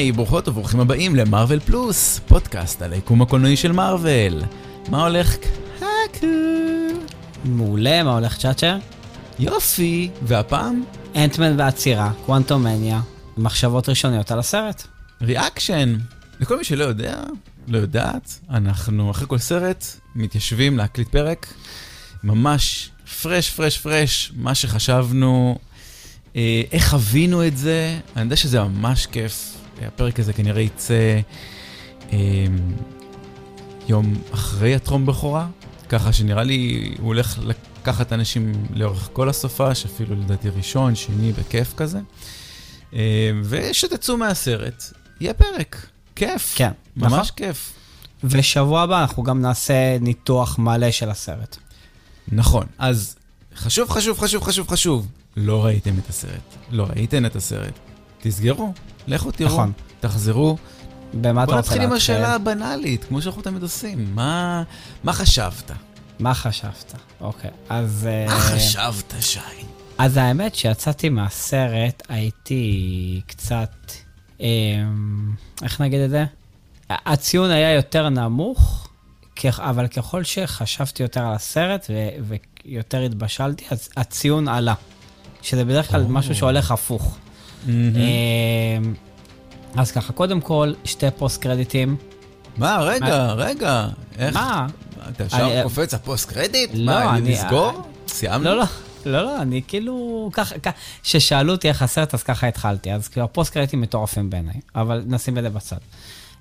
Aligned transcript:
היי, 0.00 0.12
ברוכות 0.12 0.48
וברוכים 0.48 0.80
הבאים 0.80 1.16
למארוול 1.16 1.60
פלוס, 1.60 2.20
פודקאסט 2.26 2.82
על 2.82 2.92
היקום 2.92 3.22
הקולנועי 3.22 3.56
של 3.56 3.72
מארוול. 3.72 4.42
מה 4.88 5.06
הולך? 5.06 5.36
קקו. 6.12 6.26
מעולה, 7.44 8.02
מה 8.02 8.14
הולך 8.14 8.38
צ'אצ'ה? 8.38 8.78
יופי, 9.38 10.10
והפעם? 10.22 10.84
אנטמן 11.16 11.58
והצרעה, 11.58 12.12
קוונטומאניה, 12.26 13.00
מחשבות 13.36 13.88
ראשוניות 13.88 14.30
על 14.30 14.38
הסרט. 14.38 14.86
Reaction. 15.22 15.96
לכל 16.40 16.58
מי 16.58 16.64
שלא 16.64 16.84
יודע, 16.84 17.22
לא 17.68 17.78
יודעת, 17.78 18.38
אנחנו 18.50 19.10
אחרי 19.10 19.26
כל 19.28 19.38
סרט 19.38 19.84
מתיישבים 20.14 20.78
להקליט 20.78 21.08
פרק, 21.08 21.46
ממש 22.24 22.90
fresh, 23.22 23.50
fresh, 23.50 23.78
fresh, 23.78 24.32
מה 24.36 24.54
שחשבנו, 24.54 25.58
אה, 26.36 26.62
איך 26.72 26.90
חווינו 26.90 27.46
את 27.46 27.56
זה, 27.56 27.98
אני 28.16 28.24
יודע 28.24 28.36
שזה 28.36 28.62
ממש 28.62 29.06
כיף, 29.06 29.59
הפרק 29.86 30.20
הזה 30.20 30.32
כנראה 30.32 30.62
יצא 30.62 31.20
אה, 32.12 32.18
יום 33.88 34.14
אחרי 34.30 34.74
הטרום 34.74 35.06
בכורה, 35.06 35.46
ככה 35.88 36.12
שנראה 36.12 36.42
לי 36.42 36.90
הוא 36.98 37.06
הולך 37.06 37.38
לקחת 37.42 38.12
אנשים 38.12 38.52
לאורך 38.74 39.08
כל 39.12 39.28
הסופש, 39.28 39.84
אפילו 39.84 40.16
לדעתי 40.16 40.48
ראשון, 40.48 40.94
שני, 40.94 41.32
בכיף 41.32 41.74
כזה. 41.76 42.00
אה, 42.94 43.30
ושתצאו 43.44 44.16
מהסרט, 44.16 44.84
יהיה 45.20 45.34
פרק, 45.34 45.86
כיף, 46.16 46.52
כן, 46.56 46.70
ממש 46.96 47.12
נכון. 47.12 47.24
כיף. 47.36 47.72
ושבוע 48.24 48.82
הבא 48.82 49.00
אנחנו 49.00 49.22
גם 49.22 49.40
נעשה 49.42 49.98
ניתוח 50.00 50.58
מלא 50.58 50.90
של 50.90 51.10
הסרט. 51.10 51.56
נכון, 52.28 52.66
אז 52.78 53.16
חשוב, 53.56 53.90
חשוב, 53.90 54.18
חשוב, 54.18 54.42
חשוב, 54.42 54.68
חשוב. 54.68 55.08
לא 55.36 55.64
ראיתם 55.64 55.98
את 55.98 56.08
הסרט, 56.08 56.56
לא 56.70 56.84
ראיתם 56.84 57.26
את 57.26 57.36
הסרט. 57.36 57.89
תסגרו, 58.22 58.72
לכו 59.06 59.30
תראו, 59.30 59.50
נכון. 59.50 59.72
תחזרו. 60.00 60.56
במה 61.14 61.42
אתה 61.42 61.50
בוא 61.52 61.58
רוצה 61.58 61.70
נתחיל 61.70 61.82
עם 61.82 61.92
להתחיל? 61.92 62.14
השאלה 62.14 62.34
הבנאלית, 62.34 63.04
כמו 63.04 63.22
שאנחנו 63.22 63.42
תמיד 63.42 63.62
עושים. 63.62 64.14
מה, 64.14 64.62
מה 65.04 65.12
חשבת? 65.12 65.70
מה 66.18 66.34
חשבת? 66.34 66.94
אוקיי, 67.20 67.50
אז... 67.68 68.08
מה 68.26 68.32
אה, 68.34 68.40
חשבת, 68.40 69.14
שי? 69.20 69.40
אז 69.98 70.16
האמת 70.16 70.54
שיצאתי 70.54 71.08
מהסרט, 71.08 72.02
הייתי 72.08 73.20
קצת... 73.26 73.92
אה, 74.40 74.46
איך 75.62 75.80
נגיד 75.80 76.00
את 76.00 76.10
זה? 76.10 76.24
הציון 76.90 77.50
היה 77.50 77.72
יותר 77.72 78.08
נמוך, 78.08 78.88
אבל 79.58 79.86
ככל 79.86 80.24
שחשבתי 80.24 81.02
יותר 81.02 81.20
על 81.20 81.34
הסרט 81.34 81.86
ו- 81.90 82.36
ויותר 82.64 83.00
התבשלתי, 83.00 83.64
אז 83.70 83.88
הציון 83.96 84.48
עלה. 84.48 84.74
שזה 85.42 85.64
בדרך 85.64 85.90
כלל 85.90 86.02
או. 86.02 86.08
משהו 86.08 86.34
שהולך 86.34 86.70
הפוך. 86.70 87.18
מהמם. 87.66 87.96
אה, 87.96 88.78
אז 89.82 89.92
ככה, 89.92 90.12
קודם 90.12 90.40
כל, 90.40 90.72
שתי 90.84 91.06
post 91.18 91.42
credit 91.42 91.78
ים. 91.78 91.96
מה, 92.56 92.78
רגע, 92.80 93.32
רגע. 93.32 93.88
איך? 94.18 94.36
מה? 94.36 94.66
אתה 95.08 95.24
ישר 95.24 95.36
אני- 95.52 95.62
קופץ 95.62 95.94
ה 95.94 96.02
post 96.02 96.32
credit? 96.32 96.70
לא, 96.74 96.84
מה, 96.92 97.16
אני- 97.16 97.30
נסגור? 97.32 97.82
סיימנו? 98.08 98.44
לא, 98.44 98.56
לא, 98.56 98.64
לא, 99.06 99.22
לא, 99.22 99.42
אני 99.42 99.62
כאילו, 99.68 100.30
ככה, 100.32 100.54
כששאלו 101.02 101.52
אותי 101.52 101.68
איך 101.68 101.82
הסרט, 101.82 102.14
אז 102.14 102.22
ככה 102.22 102.46
התחלתי. 102.48 102.92
אז 102.92 103.08
כאילו, 103.08 103.24
ה 103.24 103.30
post 103.30 103.52
credit 103.52 103.73
ים 103.73 103.80
מטורפים 103.80 104.30
בעיניי, 104.30 104.60
אבל 104.74 105.02
נשים 105.06 105.38
את 105.38 105.42
זה 105.42 105.50
בצד. 105.50 105.76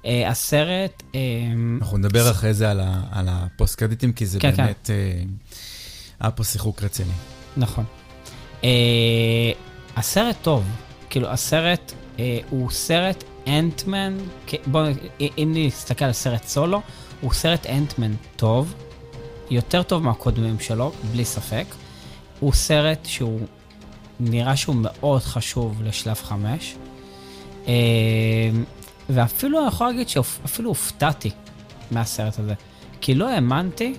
אה, 0.06 0.30
הסרט, 0.30 1.04
אה, 1.16 1.20
אנחנו 1.82 1.98
נדבר 1.98 2.32
אחרי 2.32 2.54
זה 2.54 2.72
על 2.72 2.80
ה- 2.80 3.02
על 3.12 3.28
הפוסט 3.32 3.76
קרדיטים, 3.76 4.14
כי 4.14 4.26
זה 4.26 4.40
כן, 4.40 4.52
כן. 4.56 4.64
באמת... 4.66 4.90
אה, 4.90 5.22
היה 6.20 6.32
פה 6.32 6.44
שיחוק 6.44 6.84
רציני. 6.84 7.12
נכון. 7.58 7.84
אה, 8.64 8.70
הסרט 9.96 10.36
טוב, 10.42 10.64
כאילו, 11.10 11.28
הסרט 11.28 11.94
אה, 12.20 12.40
הוא 12.50 12.72
סרט 12.72 13.24
אנטמן, 13.48 14.18
בואו, 14.66 14.92
אם 15.20 15.52
נסתכל 15.56 16.06
על 16.06 16.14
סרט 16.14 16.44
סולו, 16.44 16.82
הוא 17.22 17.34
סרט 17.34 17.66
אנטמן 17.66 18.14
טוב, 18.36 18.74
יותר 19.50 19.84
טוב 19.84 20.04
מהקודמים 20.04 20.60
שלו, 20.60 20.92
בלי 21.12 21.26
ספק. 21.26 21.66
הוא 22.40 22.54
סרט 22.54 23.06
שהוא, 23.06 23.40
נראה 24.20 24.56
שהוא 24.56 24.76
מאוד 24.76 25.22
חשוב 25.22 25.84
לשלב 25.84 26.16
חמש. 26.16 26.76
אה, 27.68 27.74
ואפילו 29.10 29.60
אני 29.60 29.68
יכול 29.68 29.88
להגיד 29.88 30.10
שאפילו 30.10 30.70
הופתעתי 30.70 31.32
מהסרט 31.92 32.40
הזה. 32.40 32.54
כי 33.02 33.16
לא 33.16 33.30
האמנתי 33.30 33.94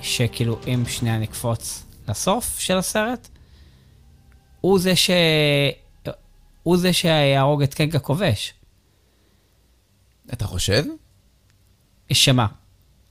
שכאילו, 0.00 0.58
אם 0.66 0.82
שנייה 0.88 1.18
נקפוץ 1.18 1.84
לסוף 2.08 2.58
של 2.58 2.76
הסרט, 2.76 3.28
הוא 4.60 4.78
זה 4.78 4.96
ש... 4.96 5.10
הוא 6.62 6.76
זה 6.76 6.92
שיהרוג 6.92 7.62
את 7.62 7.74
קנג 7.74 7.96
הכובש. 7.96 8.54
אתה 10.32 10.46
חושב 10.46 10.84
שמה? 12.12 12.46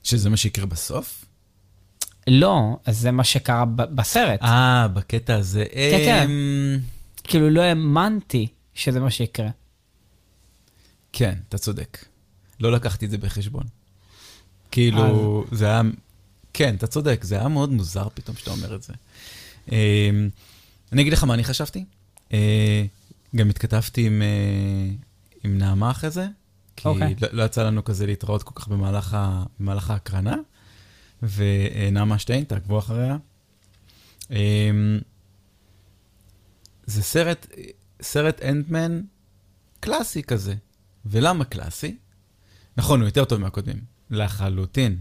שזה 0.02 0.30
מה 0.30 0.36
שיקרה 0.36 0.66
בסוף? 0.66 1.24
לא, 2.26 2.76
אז 2.86 2.98
זה 2.98 3.10
מה 3.10 3.24
שקרה 3.24 3.64
ב- 3.64 3.82
בסרט. 3.82 4.42
אה, 4.42 4.88
בקטע 4.88 5.36
הזה. 5.36 5.64
כן, 5.72 5.98
כן. 6.04 6.26
אמ, 6.30 6.78
כאילו, 7.24 7.50
לא 7.50 7.60
האמנתי 7.60 8.48
שזה 8.74 9.00
מה 9.00 9.10
שיקרה. 9.10 9.48
כן, 11.12 11.34
אתה 11.48 11.58
צודק. 11.58 12.04
לא 12.60 12.72
לקחתי 12.72 13.06
את 13.06 13.10
זה 13.10 13.18
בחשבון. 13.18 13.64
כאילו, 14.70 15.44
זה 15.52 15.66
היה... 15.66 15.82
כן, 16.52 16.74
אתה 16.74 16.86
צודק, 16.86 17.20
זה 17.24 17.38
היה 17.38 17.48
מאוד 17.48 17.70
מוזר 17.72 18.08
פתאום 18.14 18.36
שאתה 18.36 18.50
אומר 18.50 18.74
את 18.74 18.82
זה. 18.82 18.92
אמ, 19.72 20.28
אני 20.92 21.02
אגיד 21.02 21.12
לך 21.12 21.24
מה 21.24 21.34
אני 21.34 21.44
חשבתי. 21.44 21.84
גם 23.36 23.50
התכתבתי 23.50 24.06
עם, 24.06 24.22
אה, 24.22 24.94
עם 25.44 25.58
נעמה 25.58 25.90
אחרי 25.90 26.10
זה, 26.10 26.26
כי 26.76 26.88
אוקיי. 26.88 27.14
לא, 27.22 27.28
לא 27.32 27.42
יצא 27.42 27.62
לנו 27.66 27.84
כזה 27.84 28.06
להתראות 28.06 28.42
כל 28.42 28.54
כך 28.54 28.68
במהלך, 28.68 29.14
ה, 29.14 29.42
במהלך 29.60 29.90
ההקרנה, 29.90 30.36
ונעמה 31.22 32.18
שטיין, 32.18 32.44
תעקבו 32.44 32.78
אחריה. 32.78 33.16
אמ, 34.30 34.36
זה 36.86 37.02
סרט, 37.02 37.46
סרט 38.02 38.42
אנטמן 38.42 39.00
קלאסי 39.80 40.22
כזה. 40.22 40.54
ולמה 41.06 41.44
קלאסי? 41.44 41.96
נכון, 42.76 43.00
הוא 43.00 43.08
יותר 43.08 43.24
טוב 43.24 43.40
מהקודמים, 43.40 43.80
לחלוטין. 44.10 44.96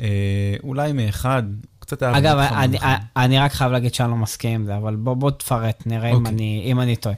אה, 0.00 0.56
אולי 0.62 0.92
מאחד, 0.92 1.42
קצת 1.78 2.02
היה... 2.02 2.18
אגב, 2.18 2.38
אני, 2.38 2.78
חמוד. 2.78 2.92
אני 3.16 3.38
רק 3.38 3.52
חייב 3.52 3.72
להגיד 3.72 3.94
שאני 3.94 4.10
לא 4.10 4.16
מסכים 4.16 4.60
עם 4.60 4.66
זה, 4.66 4.76
אבל 4.76 4.96
בוא, 4.96 5.14
בוא 5.14 5.30
תפרט, 5.30 5.82
נראה 5.86 6.10
אם 6.10 6.14
אוקיי. 6.14 6.32
אני, 6.32 6.62
אם 6.64 6.80
אני 6.80 6.96
טועה. 6.96 7.14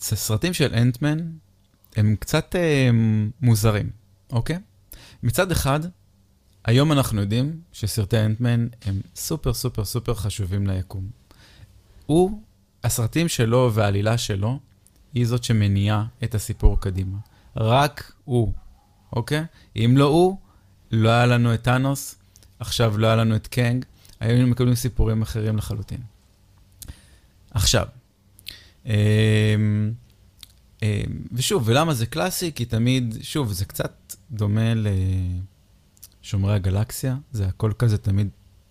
הסרטים 0.00 0.52
של 0.52 0.74
אנטמן 0.74 1.18
הם 1.96 2.16
קצת 2.20 2.56
אה, 2.56 2.90
מוזרים, 3.40 3.90
אוקיי? 4.32 4.58
מצד 5.22 5.52
אחד, 5.52 5.80
היום 6.64 6.92
אנחנו 6.92 7.20
יודעים 7.20 7.60
שסרטי 7.72 8.18
אנטמן 8.18 8.66
הם 8.82 9.00
סופר 9.14 9.54
סופר 9.54 9.84
סופר 9.84 10.14
חשובים 10.14 10.66
ליקום. 10.66 11.10
הוא, 12.06 12.42
הסרטים 12.84 13.28
שלו 13.28 13.70
והעלילה 13.74 14.18
שלו, 14.18 14.58
היא 15.14 15.26
זאת 15.26 15.44
שמניעה 15.44 16.06
את 16.24 16.34
הסיפור 16.34 16.80
קדימה. 16.80 17.18
רק 17.56 18.12
הוא, 18.24 18.52
אוקיי? 19.12 19.44
אם 19.76 19.94
לא 19.96 20.04
הוא, 20.04 20.36
לא 20.90 21.08
היה 21.08 21.26
לנו 21.26 21.54
את 21.54 21.62
טאנוס, 21.62 22.14
עכשיו 22.58 22.98
לא 22.98 23.06
היה 23.06 23.16
לנו 23.16 23.36
את 23.36 23.46
קנג, 23.46 23.84
היינו 24.20 24.46
מקבלים 24.46 24.74
סיפורים 24.74 25.22
אחרים 25.22 25.56
לחלוטין. 25.56 26.00
עכשיו, 27.50 27.86
ושוב, 31.32 31.62
ולמה 31.66 31.94
זה 31.94 32.06
קלאסי? 32.06 32.52
כי 32.52 32.64
תמיד, 32.64 33.16
שוב, 33.22 33.52
זה 33.52 33.64
קצת 33.64 33.92
דומה 34.30 34.72
לשומרי 36.22 36.54
הגלקסיה, 36.54 37.16
זה 37.32 37.46
הכל 37.46 37.72
כזה 37.78 37.98
תמיד 37.98 38.28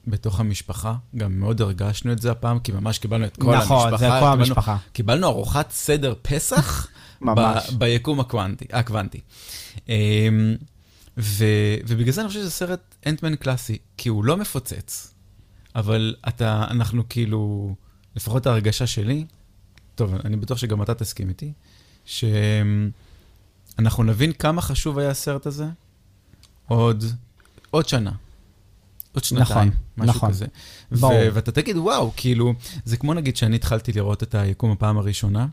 בתוך 0.07 0.39
המשפחה, 0.39 0.95
גם 1.17 1.39
מאוד 1.39 1.61
הרגשנו 1.61 2.11
את 2.11 2.21
זה 2.21 2.31
הפעם, 2.31 2.59
כי 2.59 2.71
ממש 2.71 2.99
קיבלנו 2.99 3.25
את 3.25 3.37
כל 3.37 3.53
המשפחה. 3.55 3.75
נכון, 3.75 3.97
זה 3.97 4.07
כל 4.07 4.13
קיבלנו- 4.19 4.25
המשפחה. 4.33 4.77
קיבלנו 4.93 5.27
ארוחת 5.27 5.71
סדר 5.71 6.13
פסח 6.21 6.87
ממש. 7.21 7.69
ב- 7.69 7.79
ביקום 7.79 8.19
הקוונטי, 8.19 8.65
הקוונטי. 8.73 9.19
אמ, 9.89 9.93
ו- 11.17 11.45
ובגלל 11.87 12.11
זה 12.11 12.21
אני 12.21 12.27
חושב 12.27 12.39
שזה 12.39 12.51
סרט 12.51 12.95
אנטמן 13.07 13.35
קלאסי, 13.35 13.77
כי 13.97 14.09
הוא 14.09 14.23
לא 14.25 14.37
מפוצץ, 14.37 15.13
אבל 15.75 16.15
אתה, 16.27 16.65
אנחנו 16.69 17.03
כאילו, 17.09 17.75
לפחות 18.15 18.47
ההרגשה 18.47 18.87
שלי, 18.87 19.25
טוב, 19.99 20.13
אני 20.25 20.37
בטוח 20.37 20.57
שגם 20.57 20.81
אתה 20.81 20.95
תסכים 20.95 21.29
איתי, 21.29 21.51
שאנחנו 22.05 24.03
נבין 24.03 24.31
כמה 24.31 24.61
חשוב 24.61 24.99
היה 24.99 25.09
הסרט 25.09 25.45
הזה 25.45 25.65
עוד, 26.67 27.03
עוד 27.71 27.87
שנה. 27.87 28.11
עוד 29.13 29.23
שנתיים, 29.23 29.47
נכון, 29.47 29.71
משהו 29.97 30.15
נכון. 30.15 30.29
כזה. 30.29 30.45
ברור. 30.91 31.13
ו- 31.13 31.33
ואתה 31.33 31.51
תגיד, 31.51 31.77
וואו, 31.77 32.11
כאילו, 32.15 32.53
זה 32.85 32.97
כמו 32.97 33.13
נגיד 33.13 33.37
שאני 33.37 33.55
התחלתי 33.55 33.93
לראות 33.93 34.23
את 34.23 34.35
היקום 34.35 34.71
הפעם 34.71 34.97
הראשונה, 34.97 35.47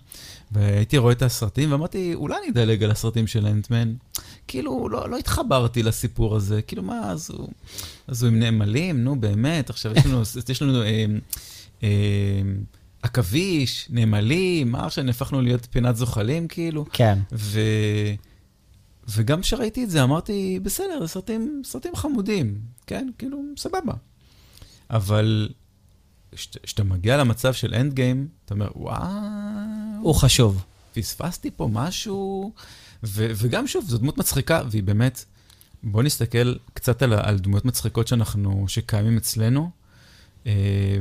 והייתי 0.53 0.99
רואה 0.99 1.13
את 1.13 1.23
הסרטים, 1.23 1.73
ואמרתי, 1.73 2.15
אולי 2.15 2.37
אני 2.39 2.49
אדלג 2.51 2.83
על 2.83 2.91
הסרטים 2.91 3.27
של 3.27 3.47
אנטמן. 3.47 3.95
כאילו, 4.49 4.89
לא, 4.89 5.11
לא 5.11 5.19
התחברתי 5.19 5.83
לסיפור 5.83 6.37
הזה, 6.37 6.63
כאילו, 6.63 6.83
מה, 6.83 7.11
אז 7.11 7.31
הוא, 7.31 7.49
אז 8.07 8.23
הוא 8.23 8.29
עם 8.29 8.39
נאמלים, 8.39 9.05
נו, 9.05 9.21
באמת, 9.21 9.71
עכשיו 9.71 9.93
יש 9.97 10.07
לנו, 10.07 10.23
יש 10.53 10.63
לנו 10.63 10.83
אה, 10.83 11.05
אה, 11.83 11.89
עכביש, 13.07 13.87
נמלים, 13.91 14.73
מה 14.73 14.87
עכשיו 14.87 15.05
נהפכנו 15.05 15.41
להיות 15.41 15.67
פינת 15.71 15.97
זוחלים 15.97 16.49
כאילו? 16.49 16.85
כן. 16.93 17.19
ו... 17.33 17.61
וגם 19.09 19.41
כשראיתי 19.41 19.85
את 19.85 19.91
זה 19.91 20.03
אמרתי, 20.03 20.61
בסדר, 20.63 21.07
סרטים, 21.07 21.63
סרטים 21.65 21.97
חמודים, 21.97 22.59
כן? 22.87 23.09
כאילו, 23.19 23.39
סבבה. 23.57 23.95
אבל 24.91 25.49
כשאתה 26.33 26.85
מגיע 26.85 27.17
למצב 27.17 27.53
של 27.53 27.75
אנד 27.75 27.95
גיים, 27.95 28.29
אתה 28.45 28.55
אומר, 28.55 28.69
וואו, 28.77 29.07
הוא 30.01 30.15
חשוב. 30.15 30.65
פספסתי 30.95 31.51
פה 31.51 31.69
משהו, 31.73 32.53
ו- 33.03 33.33
וגם 33.37 33.67
שוב, 33.67 33.85
זו 33.89 33.99
דמות 33.99 34.19
מצחיקה, 34.19 34.63
והיא 34.71 34.83
באמת, 34.83 35.25
בוא 35.83 36.03
נסתכל 36.03 36.55
קצת 36.75 37.03
על, 37.03 37.13
על 37.13 37.39
דמויות 37.39 37.65
מצחיקות 37.65 38.09
שאנחנו, 38.09 38.65
שקיימים 38.69 39.17
אצלנו, 39.17 39.71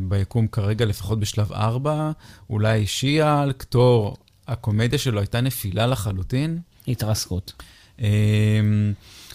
ביקום 0.02 0.48
כרגע, 0.48 0.86
לפחות 0.86 1.20
בשלב 1.20 1.52
4, 1.52 2.12
אולי 2.50 2.88
שיאל, 2.88 3.52
קטור, 3.52 4.18
הקומדיה 4.48 5.00
שלו 5.00 5.20
הייתה 5.20 5.42
נפילה 5.42 5.88
לחלוטין. 5.88 6.60
התרסקות. 6.88 7.54
אה, 8.02 8.08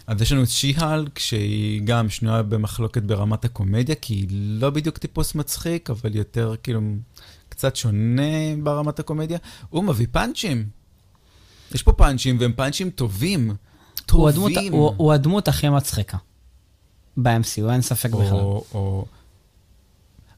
אז 0.07 0.23
יש 0.23 0.33
לנו 0.33 0.43
את 0.43 0.49
שיהלק, 0.49 1.19
שהיא 1.19 1.83
גם 1.85 2.11
שנויה 2.11 2.43
במחלוקת 2.43 3.03
ברמת 3.03 3.45
הקומדיה, 3.45 3.95
כי 3.95 4.15
היא 4.15 4.27
לא 4.31 4.71
בדיוק 4.71 4.99
טיפוס 4.99 5.35
מצחיק, 5.35 5.91
אבל 5.91 6.17
יותר 6.17 6.55
כאילו 6.63 6.81
קצת 7.49 7.77
שונה 7.77 8.57
ברמת 8.63 8.99
הקומדיה. 8.99 9.39
הוא 9.69 9.85
מביא 9.85 10.07
פאנצ'ים. 10.13 10.65
יש 11.75 11.83
פה 11.83 11.93
פאנצ'ים, 11.93 12.37
והם 12.41 12.53
פאנצ'ים 12.53 12.91
טובים. 12.91 13.55
הוא 14.13 14.29
הדמות, 14.29 14.53
טובים. 14.55 14.73
הוא, 14.73 14.95
הוא 14.97 15.13
הדמות 15.13 15.49
הכי 15.49 15.69
מצחיקה. 15.69 16.17
ב-MCU, 17.17 17.73
אין 17.73 17.83
ספק 17.83 18.11
בכלל. 18.11 18.39
או, 18.39 18.65
או... 18.75 19.05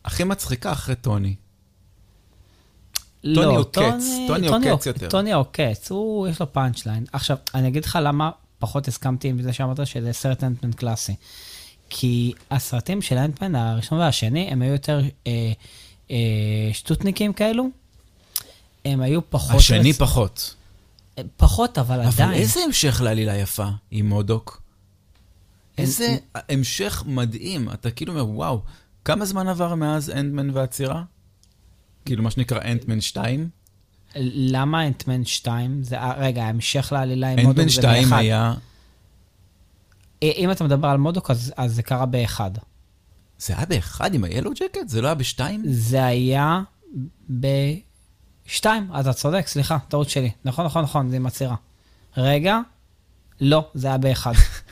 הכי 0.05 0.25
מצחיקה 0.25 0.73
אחרי 0.73 0.95
טוני. 0.95 1.35
טוני 3.35 3.57
עוקץ, 3.57 4.05
טוני 4.29 4.47
עוקץ 4.49 4.67
עוק- 4.67 4.87
יותר. 4.87 5.09
טוני 5.09 5.33
עוקץ, 5.33 5.91
הוא, 5.91 6.29
יש 6.29 6.41
לו 6.41 6.53
פאנצ' 6.53 6.87
ליין. 6.87 7.05
עכשיו, 7.13 7.37
אני 7.55 7.69
אגיד 7.69 7.85
לך 7.85 7.99
למה 8.03 8.31
פחות 8.59 8.89
הסכמתי 8.89 9.29
עם 9.29 9.43
זה 9.43 9.53
שאמרת 9.53 9.87
שזה 9.87 10.13
סרט 10.13 10.45
אנטמן 10.45 10.73
קלאסי. 10.73 11.15
כי 11.91 12.33
הסרטים 12.51 13.03
של 13.03 13.19
אנטמן 13.19 13.55
הראשון 13.55 13.99
והשני, 13.99 14.49
הם 14.51 14.63
היו 14.63 14.73
יותר 14.73 15.01
אה, 15.27 15.53
אה, 16.11 16.17
שטותניקים 16.73 17.33
כאלו. 17.33 17.69
הם 18.85 19.01
היו 19.01 19.31
פחות... 19.31 19.57
השני 19.57 19.91
רצ- 19.93 19.99
פחות. 19.99 20.55
פחות, 21.37 21.79
אבל 21.79 22.01
אבל 22.01 22.09
עדיין. 22.09 22.33
איזה 22.33 22.61
המשך 22.65 23.01
לעלילה 23.05 23.37
יפה 23.37 23.67
עם 23.91 24.09
מודוק. 24.09 24.63
איזה 25.79 26.17
המשך 26.35 27.03
מדהים. 27.07 27.71
אתה 27.71 27.91
כאילו 27.91 28.13
אומר, 28.13 28.27
וואו, 28.37 28.61
כמה 29.05 29.25
זמן 29.25 29.49
עבר 29.49 29.75
מאז 29.75 30.11
אנדמן 30.11 30.51
והעצירה? 30.51 31.03
כאילו, 32.05 32.23
מה 32.23 32.31
שנקרא 32.31 32.61
אנטמן 32.61 33.01
2? 33.01 33.49
למה 34.17 34.87
אנטמן 34.87 35.25
2? 35.25 35.83
זה, 35.83 35.99
אה, 35.99 36.15
רגע, 36.19 36.45
ההמשך 36.45 36.93
לעלילה 36.93 37.29
עם 37.29 37.39
אנטמן 37.39 37.49
מודוק 37.49 37.65
זה 37.65 37.71
2 37.71 38.03
באחד. 38.03 38.19
היה... 38.19 38.55
אה, 40.23 40.31
אם 40.37 40.51
אתה 40.51 40.65
מדבר 40.65 40.89
על 40.89 40.99
מודוק, 40.99 41.31
אז, 41.31 41.53
אז 41.57 41.75
זה 41.75 41.83
קרה 41.83 42.07
באחד. 42.07 42.51
זה 43.39 43.57
היה 43.57 43.67
באחד 43.67 44.15
עם 44.15 44.25
ה-Yellow 44.25 44.59
Jacket? 44.59 44.87
זה 44.87 45.01
לא 45.01 45.07
היה 45.07 45.15
בשתיים? 45.15 45.63
זה 45.67 46.05
היה 46.05 46.63
בשתיים, 47.31 48.91
אתה 49.01 49.13
צודק, 49.13 49.47
סליחה, 49.47 49.79
טעות 49.89 50.11
שלי. 50.11 50.31
נכון, 50.45 50.65
נכון, 50.65 50.85
נכון, 50.85 51.11
זה 51.11 51.17
עם 51.17 51.27
עצירה. 51.27 51.57
רגע, 52.17 52.59
לא, 53.41 53.71
זה 53.75 53.87
היה 53.87 53.99
באחד. 53.99 54.33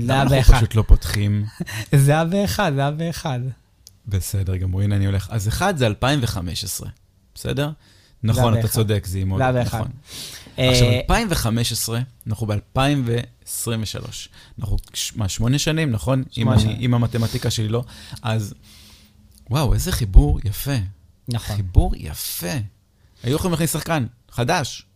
זה 0.00 0.12
היה 0.12 0.22
אנחנו 0.22 0.36
באחד. 0.36 0.56
פשוט 0.56 0.74
לא 0.74 0.84
פותחים? 0.86 1.44
זה 2.04 2.12
היה 2.12 2.24
באחד, 2.24 2.72
זה 2.74 2.80
היה 2.80 2.90
באחד. 2.90 3.40
בסדר 4.06 4.56
גמור, 4.56 4.80
הנה 4.80 4.96
אני 4.96 5.06
הולך. 5.06 5.28
אז 5.30 5.48
אחד 5.48 5.76
זה 5.76 5.86
2015, 5.86 6.88
בסדר? 7.34 7.70
נכון, 8.22 8.52
אתה 8.52 8.62
באחד. 8.62 8.74
צודק, 8.74 9.06
זה 9.06 9.18
עם 9.18 9.30
עוד... 9.30 9.38
זה 9.38 9.44
היה 9.44 9.52
באחד. 9.52 9.78
נכון. 9.78 9.90
עכשיו, 10.56 10.86
אה, 10.86 11.00
2015, 11.00 12.00
אנחנו 12.26 12.46
ב-2023. 12.46 13.96
אנחנו, 14.58 14.76
מה, 15.16 15.28
שמונה 15.28 15.58
שנים, 15.58 15.90
נכון? 15.90 16.18
אם 16.18 16.24
שמונה 16.32 16.60
שנים. 16.60 16.76
אם 16.80 16.94
המתמטיקה 16.94 17.50
שלי 17.50 17.68
לא. 17.68 17.84
אז, 18.22 18.54
וואו, 19.50 19.74
איזה 19.74 19.92
חיבור 19.92 20.40
יפה. 20.44 20.76
נכון. 21.28 21.56
חיבור 21.56 21.92
יפה. 21.96 22.52
היו 23.22 23.36
יכולים 23.36 23.52
להכניס 23.52 23.72
שחקן, 23.72 24.06
חדש. 24.30 24.86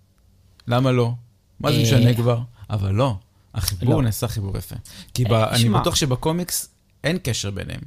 למה 0.68 0.92
לא? 0.92 1.14
מה 1.60 1.72
זה 1.72 1.76
אה, 1.76 1.82
משנה 1.82 2.14
כבר? 2.14 2.40
אבל 2.70 2.94
לא. 2.94 3.16
החיבור 3.56 3.94
לא. 3.94 4.02
נעשה 4.02 4.28
חיבור 4.28 4.58
יפה. 4.58 4.76
כי 5.14 5.24
ב- 5.24 5.32
אני. 5.32 5.68
בטוח 5.68 5.94
שבקומיקס 5.94 6.68
אין 7.04 7.18
קשר 7.22 7.50
ביניהם. 7.50 7.80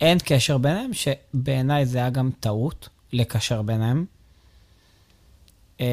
אין 0.00 0.18
קשר 0.24 0.58
ביניהם, 0.58 0.90
שבעיניי 0.92 1.86
זה 1.86 1.98
היה 1.98 2.10
גם 2.10 2.30
טעות 2.40 2.88
לקשר 3.12 3.62
ביניהם. 3.62 4.04
אה, 5.80 5.86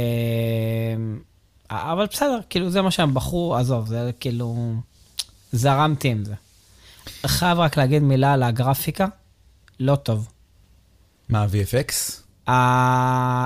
אבל 1.70 2.06
בסדר, 2.06 2.40
כאילו 2.50 2.70
זה 2.70 2.82
מה 2.82 2.92
שהם 2.92 3.14
בחרו, 3.14 3.56
עזוב, 3.56 3.88
זה 3.88 4.12
כאילו... 4.20 4.76
זרמתי 5.52 6.08
עם 6.08 6.26
זה. 6.26 6.34
חייב 7.26 7.60
רק 7.60 7.78
להגיד 7.78 8.02
מילה 8.02 8.34
על 8.34 8.44
הגרפיקה, 8.44 9.08
לא 9.80 9.96
טוב. 9.96 10.30
מה, 11.30 11.46
VFX? 11.46 11.92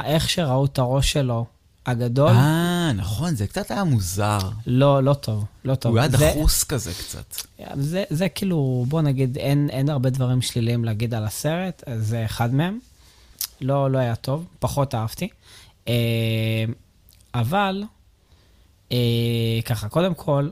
איך 0.06 0.30
שראו 0.30 0.66
את 0.66 0.80
הראש 0.80 1.12
שלו, 1.12 1.46
הגדול, 1.90 2.32
אה, 2.32 2.92
נכון, 2.96 3.36
זה 3.36 3.48
קצת 3.48 3.72
היה 3.72 3.84
מוזר. 3.84 4.40
לא, 4.68 5.04
לא 5.04 5.14
טוב, 5.14 5.46
לא 5.66 5.76
טוב. 5.76 5.92
הוא 5.92 6.00
היה 6.00 6.08
דחוס 6.08 6.64
כזה 6.64 6.92
קצת. 6.94 7.36
זה, 7.76 8.04
זה 8.10 8.30
כאילו, 8.30 8.86
בוא 8.88 9.02
נגיד, 9.02 9.38
אין, 9.38 9.70
אין 9.70 9.90
הרבה 9.90 10.10
דברים 10.10 10.42
שליליים 10.42 10.86
להגיד 10.86 11.14
על 11.14 11.24
הסרט, 11.24 11.84
אז 11.86 12.08
זה 12.08 12.26
אחד 12.26 12.54
מהם. 12.54 12.80
לא, 13.62 13.92
לא 13.92 13.98
היה 13.98 14.16
טוב, 14.16 14.46
פחות 14.60 14.96
אהבתי. 14.96 15.28
אה, 15.88 16.66
אבל, 17.34 17.84
אה, 18.92 19.60
ככה, 19.66 19.90
קודם 19.90 20.14
כל, 20.14 20.50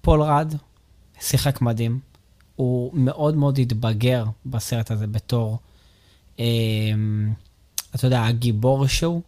פול 0.00 0.22
רד 0.22 0.54
שיחק 1.20 1.60
מדהים. 1.60 2.00
הוא 2.56 2.90
מאוד 2.94 3.36
מאוד 3.36 3.58
התבגר 3.58 4.24
בסרט 4.46 4.90
הזה 4.90 5.06
בתור, 5.06 5.58
אה, 6.40 6.44
אתה 7.94 8.06
יודע, 8.06 8.24
הגיבור 8.24 8.86
שהוא. 8.86 9.22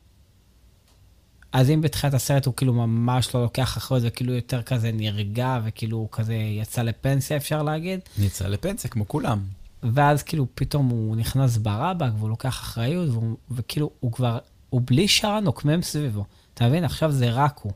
אז 1.52 1.70
אם 1.70 1.80
בתחילת 1.80 2.14
הסרט 2.14 2.46
הוא 2.46 2.54
כאילו 2.54 2.72
ממש 2.72 3.34
לא 3.34 3.42
לוקח 3.42 3.76
אחריות 3.76 4.04
וכאילו 4.06 4.34
יותר 4.34 4.62
כזה 4.62 4.92
נרגע 4.92 5.58
וכאילו 5.64 5.96
הוא 5.96 6.08
כזה 6.12 6.34
יצא 6.34 6.82
לפנסיה 6.82 7.36
אפשר 7.36 7.62
להגיד, 7.62 8.00
יצא 8.18 8.46
לפנסיה 8.46 8.90
כמו 8.90 9.08
כולם. 9.08 9.40
ואז 9.82 10.22
כאילו 10.22 10.46
פתאום 10.54 10.88
הוא 10.88 11.16
נכנס 11.16 11.56
ברבק 11.56 12.10
והוא 12.18 12.30
לוקח 12.30 12.60
אחריות 12.60 13.08
והוא, 13.08 13.36
וכאילו 13.50 13.90
הוא 14.00 14.12
כבר, 14.12 14.38
הוא 14.70 14.82
בלי 14.84 15.08
שאר 15.08 15.30
הנוקמים 15.30 15.82
סביבו. 15.82 16.24
אתה 16.54 16.68
מבין? 16.68 16.84
עכשיו 16.84 17.12
זה 17.12 17.30
רק 17.30 17.60
הוא. 17.62 17.72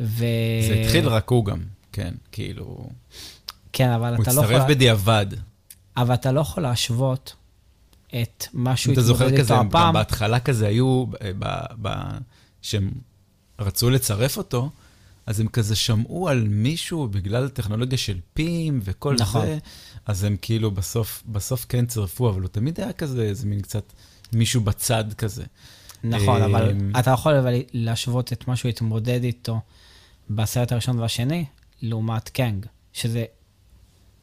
ו... 0.00 0.24
זה 0.68 0.74
התחיל 0.84 1.08
רק 1.08 1.28
הוא 1.28 1.44
גם, 1.44 1.62
כן, 1.92 2.14
כאילו... 2.32 2.88
כן, 3.72 3.90
אבל 3.90 4.14
הוא 4.14 4.22
אתה 4.22 4.32
לא 4.32 4.40
יכול... 4.40 4.54
הצטרף 4.54 4.68
בדיעבד. 4.68 5.26
אבל 5.96 6.14
אתה 6.14 6.32
לא 6.32 6.40
יכול 6.40 6.62
להשוות 6.62 7.34
את 8.08 8.46
מה 8.52 8.76
שהוא 8.76 8.92
אם 8.92 8.98
אתה 8.98 9.06
זוכר 9.06 9.24
התמודד 9.24 9.40
כזה, 9.40 9.54
איתו 9.54 9.60
גם 9.60 9.66
הפעם. 9.66 9.94
בהתחלה 9.94 10.40
כזה 10.40 10.66
היו, 10.66 11.06
ב- 11.06 11.16
ב- 11.38 11.66
ב- 11.82 12.18
שהם 12.62 12.90
רצו 13.58 13.90
לצרף 13.90 14.36
אותו, 14.36 14.70
אז 15.26 15.40
הם 15.40 15.48
כזה 15.48 15.76
שמעו 15.76 16.28
על 16.28 16.48
מישהו 16.48 17.08
בגלל 17.08 17.48
טכנולוגיה 17.48 17.98
של 17.98 18.18
פים 18.34 18.80
וכל 18.82 19.14
נכון. 19.18 19.46
זה, 19.46 19.58
אז 20.06 20.24
הם 20.24 20.36
כאילו 20.42 20.70
בסוף, 20.70 21.22
בסוף 21.26 21.66
כן 21.68 21.86
צירפו, 21.86 22.28
אבל 22.28 22.40
הוא 22.40 22.48
תמיד 22.48 22.80
היה 22.80 22.92
כזה, 22.92 23.22
איזה 23.22 23.46
מין 23.46 23.60
קצת 23.60 23.92
מישהו 24.32 24.60
בצד 24.60 25.04
כזה. 25.12 25.44
נכון, 26.04 26.42
אבל 26.42 26.70
אמ, 26.70 26.92
אתה 26.98 27.10
יכול 27.10 27.34
אבל 27.34 27.54
להשוות 27.72 28.32
את 28.32 28.48
מה 28.48 28.56
שהוא 28.56 28.68
התמודד 28.68 29.24
איתו 29.24 29.60
בסרט 30.30 30.72
הראשון 30.72 30.98
והשני, 30.98 31.44
לעומת 31.82 32.28
קנג, 32.28 32.66
שזה 32.92 33.24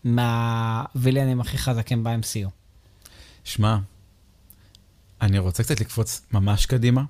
מהוויליינים 0.03 1.41
הכי 1.41 1.57
חזקים 1.57 2.03
ב-MCU. 2.03 2.49
שמע, 3.45 3.77
אני 5.21 5.39
רוצה 5.39 5.63
קצת 5.63 5.79
לקפוץ 5.81 6.21
ממש 6.31 6.65
קדימה, 6.65 7.03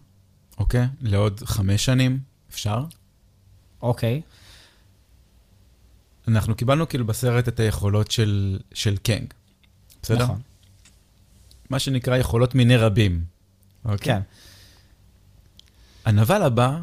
אוקיי? 0.57 0.87
לעוד 1.01 1.39
חמש 1.45 1.85
שנים, 1.85 2.19
אפשר? 2.49 2.85
אוקיי, 3.81 4.21
אנחנו 6.27 6.55
קיבלנו 6.55 6.89
כאילו 6.89 7.05
בסרט 7.05 7.47
את 7.47 7.59
היכולות 7.59 8.11
של, 8.11 8.59
של 8.73 8.97
קנג, 8.97 9.33
בסדר? 10.03 10.23
נכון. 10.23 10.41
מה 11.69 11.79
שנקרא 11.79 12.17
יכולות 12.17 12.55
מיני 12.55 12.77
רבים. 12.77 13.23
אוקיי? 13.85 13.97
כן, 13.97 14.21
הנבל 16.05 16.41
הבא 16.43 16.79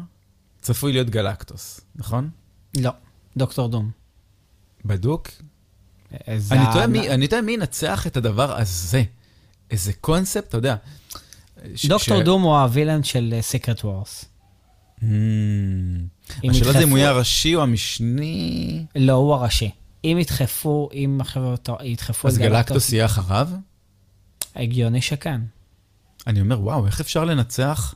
צפוי 0.61 0.91
להיות 0.93 1.09
גלקטוס, 1.09 1.81
נכון? 1.95 2.29
לא, 2.77 2.91
דוקטור 3.37 3.69
דום. 3.69 3.91
בדוק? 4.85 5.27
אה, 6.27 6.39
זה 6.39 6.55
אני 6.55 6.63
ה- 6.63 6.73
תוהה 6.73 6.87
מי, 6.87 7.09
אני 7.09 7.27
תוהה 7.27 7.41
מי 7.41 7.51
ינצח 7.51 8.07
את 8.07 8.17
הדבר 8.17 8.55
הזה. 8.57 9.03
איזה 9.73 9.93
קונספט, 9.93 10.47
אתה 10.49 10.57
יודע. 10.57 10.75
דוקטור 11.87 12.19
ש- 12.21 12.25
דום 12.25 12.41
הוא 12.41 12.57
ה 12.57 12.63
villain 12.63 13.03
של 13.03 13.33
Secret 13.41 13.83
Wars. 13.85 14.25
Hmm. 14.99 15.03
השאלה 16.49 16.71
זה 16.73 16.83
אם 16.83 16.89
הוא 16.89 16.97
יהיה 16.97 17.09
הראשי 17.09 17.55
או 17.55 17.63
המשני. 17.63 18.85
לא, 18.95 19.13
הוא 19.13 19.33
הראשי. 19.33 19.71
אם 20.03 20.17
ידחפו, 20.21 20.89
אם 20.93 21.17
עכשיו 21.21 21.55
ידחפו 21.83 22.27
אז 22.27 22.37
גלקטוס 22.37 22.93
יהיה 22.93 23.05
אחריו? 23.05 23.49
הגיוני 24.55 25.01
שכן. 25.01 25.41
אני 26.27 26.41
אומר, 26.41 26.61
וואו, 26.61 26.85
איך 26.85 26.99
אפשר 27.01 27.25
לנצח 27.25 27.95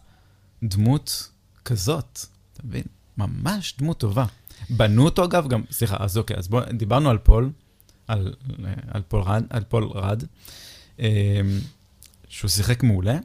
דמות 0.63 1.29
כזאת? 1.65 2.19
אתה 2.53 2.61
מבין? 2.67 2.83
ממש 3.17 3.73
דמות 3.77 3.97
טובה. 3.97 4.25
בנו 4.69 5.05
אותו 5.05 5.25
אגב, 5.25 5.47
גם, 5.47 5.63
סליחה, 5.71 5.95
אז 5.99 6.17
אוקיי, 6.17 6.37
אז 6.37 6.47
בואו, 6.47 6.65
דיברנו 6.73 7.09
על 7.09 7.17
פול, 7.17 7.51
על, 8.07 8.33
על 8.87 9.01
פול 9.07 9.21
רד, 9.21 9.43
על 9.49 9.63
פול 9.63 9.83
רד, 9.83 10.23
אה, 10.23 10.27
שהוא 12.27 12.49
שיחק 12.49 12.83
מעולה. 12.83 13.17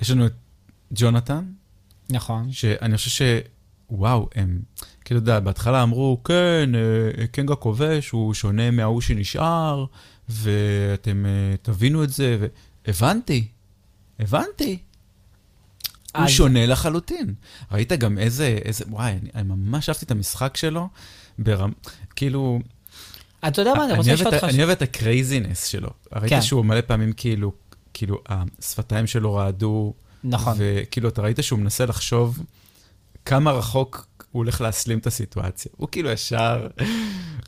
יש 0.00 0.10
לנו 0.10 0.26
את 0.26 0.32
ג'ונתן, 0.94 1.44
נכון. 2.10 2.52
שאני 2.52 2.96
חושב 2.96 3.10
ש... 3.10 3.22
וואו, 3.90 4.28
הם, 4.34 4.62
כאילו, 5.04 5.20
אתה 5.20 5.30
יודע, 5.30 5.40
בהתחלה 5.40 5.82
אמרו, 5.82 6.20
כן, 6.24 6.70
אה, 6.74 7.26
קנגה 7.26 7.54
כובש, 7.54 8.10
הוא 8.10 8.34
שונה 8.34 8.70
מההוא 8.70 9.00
שנשאר, 9.00 9.84
ואתם 10.28 11.26
אה, 11.26 11.54
תבינו 11.62 12.04
את 12.04 12.10
זה, 12.10 12.46
והבנתי, 12.86 13.48
הבנתי. 14.18 14.78
הוא 16.16 16.24
אז- 16.24 16.30
שונה 16.30 16.66
לחלוטין. 16.66 17.34
ראית 17.72 17.92
גם 17.92 18.18
איזה, 18.18 18.58
איזה, 18.64 18.84
וואי, 18.88 19.12
אני, 19.12 19.30
אני 19.34 19.48
ממש 19.48 19.88
אהבתי 19.88 20.04
את 20.04 20.10
המשחק 20.10 20.56
שלו, 20.56 20.88
ברמ... 21.38 21.72
כאילו, 22.16 22.60
אתה 23.48 23.60
יודע 23.60 23.74
מה, 23.74 23.84
אני 23.84 23.92
רוצה 23.92 24.12
לשאול 24.12 24.34
אותך... 24.34 24.44
אני 24.44 24.58
אוהב 24.58 24.70
את 24.70 24.82
ה 24.82 24.90
craziness 24.90 25.66
שלו. 25.66 25.90
ראית 26.12 26.28
כן. 26.30 26.42
שהוא 26.42 26.64
מלא 26.64 26.80
פעמים 26.80 27.12
כאילו, 27.12 27.52
כאילו, 27.94 28.18
השפתיים 28.28 29.06
שלו 29.06 29.34
רעדו, 29.34 29.94
נכון. 30.24 30.54
וכאילו, 30.58 31.08
אתה 31.08 31.22
ראית 31.22 31.38
שהוא 31.42 31.58
מנסה 31.58 31.86
לחשוב 31.86 32.42
כמה 33.24 33.50
רחוק 33.50 34.06
הוא 34.32 34.40
הולך 34.40 34.60
להסלים 34.60 34.98
את 34.98 35.06
הסיטואציה. 35.06 35.72
הוא 35.76 35.88
כאילו 35.92 36.10
ישר, 36.10 36.68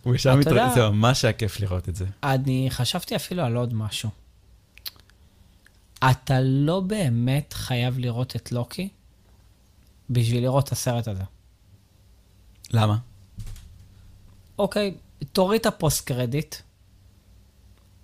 הוא 0.03 0.15
ישר 0.15 0.37
מתרגש, 0.37 0.75
זה 0.75 0.89
ממש 0.89 1.25
היה 1.25 1.33
כיף 1.33 1.61
לראות 1.61 1.89
את 1.89 1.97
זה. 1.97 2.05
אני 2.23 2.67
חשבתי 2.71 3.17
אפילו 3.17 3.43
על 3.43 3.57
עוד 3.57 3.75
משהו. 3.75 4.11
אתה 6.11 6.41
לא 6.41 6.81
באמת 6.81 7.53
חייב 7.53 7.99
לראות 7.99 8.37
את 8.37 8.53
לוקי 8.53 8.89
בשביל 10.11 10.43
לראות 10.43 10.67
את 10.69 10.73
הסרט 10.73 11.09
הזה. 11.09 11.23
למה? 12.71 12.97
אוקיי, 14.59 14.95
תוריד 15.33 15.61
את 15.61 15.67
ה 15.67 15.75
post 15.75 16.07
credit. 16.07 16.55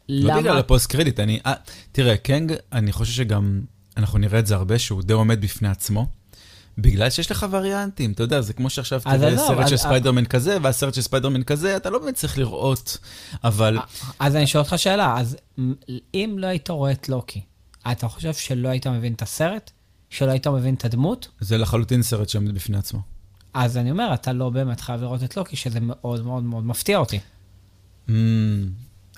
לא 0.09 0.37
בגלל 0.37 0.51
למה? 0.51 0.61
ה 0.61 0.67
post 0.67 0.91
credit, 0.91 1.21
אני... 1.21 1.41
אה, 1.47 1.55
תראה, 1.93 2.17
קנג, 2.17 2.53
אני 2.73 2.93
חושב 2.93 3.13
שגם, 3.13 3.61
אנחנו 3.97 4.19
נראה 4.19 4.39
את 4.39 4.47
זה 4.47 4.55
הרבה, 4.55 4.79
שהוא 4.79 5.03
די 5.03 5.13
עומד 5.13 5.41
בפני 5.41 5.69
עצמו. 5.69 6.07
בגלל 6.79 7.11
שיש 7.11 7.31
לך 7.31 7.47
וריאנטים, 7.51 8.13
אתה 8.13 8.23
יודע, 8.23 8.41
זה 8.41 8.53
כמו 8.53 8.71
שעכשיו 8.71 9.01
אז 9.05 9.21
תראה 9.21 9.33
עזוב, 9.33 9.47
סרט 9.47 9.59
אז- 9.65 9.71
של 9.71 9.77
ספיידרמן 9.77 10.25
כזה, 10.25 10.57
והסרט 10.63 10.95
של 10.95 11.03
ספיידרמן 11.03 11.43
כזה, 11.43 11.77
אתה 11.77 11.91
לא 11.91 11.99
באמת 11.99 12.15
צריך 12.15 12.39
לראות, 12.39 12.99
אבל... 13.45 13.79
אז 14.19 14.37
אני 14.37 14.47
שואל 14.47 14.65
אותך 14.65 14.79
שאלה, 14.79 15.19
אז 15.19 15.37
אם 16.15 16.37
לא 16.39 16.47
היית 16.47 16.71
רואה 16.71 16.93
את 16.93 17.09
לוקי, 17.09 17.43
אתה 17.93 18.09
חושב 18.09 18.35
שלא 18.35 18.69
היית 18.69 18.87
מבין 18.87 19.13
את 19.13 19.23
הסרט? 19.23 19.71
שלא 20.11 20.31
היית 20.31 20.47
מבין 20.47 20.75
את 20.75 20.85
הדמות? 20.85 21.29
זה 21.41 21.59
לחלוטין 21.59 22.03
סרט 22.03 22.29
שעומד 22.29 22.55
בפני 22.55 22.79
עצמו. 22.79 23.01
אז 23.55 23.77
אני 23.77 23.91
אומר, 23.91 24.15
אתה 24.15 24.33
לא 24.33 24.51
באמת 24.51 24.81
חייב 24.81 25.01
לראות 25.01 25.23
את 25.23 25.37
לוקי, 25.37 25.57
שזה 25.57 25.79
מאוד 25.83 26.25
מאוד 26.25 26.43
מאוד 26.43 26.65
מפתיע 26.65 26.99
אותי. 26.99 27.19
Mm, 28.09 28.11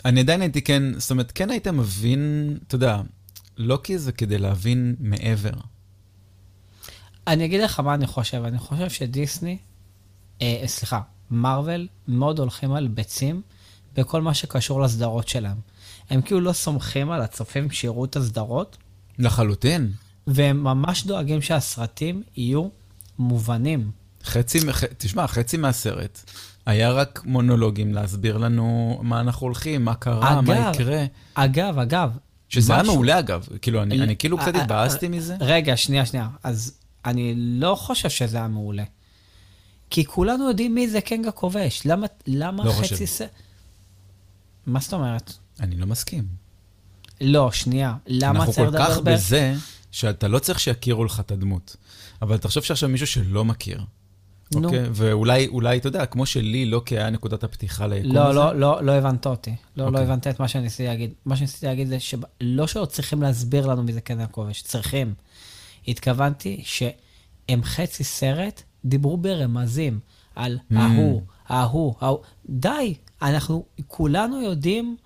אני 0.05 0.21
עדיין 0.21 0.41
הייתי 0.41 0.63
כן, 0.63 0.99
זאת 0.99 1.11
אומרת, 1.11 1.33
כן 1.35 1.51
היית 1.51 1.69
מבין, 1.69 2.57
אתה 2.67 2.75
יודע, 2.75 3.01
לוקי 3.57 3.99
זה 3.99 4.13
כדי 4.13 4.39
להבין 4.39 4.95
מעבר. 5.01 5.53
אני 7.27 7.45
אגיד 7.45 7.61
לך 7.61 7.81
מה 7.81 7.95
אני 7.95 8.07
חושב, 8.07 8.43
אני 8.45 8.59
חושב 8.59 8.91
שדיסני, 8.91 9.59
אה, 10.43 10.63
סליחה, 10.67 11.01
מארוול, 11.31 11.89
מאוד 12.09 12.39
הולכים 12.39 12.73
על 12.73 12.89
ביצים 12.89 13.43
בכל 13.97 14.23
מה 14.23 14.35
שקשור 14.35 14.81
לסדרות 14.81 15.29
שלהם. 15.29 15.57
הם 16.11 16.23
כאילו 16.23 16.41
לא 16.41 16.53
סומכים 16.53 17.11
על 17.11 17.21
הצופים 17.23 17.71
שיראו 17.71 18.05
את 18.05 18.17
הסדרות, 18.17 18.77
לחלוטין. 19.19 19.93
והם 20.27 20.65
ממש 20.65 21.07
דואגים 21.07 21.43
שהסרטים 21.43 22.23
יהיו 22.37 22.69
מובנים. 23.19 23.91
חצי, 24.25 24.59
תשמע, 24.99 25.27
חצי 25.27 25.57
מהסרט 25.57 26.21
היה 26.67 26.93
רק 26.93 27.23
מונולוגים 27.25 27.95
להסביר 27.95 28.39
לנו 28.39 28.99
מה 29.03 29.21
אנחנו 29.21 29.47
הולכים, 29.47 29.85
מה 29.85 29.95
קרה, 29.95 30.41
מה 30.41 30.63
אגב, 30.63 30.75
יקרה. 30.75 31.05
אגב, 31.35 31.79
אגב, 31.79 32.11
שזה 32.49 32.75
היה 32.75 32.83
מעולה 32.83 33.19
אגב, 33.19 33.47
כאילו, 33.63 33.83
אני, 33.83 34.03
אני 34.03 34.17
כאילו 34.17 34.39
קצת 34.39 34.55
אה, 34.55 34.59
אה, 34.59 34.63
התבאסתי 34.63 35.09
מזה. 35.09 35.37
רגע, 35.41 35.77
שנייה, 35.77 36.07
שנייה. 36.07 36.29
אז 36.43 36.79
אני 37.05 37.35
לא 37.37 37.75
חושב 37.75 38.11
שזה 38.11 38.37
היה 38.37 38.49
מעולה. 38.49 38.85
כי 39.91 40.05
כולנו 40.05 40.49
יודעים 40.49 40.75
מי 40.75 40.89
זה 40.89 41.01
קנגה 41.01 41.31
כובש. 41.31 41.83
למה, 41.85 42.07
למה 42.27 42.65
לא 42.65 42.73
חצי. 42.73 43.07
ס... 43.07 43.21
מה 44.67 44.81
זאת 44.81 44.93
אומרת? 44.93 45.33
אני 45.61 45.77
לא 45.77 45.87
מסכים. 45.87 46.25
לא, 47.21 47.53
שנייה. 47.53 47.95
למה 48.07 48.39
אנחנו 48.39 48.53
צריך 48.53 48.71
כל 48.71 48.79
כך 48.79 48.89
לדבר 48.89 49.01
ב... 49.01 49.15
בזה, 49.15 49.55
שאתה 49.91 50.29
לא 50.29 50.39
צריך 50.39 50.61
שיכירו 50.61 51.05
לך 51.05 51.21
את 51.21 51.31
הדמות. 51.31 51.77
אבל 52.23 52.37
תחשוב 52.37 52.63
שעכשיו 52.63 52.89
מישהו 52.89 53.07
שלא 53.07 53.45
מכיר. 53.45 53.85
אוקיי? 54.55 54.85
ואולי, 54.93 55.47
אולי, 55.49 55.79
אתה 55.79 55.89
יודע, 55.89 56.07
כמו 56.07 56.27
שלי 56.27 56.67
לא 56.67 56.83
כי 56.87 56.99
היה 56.99 57.11
נקודת 57.11 57.45
הפתיחה 57.45 57.87
ליקום 57.87 58.13
לא, 58.13 58.21
הזה. 58.21 58.39
לא, 58.39 58.55
לא, 58.55 58.83
לא 58.83 58.93
הבנת 58.93 59.27
אותי. 59.27 59.51
לא, 59.51 59.57
לא 59.85 59.89
אוקיי. 59.89 60.03
הבנת 60.03 60.27
את 60.27 60.41
מה 60.41 60.49
שניסיתי 60.49 60.87
להגיד. 60.89 61.13
מה 61.25 61.37
שניסיתי 61.37 61.67
להגיד 61.67 61.89
זה 61.89 62.01
שלא 62.01 62.67
שלא 62.67 62.85
צריכים 62.85 63.23
להסביר 63.23 63.67
לנו 63.67 63.83
מי 63.83 63.93
זה 63.93 64.01
קנגה 64.01 64.27
כובש, 64.27 64.63
צריכים. 64.63 65.15
התכוונתי 65.89 66.63
שהם 66.65 67.63
חצי 67.63 68.05
סרט 68.05 68.63
דיברו 68.85 69.17
ברמזים 69.17 69.99
על 70.35 70.59
Mm. 70.73 70.75
ההוא, 70.79 71.23
ההוא, 71.49 71.95
ההוא. 72.01 72.19
די, 72.49 72.95
אנחנו 73.23 73.65
כולנו 73.87 74.43
יודעים 74.43 74.97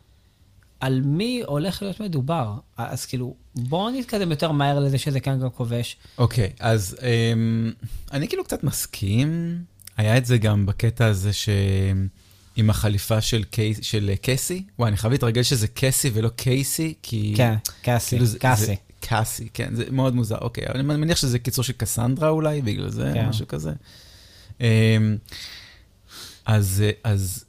על 0.81 1.01
מי 1.05 1.43
הולך 1.47 1.83
להיות 1.83 2.01
מדובר. 2.01 2.55
אז 2.77 3.07
כאילו, 3.07 3.35
בואו 3.57 3.91
נתקדם 3.91 4.31
יותר 4.31 4.53
מהר 4.53 4.79
לזה 4.81 4.99
שזה 4.99 5.21
קנגה 5.21 5.49
כובש. 5.49 5.97
אוקיי, 6.19 6.51
אז 6.61 6.97
אמ, 7.03 7.73
אני 8.13 8.29
כאילו 8.29 8.45
קצת 8.45 8.65
מסכים. 8.65 9.59
היה 9.97 10.17
את 10.19 10.27
זה 10.27 10.39
גם 10.39 10.67
בקטע 10.67 11.07
הזה 11.07 11.33
ש... 11.33 11.49
עם 12.57 12.71
החליפה 12.71 13.21
של, 13.21 13.45
קי... 13.45 13.75
של 13.83 14.11
קסי. 14.23 14.63
וואי, 14.79 14.89
אני 14.89 14.97
חייב 14.97 15.13
להתרגל 15.13 15.43
שזה 15.43 15.69
קסי 15.69 16.11
ולא 16.15 16.29
קייסי, 16.29 16.95
כי... 17.03 17.35
כן, 17.37 17.55
קאסי, 17.83 18.11
כאילו 18.11 18.27
זה- 18.27 18.39
קאסי. 18.39 18.67
זה- 18.67 18.75
קאסי, 19.01 19.49
כן, 19.55 19.75
זה 19.75 19.85
מאוד 19.91 20.15
מוזר. 20.15 20.39
אוקיי, 20.39 20.65
אני 20.67 20.83
מניח 20.83 21.17
שזה 21.17 21.39
קיצור 21.39 21.65
של 21.65 21.73
קסנדרה 21.73 22.29
אולי, 22.29 22.63
בגלל 22.63 22.91
זה, 22.91 23.11
כן. 23.15 23.29
משהו 23.29 23.49
כזה. 23.49 23.73
אמ, 24.61 24.67
אז, 26.47 26.85
אז 27.05 27.45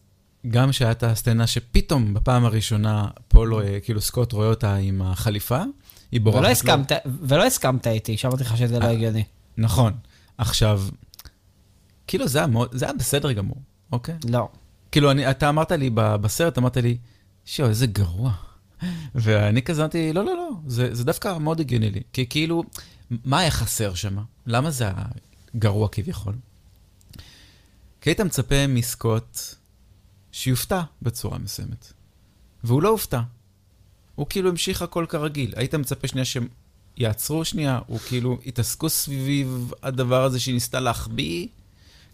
גם 0.50 0.72
שהיה 0.72 0.92
את 0.92 1.04
הסצנה 1.04 1.48
שפתאום 1.48 2.14
בפעם 2.14 2.46
הראשונה 2.46 3.08
פול, 3.28 3.54
רואה, 3.54 3.80
כאילו 3.80 4.02
סקוט 4.02 4.32
רואה 4.34 4.48
אותה 4.48 4.76
עם 4.76 5.02
החליפה, 5.02 5.62
היא 6.12 6.22
בורחת 6.22 6.38
לו. 6.38 6.44
ולא 6.44 6.52
הסכמת, 6.52 6.92
ולא 7.06 7.46
הסכמת 7.46 7.88
איתי, 7.88 8.18
שאמרתי 8.18 8.44
לך 8.44 8.58
שזה 8.58 8.80
לא 8.80 8.86
אה. 8.86 8.92
הגיוני. 8.92 9.24
נכון. 9.58 9.94
עכשיו, 10.38 10.82
כאילו 12.08 12.28
זה 12.28 12.38
היה 12.38 12.48
מאוד, 12.48 12.70
זה 12.72 12.86
היה 12.86 12.94
בסדר 12.94 13.32
גמור, 13.32 13.58
אוקיי? 13.92 14.16
לא. 14.30 14.50
כאילו, 14.92 15.12
אני, 15.12 15.32
אתה 15.32 15.50
אמרת 15.50 15.72
לי 15.72 15.90
בסרט, 15.94 16.58
אמרת 16.58 16.78
לי, 16.78 16.98
שיו, 17.46 17.70
איזה 17.70 17.88
גרוע. 17.88 18.32
ואני 19.16 19.62
כזה 19.62 19.82
אמרתי, 19.82 20.14
לא, 20.14 20.26
לא, 20.26 20.36
לא, 20.36 20.50
זה, 20.68 20.96
זה 20.96 21.04
דווקא 21.04 21.38
מאוד 21.38 21.60
הגיוני 21.60 21.92
לי. 21.92 22.02
כי 22.14 22.26
כאילו, 22.30 22.64
מה 23.26 23.40
היה 23.40 23.52
חסר 23.52 23.94
שם? 23.94 24.18
למה 24.46 24.72
זה 24.72 24.84
היה 24.84 25.06
גרוע 25.56 25.88
כביכול? 25.88 26.36
כי 28.02 28.10
היית 28.10 28.22
מצפה 28.22 28.68
מסקוט 28.68 29.40
שיופתע 30.32 30.82
בצורה 31.02 31.38
מסוימת. 31.38 31.94
והוא 32.64 32.82
לא 32.82 32.90
הופתע. 32.90 33.22
הוא 34.18 34.28
כאילו 34.30 34.50
המשיך 34.50 34.82
הכל 34.82 35.06
כרגיל. 35.10 35.54
היית 35.56 35.76
מצפה 35.76 36.08
שנייה 36.08 36.26
שהם 36.26 36.48
יעצרו 36.98 37.46
שנייה, 37.46 37.80
הוא 37.88 38.00
כאילו 38.00 38.38
יתעסקו 38.46 38.90
סביב 38.90 39.72
הדבר 39.84 40.24
הזה 40.24 40.40
שהיא 40.40 40.54
ניסתה 40.54 40.80
להחביא, 40.80 41.48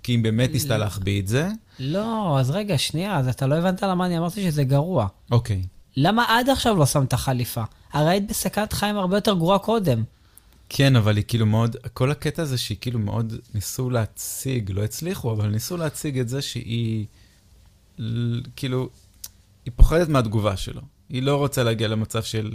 כי 0.04 0.16
אם 0.16 0.24
באמת 0.24 0.52
ניסתה 0.52 0.78
להחביא 0.78 1.22
את 1.22 1.28
זה. 1.28 1.50
לא, 1.80 2.40
אז 2.40 2.50
רגע, 2.52 2.78
שנייה, 2.78 3.18
אז 3.18 3.28
אתה 3.28 3.48
לא 3.48 3.56
הבנת 3.56 3.84
למה 3.84 4.06
אני 4.06 4.18
אמרתי 4.18 4.44
שזה 4.44 4.64
גרוע. 4.64 5.08
אוקיי. 5.32 5.62
למה 5.98 6.26
עד 6.28 6.50
עכשיו 6.50 6.76
לא 6.76 6.86
שמת 6.86 7.14
חליפה? 7.14 7.64
הרי 7.94 8.10
היית 8.10 8.28
בסכנת 8.28 8.74
חיים 8.74 8.98
הרבה 8.98 9.18
יותר 9.18 9.34
גרועה 9.34 9.60
קודם. 9.60 10.04
כן, 10.70 10.96
אבל 10.96 11.18
היא 11.18 11.26
כאילו 11.28 11.46
מאוד, 11.46 11.76
כל 11.94 12.12
הקטע 12.12 12.42
הזה 12.42 12.58
שהיא 12.58 12.78
כאילו 12.82 13.00
מאוד 13.00 13.34
ניסו 13.54 13.90
להציג, 13.90 14.72
לא 14.72 14.84
הצליחו, 14.84 15.32
אבל 15.32 15.48
ניסו 15.48 15.78
להציג 15.78 16.20
את 16.20 16.30
זה 16.30 16.42
שהיא, 16.42 17.06
כאילו, 18.56 18.90
היא 19.66 19.74
פוחדת 19.76 20.10
מהתגובה 20.10 20.58
שלו. 20.58 20.82
היא 21.14 21.24
לא 21.24 21.36
רוצה 21.36 21.64
להגיע 21.64 21.88
למצב 21.88 22.24
של 22.24 22.54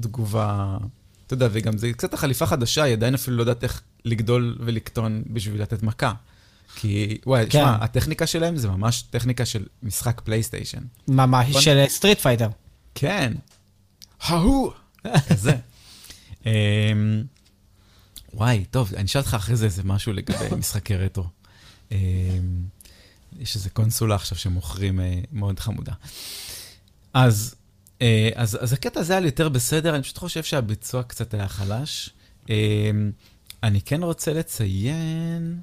תגובה, 0.00 0.78
אתה 1.26 1.34
יודע, 1.34 1.48
וגם 1.52 1.78
זה 1.78 1.92
קצת 1.92 2.14
החליפה 2.14 2.46
חדשה, 2.46 2.82
היא 2.82 2.92
עדיין 2.92 3.14
אפילו 3.14 3.36
לא 3.36 3.42
יודעת 3.42 3.62
איך 3.62 3.82
לגדול 4.04 4.58
ולקטון 4.60 5.22
בשביל 5.26 5.62
לתת 5.62 5.82
מכה. 5.82 6.12
כי, 6.76 7.18
וואי, 7.26 7.42
כן. 7.42 7.48
תשמע, 7.48 7.76
הטכניקה 7.80 8.26
שלהם 8.26 8.56
זה 8.56 8.68
ממש 8.68 9.02
טכניקה 9.02 9.44
של 9.44 9.66
משחק 9.82 10.20
פלייסטיישן. 10.20 10.82
ממש, 11.08 11.48
נכון. 11.48 11.62
של 11.62 11.84
Street 11.88 12.18
Fighter. 12.18 12.48
כן. 12.94 13.32
ההוא. 14.20 14.72
כזה. 15.28 15.56
אמ, 16.46 16.50
וואי, 18.34 18.64
טוב, 18.70 18.94
אני 18.96 19.04
אשאל 19.04 19.20
אותך 19.20 19.34
אחרי 19.34 19.56
זה 19.56 19.64
איזה 19.64 19.82
משהו 19.84 20.12
לגבי 20.12 20.54
משחקי 20.58 20.96
רטרו. 20.96 21.24
אמ, 21.92 21.96
יש 23.38 23.56
איזה 23.56 23.70
קונסולה 23.70 24.14
עכשיו 24.14 24.38
שמוכרים 24.38 25.00
אה, 25.00 25.20
מאוד 25.32 25.60
חמודה. 25.60 25.92
אז 27.14 27.54
אה, 27.54 27.59
אז, 28.34 28.58
אז 28.60 28.72
הקטע 28.72 29.00
הזה 29.00 29.12
היה 29.12 29.20
לי 29.20 29.26
יותר 29.26 29.48
בסדר, 29.48 29.94
אני 29.94 30.02
פשוט 30.02 30.18
חושב 30.18 30.42
שהביצוע 30.42 31.02
קצת 31.02 31.34
היה 31.34 31.48
חלש. 31.48 32.10
אה, 32.50 32.90
אני 33.62 33.80
כן 33.80 34.02
רוצה 34.02 34.32
לציין 34.32 35.60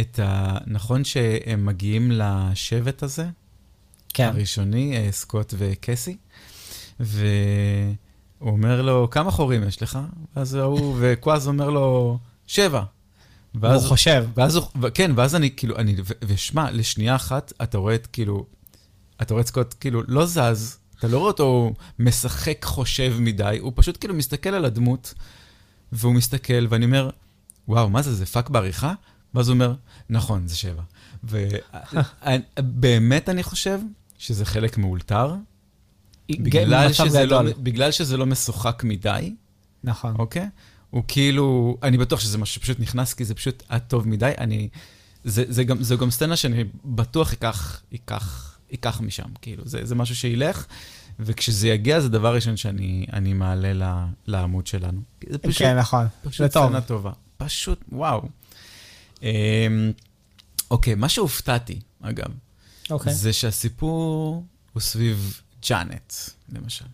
את 0.00 0.18
ה... 0.18 0.58
נכון 0.66 1.04
שהם 1.04 1.66
מגיעים 1.66 2.10
לשבט 2.12 3.02
הזה? 3.02 3.26
כן. 4.14 4.26
הראשוני, 4.26 4.96
אה, 4.96 5.12
סקוט 5.12 5.54
וקסי, 5.58 6.16
והוא 7.00 7.96
אומר 8.42 8.82
לו, 8.82 9.10
כמה 9.10 9.30
חורים 9.30 9.68
יש 9.68 9.82
לך? 9.82 9.98
ואז 10.36 10.54
הוא, 10.54 10.96
וקוואז 11.00 11.48
אומר 11.48 11.70
לו, 11.70 12.18
שבע. 12.46 12.82
והוא 13.54 13.80
חושב. 13.80 14.26
ואז 14.34 14.56
הוא, 14.56 14.64
כן, 14.94 15.10
ואז 15.16 15.34
אני 15.34 15.50
כאילו, 15.56 15.76
אני, 15.76 15.96
ושמע, 16.22 16.70
לשנייה 16.70 17.16
אחת, 17.16 17.52
אתה 17.62 17.78
רואה 17.78 17.94
את 17.94 18.06
כאילו, 18.06 18.46
אתה 19.22 19.34
רואה 19.34 19.42
את 19.42 19.46
סקוט 19.46 19.74
כאילו 19.80 20.02
לא 20.08 20.26
זז, 20.26 20.78
אתה 20.98 21.08
לא 21.08 21.18
רואה 21.18 21.30
אותו 21.30 21.74
משחק 21.98 22.64
חושב 22.64 23.16
מדי, 23.20 23.58
הוא 23.60 23.72
פשוט 23.74 23.96
כאילו 24.00 24.14
מסתכל 24.14 24.50
על 24.50 24.64
הדמות, 24.64 25.14
והוא 25.92 26.14
מסתכל, 26.14 26.66
ואני 26.68 26.84
אומר, 26.84 27.10
וואו, 27.68 27.90
מה 27.90 28.02
זה, 28.02 28.14
זה 28.14 28.26
פאק 28.26 28.48
בעריכה? 28.48 28.94
ואז 29.34 29.48
הוא 29.48 29.54
אומר, 29.54 29.74
נכון, 30.10 30.46
זה 30.46 30.56
שבע. 30.56 30.82
ובאמת 32.58 33.28
אני 33.28 33.42
חושב 33.42 33.80
שזה 34.18 34.44
חלק 34.44 34.78
מאולתר, 34.78 35.34
בגלל 36.30 36.92
שזה, 36.92 37.26
לא. 37.26 37.42
בגלל 37.58 37.90
שזה 37.90 38.16
לא 38.16 38.26
משוחק 38.26 38.82
מדי, 38.84 39.34
נכון. 39.84 40.14
אוקיי? 40.18 40.48
הוא 40.90 41.02
כאילו, 41.08 41.76
אני 41.82 41.98
בטוח 41.98 42.20
שזה 42.20 42.38
משהו 42.38 42.54
שפשוט 42.54 42.80
נכנס, 42.80 43.14
כי 43.14 43.24
זה 43.24 43.34
פשוט 43.34 43.62
היה 43.68 43.78
טוב 43.80 44.08
מדי. 44.08 44.32
אני, 44.38 44.68
זה, 45.24 45.44
זה, 45.48 45.64
גם, 45.64 45.82
זה 45.82 45.96
גם 45.96 46.10
סצנה 46.10 46.36
שאני 46.36 46.64
בטוח 46.84 47.32
ייקח, 47.32 47.82
ייקח, 47.92 48.53
ייקח 48.74 49.00
משם, 49.00 49.28
כאילו, 49.42 49.62
זה, 49.66 49.84
זה 49.84 49.94
משהו 49.94 50.16
שילך, 50.16 50.66
וכשזה 51.18 51.68
יגיע, 51.68 52.00
זה 52.00 52.08
דבר 52.08 52.34
ראשון 52.34 52.56
שאני 52.56 53.06
אני 53.12 53.32
מעלה 53.32 53.72
ל, 53.72 53.82
לעמוד 54.26 54.66
שלנו. 54.66 55.00
זה 55.28 55.38
פשוט, 55.38 55.58
כן, 55.62 55.78
נכון. 55.78 56.06
פשוט 56.22 56.46
זה 56.46 56.48
טוב. 56.48 56.66
סצנה 56.66 56.80
טובה. 56.80 57.12
פשוט, 57.36 57.80
וואו. 57.92 58.28
אמ, 59.22 59.28
אוקיי, 60.70 60.94
מה 60.94 61.08
שהופתעתי, 61.08 61.80
אגב, 62.02 62.30
אוקיי. 62.90 63.14
זה 63.14 63.32
שהסיפור 63.32 64.44
הוא 64.72 64.80
סביב 64.80 65.40
ג'אנט, 65.68 66.12
למשל. 66.52 66.84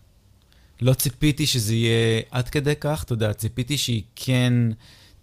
לא 0.81 0.93
ציפיתי 0.93 1.47
שזה 1.47 1.75
יהיה 1.75 2.21
עד 2.31 2.49
כדי 2.49 2.73
כך, 2.79 3.03
אתה 3.03 3.13
יודע, 3.13 3.33
ציפיתי 3.33 3.77
שהיא 3.77 4.03
כן 4.15 4.53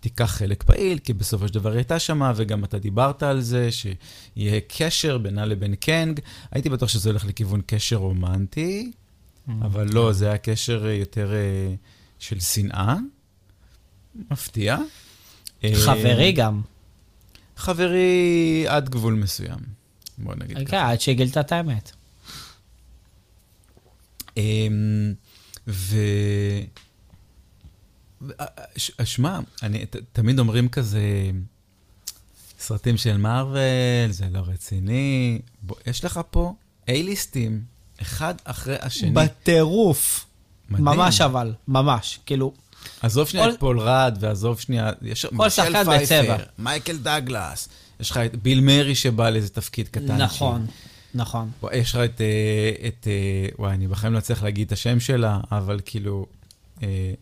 תיקח 0.09 0.25
חלק 0.25 0.63
פעיל, 0.63 0.99
כי 0.99 1.13
בסופו 1.13 1.49
של 1.49 1.55
דבר 1.55 1.71
היא 1.71 1.77
הייתה 1.77 1.99
שמה, 1.99 2.33
וגם 2.37 2.65
אתה 2.65 2.79
דיברת 2.79 3.23
על 3.23 3.41
זה, 3.41 3.69
שיהיה 3.73 4.61
קשר 4.69 5.19
בינה 5.19 5.45
לבין 5.45 5.75
קנג. 5.75 6.21
הייתי 6.51 6.69
בטוח 6.69 6.89
שזה 6.89 7.11
הולך 7.11 7.25
לכיוון 7.25 7.61
קשר 7.67 7.97
רומנטי, 7.97 8.91
Mm. 9.49 9.53
אבל 9.63 9.89
לא, 9.93 10.13
זה 10.13 10.27
היה 10.29 10.39
קשר 10.39 10.87
אה, 10.87 10.93
יותר 10.93 11.33
אה, 11.35 11.75
של 12.19 12.41
שנאה. 12.41 12.97
מפתיע. 14.31 14.77
אה, 15.65 15.73
חברי 15.75 16.33
גם. 16.33 16.63
חברי 17.57 18.65
עד 18.69 18.89
גבול 18.89 19.15
מסוים, 19.15 19.59
בוא 20.19 20.35
נגיד 20.35 20.57
ככה. 20.57 20.67
כן, 20.67 20.77
עד 20.77 21.01
שגילת 21.01 21.39
את 21.39 21.53
האמת. 21.53 21.93
אמ, 24.37 25.15
ו... 25.69 25.97
שמע, 29.05 29.39
אני, 29.63 29.87
ת, 29.87 29.97
תמיד 30.13 30.39
אומרים 30.39 30.69
כזה, 30.69 31.01
סרטים 32.61 32.97
של 32.97 33.17
מארוול, 33.17 33.59
זה 34.11 34.27
לא 34.33 34.43
רציני. 34.47 35.39
בוא, 35.63 35.77
יש 35.87 36.05
לך 36.05 36.21
פה 36.31 36.55
A-list 36.87 37.29
ים, 37.29 37.51
אחד 38.03 38.35
אחרי 38.45 38.77
השני. 38.81 39.11
בטירוף. 39.11 40.25
מדהים. 40.71 40.85
ממש 40.85 41.21
אבל, 41.21 41.53
ממש. 41.69 42.21
כאילו, 42.27 42.53
עזוב 43.03 43.29
שנייה 43.29 43.47
כל- 43.47 43.53
את 43.53 43.59
פול 43.61 43.81
רד, 43.81 44.17
ועזוב 44.21 44.61
שנייה, 44.61 44.91
יש 45.03 45.27
כל 45.27 45.37
מישל 45.37 45.51
שחקן 45.51 45.85
פייפר, 45.85 46.23
בצבע. 46.23 46.37
מייקל 46.59 46.97
דגלס, 46.97 47.69
יש 48.01 48.11
לך 48.11 48.17
את 48.17 48.37
ביל 48.37 48.61
מרי 48.61 48.95
שבא 48.95 49.31
לאיזה 49.31 49.49
תפקיד 49.49 49.89
קטן. 49.89 50.17
נכון, 50.23 50.67
נכון. 51.15 51.51
בוא, 51.61 51.71
יש 51.73 51.91
לך 51.95 52.01
את, 52.05 52.21
אה, 52.21 52.89
את, 52.89 53.07
אה, 53.09 53.49
וואי, 53.59 53.75
אני 53.75 53.89
בחיים 53.89 54.13
לא 54.13 54.19
אצליח 54.19 54.43
להגיד 54.43 54.67
את 54.67 54.73
השם 54.73 55.01
שלה, 55.01 55.41
אבל 55.53 55.81
כאילו, 55.85 56.27
אה, 56.83 57.13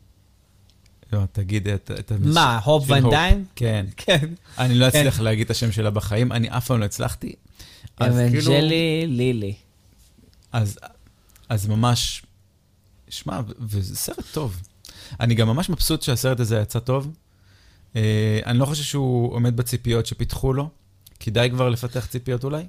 לא, 1.13 1.21
תגיד 1.33 1.69
את, 1.69 1.91
את 1.99 2.13
מה, 2.21 2.59
הופ 2.65 2.85
דיין? 3.11 3.45
כן. 3.57 3.87
כן. 3.97 4.27
אני 4.59 4.75
לא 4.75 4.89
אצליח 4.89 5.21
להגיד 5.21 5.45
את 5.45 5.51
השם 5.51 5.73
שלה 5.73 5.91
בחיים, 5.91 6.33
אני 6.33 6.51
אף 6.51 6.67
פעם 6.67 6.81
לא 6.81 6.85
הצלחתי. 6.85 7.33
אז 7.97 8.17
כאילו, 8.31 8.53
אבנג'לי 8.53 9.05
לילי. 9.07 9.55
אז, 10.53 10.79
אז 11.49 11.67
ממש, 11.67 12.23
שמע, 13.09 13.41
וזה 13.61 13.97
סרט 13.97 14.25
טוב. 14.33 14.61
אני 15.21 15.35
גם 15.35 15.47
ממש 15.49 15.69
מבסוט 15.71 16.03
שהסרט 16.03 16.41
הזה 16.41 16.59
יצא 16.63 16.79
טוב. 16.79 17.15
אה, 17.97 18.41
אני 18.47 18.59
לא 18.59 18.67
חושב 18.67 18.83
שהוא 18.83 19.33
עומד 19.35 19.57
בציפיות 19.57 20.07
שפיתחו 20.07 20.53
לו. 20.53 20.69
כדאי 21.21 21.51
כבר 21.51 21.69
לפתח 21.69 22.07
ציפיות 22.07 22.45
אולי. 22.45 22.65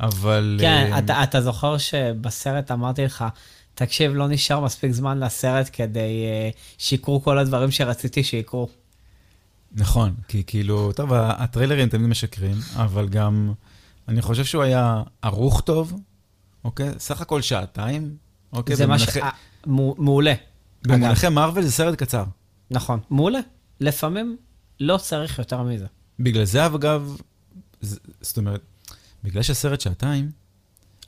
אבל... 0.00 0.56
כן, 0.60 0.88
אה, 0.92 0.98
אתה- 0.98 1.22
אתה 1.22 1.40
זוכר 1.40 1.78
שבסרט 1.78 2.70
אמרתי 2.70 3.04
לך, 3.04 3.24
תקשיב, 3.76 4.12
לא 4.14 4.28
נשאר 4.28 4.60
מספיק 4.60 4.92
זמן 4.92 5.18
לסרט 5.20 5.70
כדי 5.72 6.24
אה, 6.26 6.50
שיקרו 6.78 7.22
כל 7.22 7.38
הדברים 7.38 7.70
שרציתי 7.70 8.24
שיקרו. 8.24 8.68
נכון, 9.72 10.14
כי 10.28 10.42
כאילו, 10.46 10.92
טוב, 10.92 11.12
הטריילרים 11.12 11.88
תמיד 11.88 12.06
משקרים, 12.06 12.56
אבל 12.76 13.08
גם, 13.08 13.52
אני 14.08 14.22
חושב 14.22 14.44
שהוא 14.44 14.62
היה 14.62 15.02
ערוך 15.22 15.60
טוב, 15.60 15.92
אוקיי? 16.64 16.90
סך 16.98 17.20
הכל 17.20 17.42
שעתיים, 17.42 18.16
אוקיי? 18.52 18.76
זה 18.76 18.86
מה 18.86 18.98
ש... 18.98 19.16
אה, 19.16 19.30
מעולה. 19.98 20.34
במונחי 20.86 21.28
מארוול 21.28 21.62
זה 21.62 21.72
סרט 21.72 21.94
קצר. 21.98 22.24
נכון, 22.70 23.00
מעולה. 23.10 23.38
לפעמים 23.80 24.36
לא 24.80 24.96
צריך 24.96 25.38
יותר 25.38 25.62
מזה. 25.62 25.86
בגלל 26.20 26.44
זה, 26.44 26.66
אגב, 26.66 27.16
ז- 27.82 27.98
זאת 28.20 28.36
אומרת, 28.36 28.60
בגלל 29.24 29.42
שהסרט 29.42 29.80
שעתיים, 29.80 30.30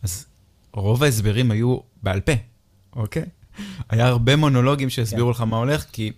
אז 0.03 0.27
רוב 0.73 1.03
ההסברים 1.03 1.51
היו 1.51 1.79
בעל 2.03 2.21
פה, 2.21 2.33
אוקיי? 2.99 3.25
היה 3.89 4.07
הרבה 4.07 4.37
מונולוגים 4.37 4.91
שהסבירו 4.91 5.31
לך 5.31 5.41
מה 5.41 5.57
הולך, 5.57 5.85
כי, 5.93 6.13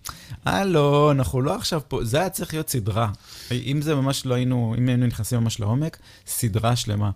הלו, 0.44 1.10
אנחנו 1.10 1.42
לא 1.42 1.54
עכשיו 1.54 1.80
פה, 1.88 2.04
זה 2.04 2.20
היה 2.20 2.30
צריך 2.30 2.54
להיות 2.54 2.68
סדרה. 2.68 3.10
אם 3.50 3.82
זה 3.82 3.94
ממש 3.94 4.26
לא 4.26 4.34
היינו, 4.34 4.74
אם 4.78 4.88
היינו 4.88 5.06
נכנסים 5.06 5.40
ממש 5.40 5.60
לעומק, 5.60 5.98
סדרה 6.26 6.76
שלמה. 6.76 7.10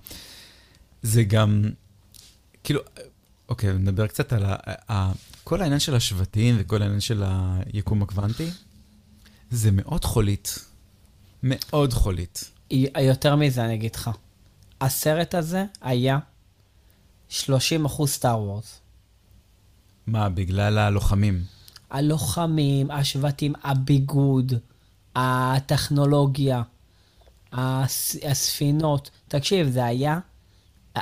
זה 1.03 1.24
גם, 1.24 1.70
כאילו, 2.64 2.81
אוקיי, 3.48 3.72
נדבר 3.72 4.07
קצת 4.07 4.33
על 4.33 4.44
ה, 4.44 4.57
ה, 4.92 5.12
כל 5.44 5.62
העניין 5.62 5.81
של 5.81 5.94
השבטים 5.94 6.57
וכל 6.59 6.83
העניין 6.83 7.00
של 7.00 7.22
היקום 7.27 8.03
הקוונטי, 8.03 8.50
זה 9.50 9.70
מאוד 9.72 10.05
חולית. 10.05 10.59
מאוד 11.42 11.92
חולית. 11.92 12.50
יותר 13.00 13.37
מזה, 13.37 13.64
אני 13.64 13.74
אגיד 13.74 13.94
לך. 13.94 14.11
הסרט 14.81 15.35
הזה 15.35 15.64
היה 15.81 16.18
30 17.29 17.85
אחוז 17.85 18.11
סטאר 18.11 18.40
וורס. 18.40 18.81
מה, 20.06 20.28
בגלל 20.28 20.78
הלוחמים? 20.78 21.42
הלוחמים, 21.90 22.90
השבטים, 22.90 23.52
הביגוד, 23.62 24.52
הטכנולוגיה, 25.16 26.62
הס... 27.52 28.16
הספינות. 28.30 29.10
תקשיב, 29.28 29.70
זה 29.70 29.84
היה, 29.84 30.18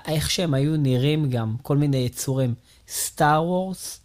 איך 0.06 0.30
שהם 0.30 0.54
היו 0.54 0.76
נראים 0.76 1.30
גם, 1.30 1.56
כל 1.62 1.76
מיני 1.76 1.96
יצורים. 1.96 2.54
סטאר 2.88 3.44
וורס 3.44 4.00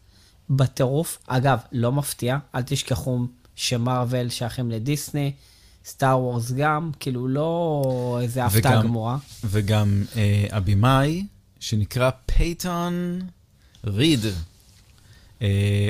בטירוף. 0.50 1.20
אגב, 1.28 1.60
לא 1.72 1.92
מפתיע, 1.92 2.38
אל 2.56 2.62
תשכחו 2.62 3.20
שמרוויל 3.56 4.30
שייכים 4.30 4.72
לדיסני, 4.72 5.32
Star 5.86 6.20
Wars 6.20 6.52
גם, 6.52 6.92
כאילו 7.00 7.28
לא 7.28 8.20
איזה 8.22 8.46
הפתעה 8.46 8.84
גמורה. 8.84 9.18
וגם 9.44 10.04
אה, 10.16 10.46
הבמאי, 10.52 11.26
שנקרא 11.60 12.10
פייטון 12.26 13.22
ריד, 13.84 14.20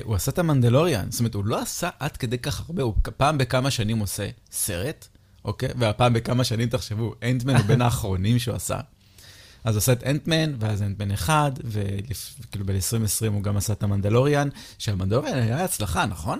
הוא 0.03 0.15
עשה 0.15 0.31
את 0.31 0.39
המנדלוריאן. 0.39 1.11
זאת 1.11 1.19
אומרת, 1.19 1.33
הוא 1.33 1.45
לא 1.45 1.61
עשה 1.61 1.89
עד 1.99 2.17
כדי 2.17 2.37
כך 2.37 2.59
הרבה, 2.59 2.83
הוא 2.83 2.93
פעם 3.17 3.37
בכמה 3.37 3.71
שנים 3.71 3.99
עושה 3.99 4.29
סרט, 4.51 5.07
אוקיי? 5.45 5.69
והפעם 5.79 6.13
בכמה 6.13 6.43
שנים, 6.43 6.69
תחשבו, 6.69 7.13
אנטמן 7.23 7.55
הוא 7.55 7.65
בין 7.65 7.81
האחרונים 7.85 8.39
שהוא 8.39 8.55
עשה. 8.55 8.79
אז 9.63 9.75
הוא 9.75 9.77
עשה 9.77 9.91
את 9.91 10.03
אנטמן, 10.03 10.55
ואז 10.59 10.81
אנטמן 10.81 11.11
אחד, 11.11 11.51
וכאילו 11.63 12.65
ב-2020 12.65 13.27
הוא 13.31 13.43
גם 13.43 13.57
עשה 13.57 13.73
את 13.73 13.83
המנדלוריאן, 13.83 14.49
שהמנדלוריאן 14.77 15.37
היה 15.37 15.63
הצלחה, 15.63 16.05
נכון? 16.05 16.39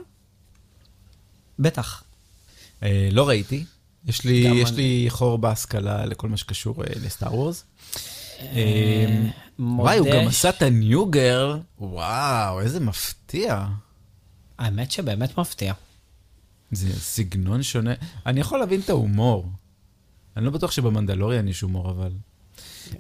בטח. 1.60 2.04
אה, 2.84 3.10
לא 3.12 3.28
ראיתי. 3.28 3.64
יש 4.06 4.26
לי, 4.26 4.34
יש. 4.34 4.72
לי 4.72 5.06
חור 5.10 5.38
בהשכלה 5.38 6.06
לכל 6.06 6.30
מה 6.30 6.38
שקשור 6.38 6.84
אה, 6.84 6.90
לסטאר 7.06 7.36
וורס. 7.36 7.64
אה, 8.42 9.30
וואי, 9.60 9.98
הוא 9.98 10.08
גם 10.14 10.28
עשה 10.28 10.50
את 10.50 10.62
הניו 10.62 11.06
גרל. 11.06 11.60
וואו, 11.80 12.62
איזה 12.62 12.80
מפתיע. 12.80 13.66
האמת 14.58 14.92
שבאמת 14.92 15.38
מפתיע. 15.38 15.74
זה 16.72 17.00
סגנון 17.00 17.64
שונה. 17.64 17.94
אני 18.26 18.40
יכול 18.40 18.60
להבין 18.60 18.80
את 18.80 18.90
ההומור. 18.90 19.52
אני 20.38 20.46
לא 20.46 20.52
בטוח 20.52 20.72
שבמנדלוריאן 20.72 21.48
יש 21.48 21.62
הומור, 21.62 21.90
אבל... 21.90 22.12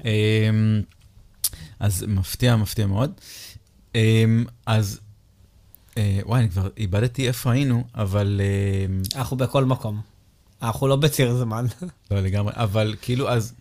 אמ, 0.06 0.82
אז 1.80 2.06
מפתיע, 2.08 2.56
מפתיע 2.56 2.88
מאוד. 2.88 3.12
אמ, 3.96 4.46
אז, 4.66 5.00
אה, 5.98 6.20
וואי, 6.24 6.40
אני 6.40 6.50
כבר 6.50 6.70
איבדתי 6.78 7.28
איפה 7.28 7.52
היינו, 7.52 7.84
אבל... 7.96 8.42
אמ, 8.90 9.02
אנחנו 9.16 9.38
בכל 9.38 9.66
מקום. 9.66 10.02
אנחנו 10.62 10.88
לא 10.88 10.96
בציר 10.96 11.36
זמן. 11.36 11.66
לא 12.12 12.20
לגמרי, 12.20 12.54
אבל 12.56 12.96
כאילו, 13.02 13.30
אז... 13.30 13.54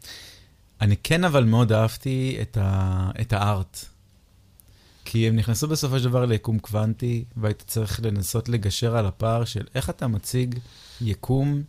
אני 0.81 0.97
כן 0.97 1.25
אבל 1.25 1.45
מאוד 1.45 1.73
אהבתי 1.73 2.39
את, 2.43 2.57
ה, 2.61 3.11
את 3.21 3.33
הארט. 3.33 3.85
כי 5.05 5.29
הם 5.29 5.37
נכנסו 5.37 5.69
בסופו 5.69 5.99
של 5.99 6.05
דבר 6.05 6.25
ליקום 6.25 6.59
קוונטי, 6.59 7.25
והיית 7.37 7.63
צריך 7.67 8.01
לנסות 8.03 8.49
לגשר 8.49 8.97
על 8.97 9.07
הפער 9.07 9.45
של 9.45 9.67
איך 9.75 9.91
אתה 9.91 10.07
מציג 10.07 10.59
יקום 11.01 11.63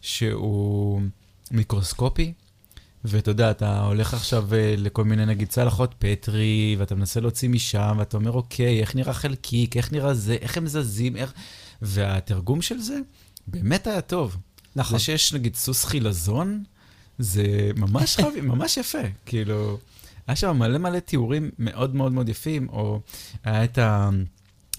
שהוא 0.00 1.02
מיקרוסקופי, 1.50 2.32
ואתה 3.04 3.30
יודע, 3.30 3.50
אתה 3.50 3.80
הולך 3.80 4.14
עכשיו 4.14 4.54
אה, 4.54 4.74
לכל 4.78 5.04
מיני, 5.04 5.26
נגיד, 5.26 5.48
צלחות 5.48 5.94
פטרי, 5.98 6.76
ואתה 6.78 6.94
מנסה 6.94 7.20
להוציא 7.20 7.48
משם, 7.48 7.96
ואתה 7.98 8.16
אומר, 8.16 8.32
אוקיי, 8.32 8.80
איך 8.80 8.94
נראה 8.94 9.14
חלקיק, 9.14 9.76
איך 9.76 9.92
נראה 9.92 10.14
זה, 10.14 10.36
איך 10.40 10.56
הם 10.56 10.66
זזים, 10.66 11.16
איך... 11.16 11.32
והתרגום 11.82 12.62
של 12.62 12.78
זה 12.78 12.98
באמת 13.46 13.86
היה 13.86 14.00
טוב. 14.00 14.36
נכון. 14.76 14.98
זה 14.98 15.04
שיש, 15.04 15.32
נגיד, 15.32 15.54
סוס 15.54 15.84
חילזון, 15.84 16.64
זה 17.18 17.70
ממש 17.76 18.16
חבי, 18.20 18.40
ממש 18.40 18.76
יפה. 18.76 18.98
כאילו, 19.26 19.78
היה 20.26 20.36
שם 20.36 20.58
מלא 20.58 20.78
מלא 20.78 20.98
תיאורים 20.98 21.50
מאוד 21.58 21.94
מאוד 21.94 22.12
מאוד 22.12 22.28
יפים, 22.28 22.68
או 22.68 23.00
היה 23.44 23.64
את, 23.64 23.78
ה, 23.78 24.10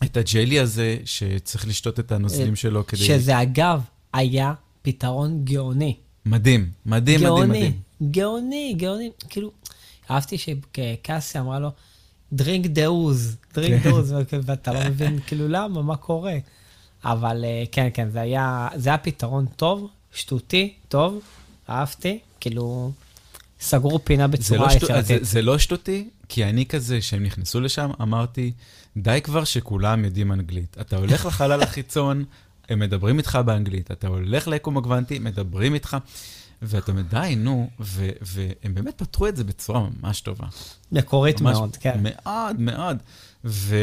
את 0.03 0.17
הג'לי 0.17 0.59
הזה, 0.59 0.97
שצריך 1.05 1.67
לשתות 1.67 1.99
את 1.99 2.11
הנוזלים 2.11 2.55
שלו 2.55 2.87
כדי... 2.87 2.99
שזה 2.99 3.41
אגב 3.41 3.81
היה 4.13 4.53
פתרון 4.81 5.41
גאוני. 5.43 5.95
מדהים, 6.25 6.69
מדהים, 6.85 7.19
מדהים, 7.19 7.49
מדהים. 7.49 7.79
גאוני, 8.11 8.73
גאוני. 8.77 9.11
כאילו, 9.29 9.51
אהבתי 10.11 10.37
שקאסי 10.37 11.39
אמרה 11.39 11.59
לו, 11.59 11.71
drink 12.35 12.67
דאוז, 12.67 13.37
drink 13.55 13.83
דאוז, 13.83 14.13
ואתה 14.43 14.73
לא 14.73 14.79
מבין 14.89 15.19
כאילו 15.27 15.47
למה, 15.47 15.81
מה 15.81 15.95
קורה. 15.95 16.37
אבל 17.05 17.45
אה, 17.45 17.63
כן, 17.71 17.89
כן, 17.93 18.09
זה 18.09 18.21
היה, 18.21 18.67
זה 18.75 18.89
היה 18.89 18.97
פתרון 18.97 19.45
טוב, 19.55 19.87
שטותי, 20.13 20.73
טוב, 20.87 21.19
אהבתי, 21.69 22.19
כאילו, 22.47 22.91
סגרו 23.59 24.05
פינה 24.05 24.23
זה 24.23 24.27
בצורה 24.27 24.59
לא, 24.67 24.69
שטו, 24.69 24.87
זה, 24.87 24.93
יצירתית. 24.93 25.25
זה 25.25 25.41
לא 25.41 25.57
שטותי, 25.57 26.09
כי 26.29 26.45
אני 26.45 26.65
כזה, 26.65 26.99
כשהם 26.99 27.23
נכנסו 27.23 27.61
לשם, 27.61 27.91
אמרתי, 28.01 28.51
די 28.97 29.19
כבר 29.23 29.43
שכולם 29.43 30.05
יודעים 30.05 30.31
אנגלית. 30.31 30.77
אתה 30.81 30.95
הולך 30.97 31.25
לחלל 31.25 31.63
החיצון, 31.63 32.25
הם 32.69 32.79
מדברים 32.79 33.17
איתך 33.17 33.39
באנגלית. 33.45 33.91
אתה 33.91 34.07
הולך 34.07 34.47
ליקום 34.47 34.77
הקוונטי, 34.77 35.19
מדברים 35.19 35.73
איתך, 35.73 35.97
ואתה 36.61 36.91
אומר, 36.91 37.01
די, 37.01 37.35
נו, 37.37 37.69
ו, 37.79 38.09
והם 38.21 38.75
באמת 38.75 38.97
פתרו 38.97 39.27
את 39.27 39.35
זה 39.35 39.43
בצורה 39.43 39.87
ממש 40.01 40.21
טובה. 40.21 40.47
מקורית 40.91 41.41
ממש 41.41 41.57
מאוד, 41.57 41.75
כן. 41.75 41.99
מאוד, 42.03 42.59
מאוד. 42.59 42.97
ו... 43.45 43.75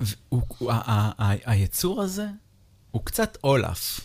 ה- 0.00 0.06
ה- 0.70 1.12
ה- 1.18 1.50
היצור 1.52 2.02
הזה 2.02 2.26
הוא 2.90 3.02
קצת 3.04 3.38
אולף, 3.44 4.00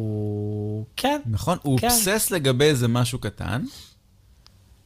הוא... 0.00 0.84
כן, 0.96 1.20
נכון? 1.26 1.58
הוא 1.62 1.78
כן. 1.78 1.86
אובסס 1.90 2.30
לגבי 2.30 2.64
איזה 2.64 2.88
משהו 2.88 3.18
קטן, 3.18 3.64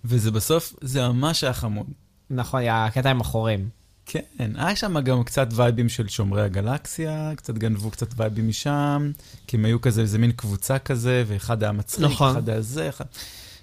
וזה 0.04 0.30
בסוף, 0.30 0.74
זה 0.80 1.08
ממש 1.08 1.44
היה 1.44 1.52
חמוד. 1.52 1.86
נכון, 2.30 2.60
היה 2.60 2.84
הקטע 2.84 3.10
עם 3.10 3.20
החורים. 3.20 3.68
כן, 4.06 4.20
היה 4.54 4.76
שם 4.76 5.00
גם 5.00 5.24
קצת 5.24 5.48
וייבים 5.52 5.88
של 5.88 6.08
שומרי 6.08 6.42
הגלקסיה, 6.42 7.32
קצת 7.36 7.54
גנבו 7.54 7.90
קצת 7.90 8.08
וייבים 8.16 8.48
משם, 8.48 9.10
כי 9.46 9.56
הם 9.56 9.64
היו 9.64 9.80
כזה, 9.80 10.00
איזה 10.00 10.18
מין 10.18 10.32
קבוצה 10.32 10.78
כזה, 10.78 11.24
ואחד 11.26 11.62
היה 11.62 11.72
מצחיק, 11.72 12.04
נכון. 12.04 12.30
אחד 12.30 12.48
היה 12.48 12.60
זה, 12.60 12.88
אחד... 12.88 13.04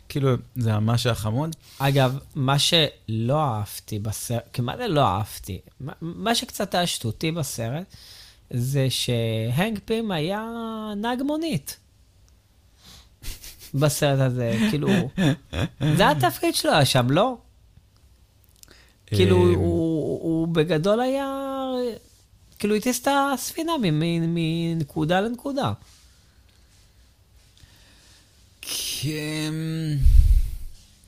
כאילו, 0.09 0.29
זה 0.55 0.73
ממש 0.73 1.05
היה 1.05 1.15
חמוד. 1.15 1.55
אגב, 1.79 2.17
מה 2.35 2.59
שלא 2.59 3.43
אהבתי 3.43 3.99
בסרט, 3.99 4.43
כמעט 4.53 4.79
לא 4.89 5.07
אהבתי, 5.07 5.59
מה- 5.79 5.93
מה 6.01 6.35
שקצת 6.35 6.75
היה 6.75 6.87
שטותי 6.87 7.31
בסרט, 7.31 7.85
זה 8.49 8.87
שהנק 8.89 9.79
פים 9.85 10.11
היה 10.11 10.45
נהג 10.97 11.21
מונית. 11.21 11.77
בסרט 13.73 14.19
הזה, 14.19 14.57
כאילו, 14.69 14.87
זה 15.97 16.09
התפקיד 16.09 16.55
שלו 16.55 16.71
היה 16.71 16.85
שם, 16.85 17.11
לא? 17.11 17.37
כאילו, 19.07 19.43
אמ, 19.43 19.55
הוא, 19.55 20.21
הוא 20.23 20.47
בגדול 20.47 20.99
היה, 20.99 21.27
כאילו, 22.59 22.75
הטיס 22.75 23.01
את 23.01 23.07
הספינה 23.33 23.71
מנקודה 23.81 25.21
לנקודה. 25.21 25.73
כן, 28.61 29.53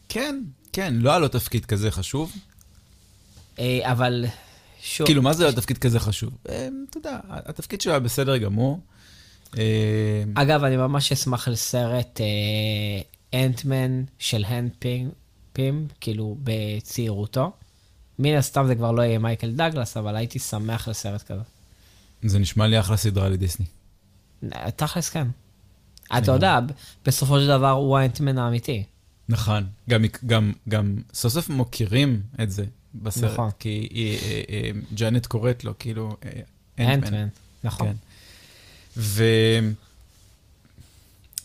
כן, 0.10 0.39
כן, 0.73 0.93
לא 0.97 1.10
היה 1.10 1.19
לו 1.19 1.28
תפקיד 1.28 1.65
כזה 1.65 1.91
חשוב. 1.91 2.32
אה, 3.60 3.91
אבל, 3.91 4.25
כאילו, 5.06 5.22
מה 5.22 5.34
זה 5.34 5.46
לא 5.46 5.52
תפקיד 5.52 5.78
כזה 5.78 6.00
חשוב? 6.00 6.38
אה, 6.50 6.68
אתה 6.89 6.98
יודע, 6.98 7.20
התפקיד 7.30 7.82
שלו 7.82 7.92
היה 7.92 8.00
בסדר 8.00 8.38
גמור. 8.38 8.80
אה, 9.58 10.24
אגב, 10.34 10.63
אני 10.63 10.78
ממש 10.78 11.12
אשמח 11.12 11.48
לסרט 11.48 12.22
אה, 12.22 13.46
אנטמן 13.46 14.04
של 14.20 14.44
הנד 14.48 14.72
פים, 14.80 15.10
פים, 15.54 15.88
כאילו 16.02 16.38
בצעירותו. 16.44 17.52
מן 18.20 18.36
הסתם 18.36 18.68
זה 18.68 18.76
כבר 18.76 18.92
לא 18.92 19.02
יהיה 19.02 19.20
מייקל 19.20 19.52
דגלס, 19.52 19.98
אבל 19.98 20.15
הייתי 20.15 20.39
שמח 20.39 20.88
לסרט 20.88 21.24
כזה. 21.24 21.42
זה 22.24 22.39
נשמע 22.39 22.68
לי 22.68 22.80
אחלה 22.80 22.98
סדרה 22.98 23.30
לדיסני. 23.30 23.65
אה, 24.56 24.72
תכלס 24.72 25.10
כן. 25.10 25.28
אתה 26.18 26.32
יודע, 26.32 26.60
בסופו 27.06 27.39
של 27.39 27.48
דבר 27.48 27.70
הוא 27.70 27.98
האנטמן 27.98 28.38
האמיתי. 28.38 28.84
נכון, 29.30 29.68
גם, 29.89 30.06
גם, 30.26 30.52
גם 30.70 30.96
סוף 31.13 31.34
סוף 31.34 31.50
מוקירים 31.50 32.22
את 32.42 32.52
זה 32.52 32.65
בסרט, 32.95 33.32
נכון. 33.32 33.49
כי 33.60 33.88
היא, 33.91 34.17
אה, 34.17 34.41
אה, 34.49 34.71
ג'אנט 34.93 35.25
קוראת 35.25 35.63
לו, 35.63 35.73
כאילו, 35.80 36.17
אה, 36.80 36.93
אנטמן, 36.93 37.28
נכון. 37.63 37.88
כן. 37.88 37.93
ואני 38.97 39.73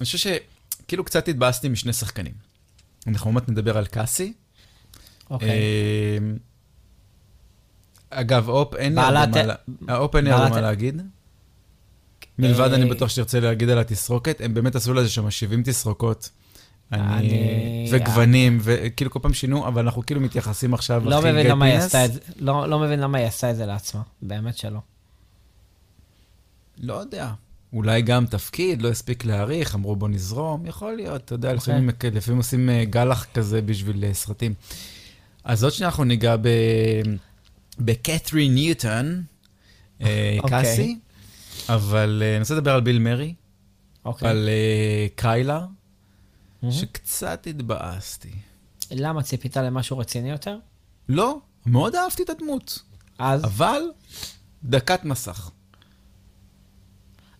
חושב 0.04 0.18
שכאילו 0.18 1.04
קצת 1.04 1.28
התבאסתי 1.28 1.68
משני 1.68 1.92
שחקנים. 1.92 2.35
אנחנו 3.07 3.28
עוד 3.28 3.35
מעט 3.35 3.48
נדבר 3.48 3.78
על 3.78 3.87
קאסי. 3.87 4.33
אוקיי. 5.30 5.48
אה, 5.50 6.18
אגב, 8.11 8.48
אופ, 8.48 8.74
אין 8.74 8.94
לי 8.94 9.00
הרבה 9.00 10.48
מה 10.48 10.61
להגיד. 10.61 11.02
מלבד, 12.38 12.70
אה, 12.70 12.74
אני 12.74 12.90
בטוח 12.90 13.09
שתרצה 13.09 13.40
להגיד 13.40 13.68
על 13.68 13.78
התסרוקת, 13.78 14.40
הם 14.40 14.54
באמת 14.54 14.74
עשו 14.74 14.94
לזה 14.94 15.09
שם 15.09 15.30
70 15.30 15.62
תסרוקות. 15.62 16.30
אני... 16.92 17.88
וגוונים, 17.90 18.59
וכאילו 18.62 19.11
כל 19.11 19.18
פעם 19.23 19.35
שינו, 19.35 19.68
אבל 19.68 19.83
אנחנו 19.83 20.07
כאילו 20.07 20.20
מתייחסים 20.20 20.75
עכשיו 20.75 21.03
לא 21.11 21.18
הכי 21.18 21.33
מבין 21.33 21.47
למה 21.47 21.64
היא 21.64 21.75
עשתה 21.75 22.05
את. 22.05 22.12
זה, 22.12 22.20
לא 22.38 22.68
לא 22.68 22.79
מבין 22.79 23.01
למה 23.01 23.18
היא 23.18 23.27
עשתה 23.27 23.51
את 23.51 23.57
זה 23.57 23.66
לעצמה, 23.66 24.03
באמת 24.23 24.57
שלא. 24.57 24.81
לא 26.79 26.94
יודע. 26.94 27.31
אולי 27.73 28.03
גם 28.03 28.27
תפקיד, 28.27 28.83
לא 28.83 28.88
הספיק 28.88 29.25
להעריך, 29.25 29.75
אמרו 29.75 29.97
בוא 29.97 30.09
נזרום, 30.09 30.66
יכול 30.66 30.97
להיות, 30.97 31.25
אתה 31.25 31.35
יודע, 31.35 31.55
אוקיי. 31.55 31.75
לפעמים, 31.75 31.90
לפעמים 32.12 32.38
עושים 32.38 32.70
אה, 32.70 32.85
גלח 32.85 33.27
כזה 33.35 33.62
בשביל 33.62 34.05
אה, 34.05 34.14
סרטים. 34.14 34.55
אז 35.44 35.64
עוד 35.64 35.73
שנייה 35.73 35.88
אנחנו 35.88 36.05
ניגע 36.05 36.37
ב... 36.37 36.49
בקת'רי 37.79 38.49
ניוטון, 38.49 39.23
אה, 40.01 40.37
אוקיי. 40.38 40.62
קאסי, 40.62 40.99
אבל 41.68 42.23
אני 42.33 42.40
רוצה 42.40 42.55
לדבר 42.55 42.75
על 42.75 42.81
ביל 42.81 42.99
מרי, 42.99 43.35
אוקיי. 44.05 44.29
על 44.29 44.49
מהמם. 45.23 45.66
שקצת 46.72 47.46
התבאסתי. 47.46 48.33
למה 48.90 49.22
ציפית 49.22 49.57
למשהו 49.57 49.98
רציני 49.98 50.31
יותר? 50.31 50.59
לא, 51.09 51.38
מאוד 51.66 51.94
אהבתי 51.94 52.22
את 52.22 52.31
הדמות, 52.31 52.83
אז 53.18 53.44
אבל 53.44 53.83
דקת 54.64 55.05
מסך. 55.05 55.50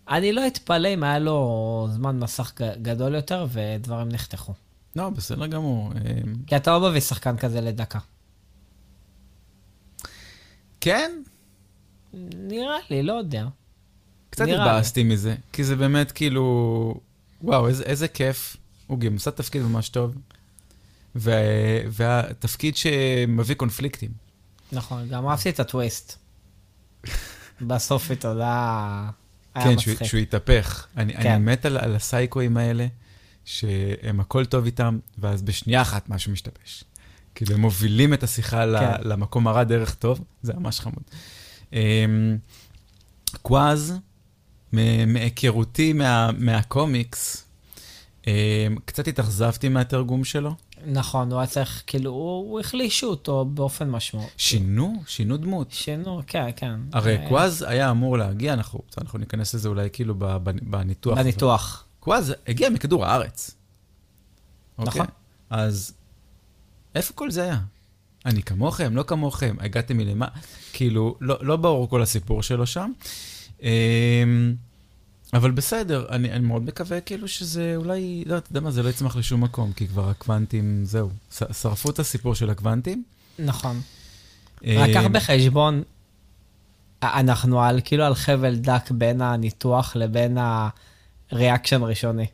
אני 0.09 0.33
לא 0.33 0.47
אתפלא 0.47 0.89
אם 0.89 1.03
היה 1.03 1.19
לו 1.19 1.89
זמן 1.91 2.19
מסך 2.19 2.53
גדול 2.83 3.15
יותר 3.15 3.47
ודברים 3.53 4.09
נחתכו. 4.09 4.53
לא, 4.97 5.11
בסדר 5.11 5.47
גמור. 5.47 5.93
אה, 5.93 6.01
כי 6.47 6.57
אתה 6.57 6.71
לא 6.79 6.89
מביא 6.89 7.01
שחקן 7.01 7.37
כזה 7.37 7.61
לדקה. 7.61 7.99
כן, 10.81 11.13
נראה 12.35 12.77
לי, 12.91 13.03
לא 13.03 13.13
יודע. 13.13 13.47
קצת 14.31 14.49
התבאסתי 14.49 15.05
מזה, 15.05 15.35
כי 15.53 15.65
זה 15.65 15.77
באמת 15.77 16.13
כאילו, 16.13 17.01
וואו, 17.43 17.69
איזה, 17.69 17.85
איזה 17.85 18.09
כיף. 18.09 18.57
הוא 18.87 18.99
גם 18.99 19.15
עושה 19.15 19.31
תפקיד 19.31 19.63
ממש 19.63 19.89
טוב, 19.89 20.15
ו, 21.17 21.31
והתפקיד 21.91 22.77
שמביא 22.77 23.55
קונפליקטים. 23.55 24.11
נכון, 24.73 25.09
גם 25.09 25.27
אהבתי 25.27 25.51
את 25.51 25.61
הטוויסט. 25.61 26.19
בסוף 27.61 28.11
היה 28.25 29.11
היה 29.55 29.65
כן, 29.65 29.79
שהוא, 30.05 30.21
התהפך. 30.21 30.87
אני, 30.97 31.15
כן. 31.15 31.31
אני 31.31 31.45
מת 31.45 31.67
על, 31.67 31.77
על 31.77 31.97
הסייקואים 31.97 32.57
האלה, 32.57 32.87
שהם 33.45 34.21
הכל 34.21 34.45
טוב 34.45 34.65
איתם, 34.65 34.99
ואז 35.19 35.43
בשנייה 35.43 35.83
אחת 35.83 36.09
משהו 36.09 36.33
משתבש. 36.33 36.85
כאילו, 37.35 37.55
הם 37.55 37.61
מובילים 37.61 38.15
את 38.15 38.23
השיחה 38.23 38.67
ל- 38.67 38.79
כן. 38.79 39.09
למקום 39.09 39.47
הרע 39.49 39.65
דרך 39.65 39.95
טוב, 39.95 40.25
זה 40.43 40.53
ממש 40.55 40.81
חמוד. 40.81 41.03
אמ, 41.73 41.79
קוואז, 43.43 43.95
מהיכרותי 44.73 45.93
מה, 45.93 46.31
מהקומיקס, 46.39 47.44
קצת 48.85 49.09
התאכזבתי 49.09 49.69
מהתרגום 49.69 50.25
שלו. 50.25 50.55
נכון, 50.87 51.33
הוא 51.33 51.41
היה 51.41 51.47
צריך, 51.47 51.83
כאילו, 51.87 52.11
הוא 52.11 52.61
החלישו 52.61 53.07
אותו 53.07 53.45
באופן 53.45 53.91
משמעותי. 53.91 54.33
שינו? 54.37 55.03
שינו 55.07 55.37
דמות. 55.37 55.71
שינו, 55.71 56.21
כן, 56.27 56.47
כן. 56.57 56.81
הרי 56.93 57.17
אה, 57.17 57.29
קוואז 57.29 57.65
היה 57.69 57.91
אמור 57.91 58.19
להגיע, 58.19 58.53
אנחנו, 58.53 58.81
אנחנו 58.99 59.19
ניכנס 59.19 59.55
לזה 59.55 59.69
אולי 59.69 59.89
כאילו 59.93 60.15
בניתוח. 60.63 61.19
בניתוח. 61.19 61.85
קוואז 62.01 62.35
הגיע 62.47 62.71
מכדור 62.71 63.07
הארץ. 63.07 63.57
נכון. 64.79 65.01
אוקיי? 65.01 65.15
אז 65.51 65.95
איפה 66.95 67.13
כל 67.15 67.31
זה 67.31 67.43
היה? 67.43 67.59
אני 68.27 68.43
כמוכם, 68.43 68.97
לא 68.97 69.03
כמוכם, 69.03 69.57
הגעתם 69.61 69.97
מלמה, 69.97 70.27
כאילו, 70.73 71.17
לא, 71.21 71.39
לא 71.41 71.57
ברור 71.57 71.89
כל 71.89 72.03
הסיפור 72.03 72.43
שלו 72.43 72.67
שם. 72.67 72.93
אבל 75.35 75.51
בסדר, 75.51 76.07
אני, 76.11 76.33
אני 76.33 76.47
מאוד 76.47 76.63
מקווה 76.63 77.01
כאילו 77.01 77.29
שזה 77.29 77.73
אולי, 77.77 78.25
לא, 78.27 78.39
אתה 78.39 78.51
יודע 78.51 78.61
מה, 78.61 78.71
זה 78.71 78.83
לא 78.83 78.89
יצמח 78.89 79.17
לשום 79.17 79.45
מקום, 79.45 79.73
כי 79.73 79.89
כבר 79.89 80.09
הקוונטים, 80.11 80.85
זהו, 80.85 81.11
שרפו 81.53 81.91
את 81.91 81.99
הסיפור 81.99 82.35
של 82.35 82.51
הקוונטים. 82.51 83.05
נכון. 83.39 83.81
רק 84.67 84.91
קח 84.95 85.05
בחשבון, 85.13 85.83
אנחנו 87.03 87.63
על, 87.63 87.81
כאילו 87.85 88.05
על 88.05 88.15
חבל 88.15 88.57
דק 88.57 88.91
בין 88.91 89.21
הניתוח 89.21 89.97
לבין 89.97 90.39
הריאקשן 91.31 91.83
הראשוני. 91.83 92.27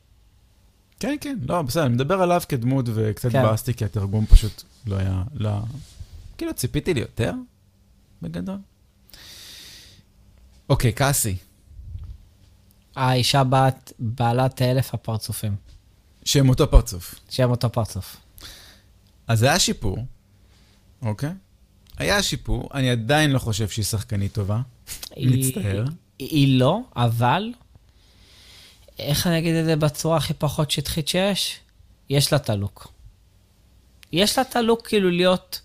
כן, 1.00 1.16
כן, 1.20 1.38
לא, 1.48 1.62
בסדר, 1.62 1.86
אני 1.86 1.94
מדבר 1.94 2.22
עליו 2.22 2.42
כדמות 2.48 2.86
וקצת 2.94 3.32
כן. 3.32 3.38
התבאסתי, 3.38 3.74
כי 3.74 3.84
התרגום 3.84 4.26
פשוט 4.26 4.62
לא 4.86 4.96
היה, 4.96 5.22
לא... 5.34 5.50
כאילו, 6.38 6.54
ציפיתי 6.54 6.94
לי 6.94 7.00
יותר, 7.00 7.32
בגדול. 8.22 8.58
אוקיי, 10.68 10.92
קאסי, 10.92 11.36
האישה 13.00 13.44
בת, 13.44 13.92
בעלת 13.98 14.62
אלף 14.62 14.94
הפרצופים, 14.94 15.56
שם 16.24 16.48
אותו 16.48 16.70
פרצוף. 16.70 17.14
שם 17.28 17.50
אותו 17.50 17.72
פרצוף. 17.72 18.16
אז 19.26 19.42
היה 19.42 19.58
שיפור, 19.58 19.98
אוקיי? 21.02 21.30
היה 21.98 22.22
שיפור, 22.22 22.68
אני 22.74 22.90
עדיין 22.90 23.30
לא 23.30 23.38
חושב 23.38 23.68
שהיא 23.68 23.84
שחקנית 23.84 24.32
טובה. 24.32 24.60
מצטער. 25.16 25.84
היא, 26.18 26.28
היא 26.28 26.58
לא, 26.58 26.80
אבל, 26.96 27.52
איך 28.98 29.26
אני 29.26 29.38
אגיד 29.38 29.54
את 29.54 29.64
זה 29.64 29.76
בצורה 29.76 30.16
הכי 30.16 30.34
פחות 30.34 30.70
שטחית 30.70 31.08
שיש? 31.08 31.58
יש 32.10 32.32
לה 32.32 32.38
את 32.38 32.50
הלוק. 32.50 32.92
יש 34.12 34.38
לה 34.38 34.44
את 34.50 34.56
הלוק 34.56 34.86
כאילו 34.86 35.10
להיות 35.10 35.60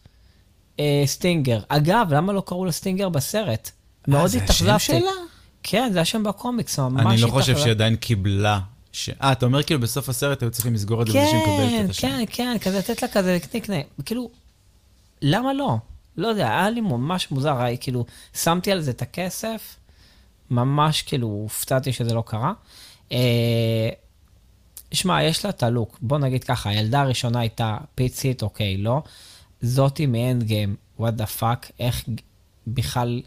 אה, 0.80 1.04
סטינגר. 1.06 1.60
אגב, 1.67 2.13
למה 2.13 2.34
לא 2.34 2.43
קראו 2.45 2.65
לה 2.65 2.71
סטינגר 2.71 3.10
בסרט? 3.10 3.71
מאוד 4.08 4.21
אה, 4.21 4.28
זה 4.28 4.38
השם 4.38 4.43
התאכזבתי. 4.43 4.86
שלה? 4.86 5.25
כן, 5.67 5.89
זה 5.93 6.01
השם 6.01 6.23
בקומיקס, 6.23 6.80
ממש 6.80 7.06
אני 7.06 7.21
לא 7.21 7.28
חושב. 7.28 7.58
שהיא 7.58 7.71
עדיין 7.71 7.95
קיבלה. 7.95 8.60
ש... 8.91 9.10
אה, 9.10 9.32
אתה 9.32 9.45
אומר 9.45 9.63
כאילו 9.63 9.80
בסוף 9.80 10.10
הסרט 10.10 10.41
היו 10.41 10.51
צריכים 10.51 10.73
לסגור 10.73 11.01
את 11.01 11.08
זה 11.08 11.13
מקבלת 11.19 11.69
כן, 11.69 11.86
את 11.86 11.89
השם. 11.89 12.08
כן, 12.08 12.23
כן, 12.32 12.58
כזה 12.62 12.78
לתת 12.78 13.01
לה 13.01 13.08
כזה 13.08 13.38
קניקנה. 13.51 13.75
כאילו, 14.06 14.30
למה 15.21 15.54
לא? 15.54 15.78
לא 16.17 16.28
יודע, 16.28 16.47
היה 16.47 16.69
לי 16.69 16.82
ממש 16.82 17.32
מוזר, 17.32 17.62
היה, 17.62 17.78
כאילו, 17.78 18.06
שמתי 18.34 18.71
על 18.71 18.82
זה 18.82 18.91
את 18.91 19.01
הכסף, 19.01 19.75
ממש 20.49 21.01
כאילו 21.01 21.28
הופתעתי 21.28 21.93
שזה 21.93 22.13
לא 22.13 22.23
קרה. 22.25 22.54
אה, 23.12 23.89
שמע, 24.91 25.23
יש 25.23 25.45
לה 25.45 25.49
את 25.49 25.63
ה 25.63 25.69
look, 25.69 25.98
בוא 26.01 26.17
נגיד 26.17 26.43
ככה, 26.43 26.69
הילדה 26.69 27.01
הראשונה 27.01 27.39
הייתה 27.39 27.78
פיצית, 27.95 28.41
אוקיי, 28.41 28.78
לא. 28.78 29.04
זאתי 29.62 30.06
מ 30.06 30.44
Endgame, 30.44 30.76
what 31.00 31.13
the 31.13 31.26
fuck, 31.26 31.72
איך 31.80 32.04
בכלל, 32.67 33.21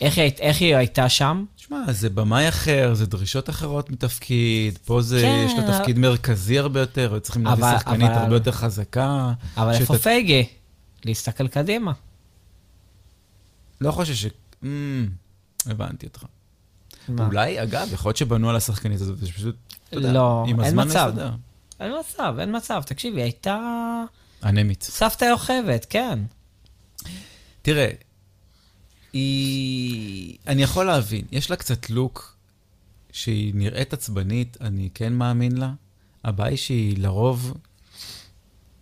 איך 0.00 0.18
היא, 0.18 0.30
איך 0.38 0.60
היא 0.60 0.76
הייתה 0.76 1.08
שם? 1.08 1.44
שמע, 1.56 1.92
זה 1.92 2.10
במאי 2.10 2.48
אחר, 2.48 2.94
זה 2.94 3.06
דרישות 3.06 3.50
אחרות 3.50 3.90
מתפקיד, 3.90 4.78
פה 4.84 5.02
זה, 5.02 5.20
כן, 5.22 5.44
יש 5.46 5.58
לה 5.58 5.64
אבל- 5.68 5.78
תפקיד 5.78 5.98
מרכזי 5.98 6.58
הרבה 6.58 6.80
יותר, 6.80 7.18
צריכים 7.18 7.44
להביא 7.46 7.64
אבל- 7.64 7.78
שחקנית 7.78 8.10
אבל- 8.10 8.18
הרבה 8.22 8.36
יותר 8.36 8.52
חזקה. 8.52 9.32
אבל 9.56 9.74
שת- 9.74 9.80
איפה 9.80 9.98
פייגי? 9.98 10.46
להסתכל 11.04 11.48
קדימה. 11.48 11.92
לא 13.80 13.92
חושב 13.92 14.14
ש... 14.14 14.26
Mm, 14.62 14.66
הבנתי 15.66 16.06
אותך. 16.06 16.24
מה? 17.08 17.26
אולי, 17.26 17.62
אגב, 17.62 17.88
יכול 17.92 18.08
להיות 18.08 18.16
שבנו 18.16 18.50
על 18.50 18.56
השחקנית 18.56 19.00
הזאת, 19.00 19.18
זה 19.18 19.32
פשוט, 19.32 19.56
אתה 19.88 19.96
יודע, 19.96 20.12
לא, 20.12 20.44
עם 20.48 20.60
אין 20.60 20.68
הזמן. 20.68 20.86
מסתדר. 20.88 21.30
אין 21.80 21.92
מצב, 22.00 22.34
אין 22.38 22.56
מצב. 22.56 22.82
תקשיב, 22.86 23.14
היא 23.14 23.22
הייתה 23.22 23.58
אנמית. 24.44 24.82
סבתא 24.82 25.24
יוכבת, 25.24 25.86
כן. 25.90 26.18
תראה, 27.62 27.90
היא... 29.12 30.36
אני 30.46 30.62
יכול 30.62 30.86
להבין, 30.86 31.24
יש 31.32 31.50
לה 31.50 31.56
קצת 31.56 31.90
לוק 31.90 32.36
שהיא 33.12 33.52
נראית 33.54 33.92
עצבנית, 33.92 34.56
אני 34.60 34.88
כן 34.94 35.12
מאמין 35.12 35.56
לה. 35.56 35.72
הבעיה 36.24 36.50
היא 36.50 36.58
שהיא 36.58 36.98
לרוב, 36.98 37.54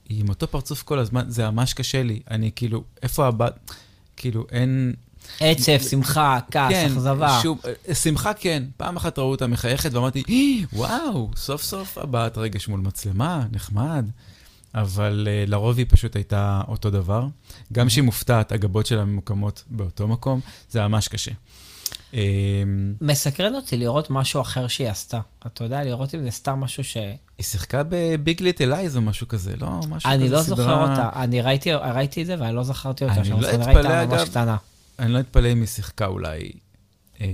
היא 0.09 0.21
עם 0.21 0.29
אותו 0.29 0.49
פרצוף 0.49 0.83
כל 0.83 0.99
הזמן, 0.99 1.25
זה 1.29 1.51
ממש 1.51 1.75
קשה 1.75 2.03
לי. 2.03 2.21
אני 2.31 2.51
כאילו, 2.57 2.85
איפה 3.03 3.27
הבת? 3.27 3.71
כאילו, 4.17 4.47
אין... 4.53 4.95
עצב, 5.41 5.79
שמחה, 5.91 6.39
כעס, 6.51 6.73
אכזבה. 6.93 7.39
שוב, 7.43 7.61
שמחה 8.03 8.35
כן. 8.35 8.65
פעם 8.77 8.97
אחת 8.97 9.19
ראו 9.19 9.31
אותה 9.31 9.47
מחייכת 9.47 9.95
ואמרתי, 9.95 10.23
"אה, 10.29 10.67
וואו, 10.73 11.31
סוף 11.37 11.63
סוף 11.63 11.99
הבעת 11.99 12.39
רגש 12.39 12.69
מול 12.69 12.81
מצלמה, 12.81 13.47
נחמד. 13.53 14.11
אבל 14.75 15.29
uh, 15.47 15.51
לרוב 15.51 15.79
היא 15.79 15.87
פשוט 15.89 16.17
הייתה 16.17 16.61
אותו 16.69 16.91
דבר. 16.91 17.27
גם 17.73 17.87
כשהיא 17.87 18.05
מופתעת, 18.05 18.53
הגבות 18.53 18.87
שלה 18.87 19.05
ממוקמות 19.05 19.65
באותו 19.71 20.09
מקום, 20.09 20.41
זה 20.71 20.89
ממש 20.89 21.09
קשה. 21.09 21.31
אמ, 22.15 22.19
מסקרן 23.01 23.55
אותי 23.55 23.77
לראות 23.77 24.11
משהו 24.11 24.41
אחר 24.41 24.69
שהיא 24.69 24.89
עשתה. 24.89 25.21
אתה 25.47 25.65
יודע, 25.65 25.85
לראות 25.85 26.15
אם 26.15 26.23
זה 26.23 26.31
סתם 26.31 26.61
משהו 26.61 26.85
ש... 26.85 26.97
היא 27.39 27.45
שיחקה 27.45 27.83
בביג 27.89 28.43
ליטל 28.43 28.73
אייז 28.73 28.97
או 28.97 29.03
משהו 29.03 29.29
כזה, 29.29 29.57
לא? 29.57 29.69
משהו 29.69 30.11
כזה, 30.11 30.15
אני 30.15 30.29
לא 30.29 30.43
סדרה- 30.43 30.57
זוכר 30.57 30.91
אותה. 30.91 31.11
אני 31.23 31.41
ראיתי 31.41 31.73
ראיתי 31.73 32.23
את 32.23 32.27
זה 32.27 32.37
ואני 32.39 32.57
לא 32.57 32.63
זכרתי 32.63 33.05
אותה. 33.05 33.21
אני 33.21 33.31
לא 33.31 33.51
אתפלא, 33.51 34.03
אגב. 34.03 34.57
אני 34.99 35.13
לא 35.13 35.21
אתפלא 35.21 35.53
אם 35.53 35.59
היא 35.61 35.67
שיחקה 35.67 36.07
אולי 36.07 36.51
אה, 37.21 37.27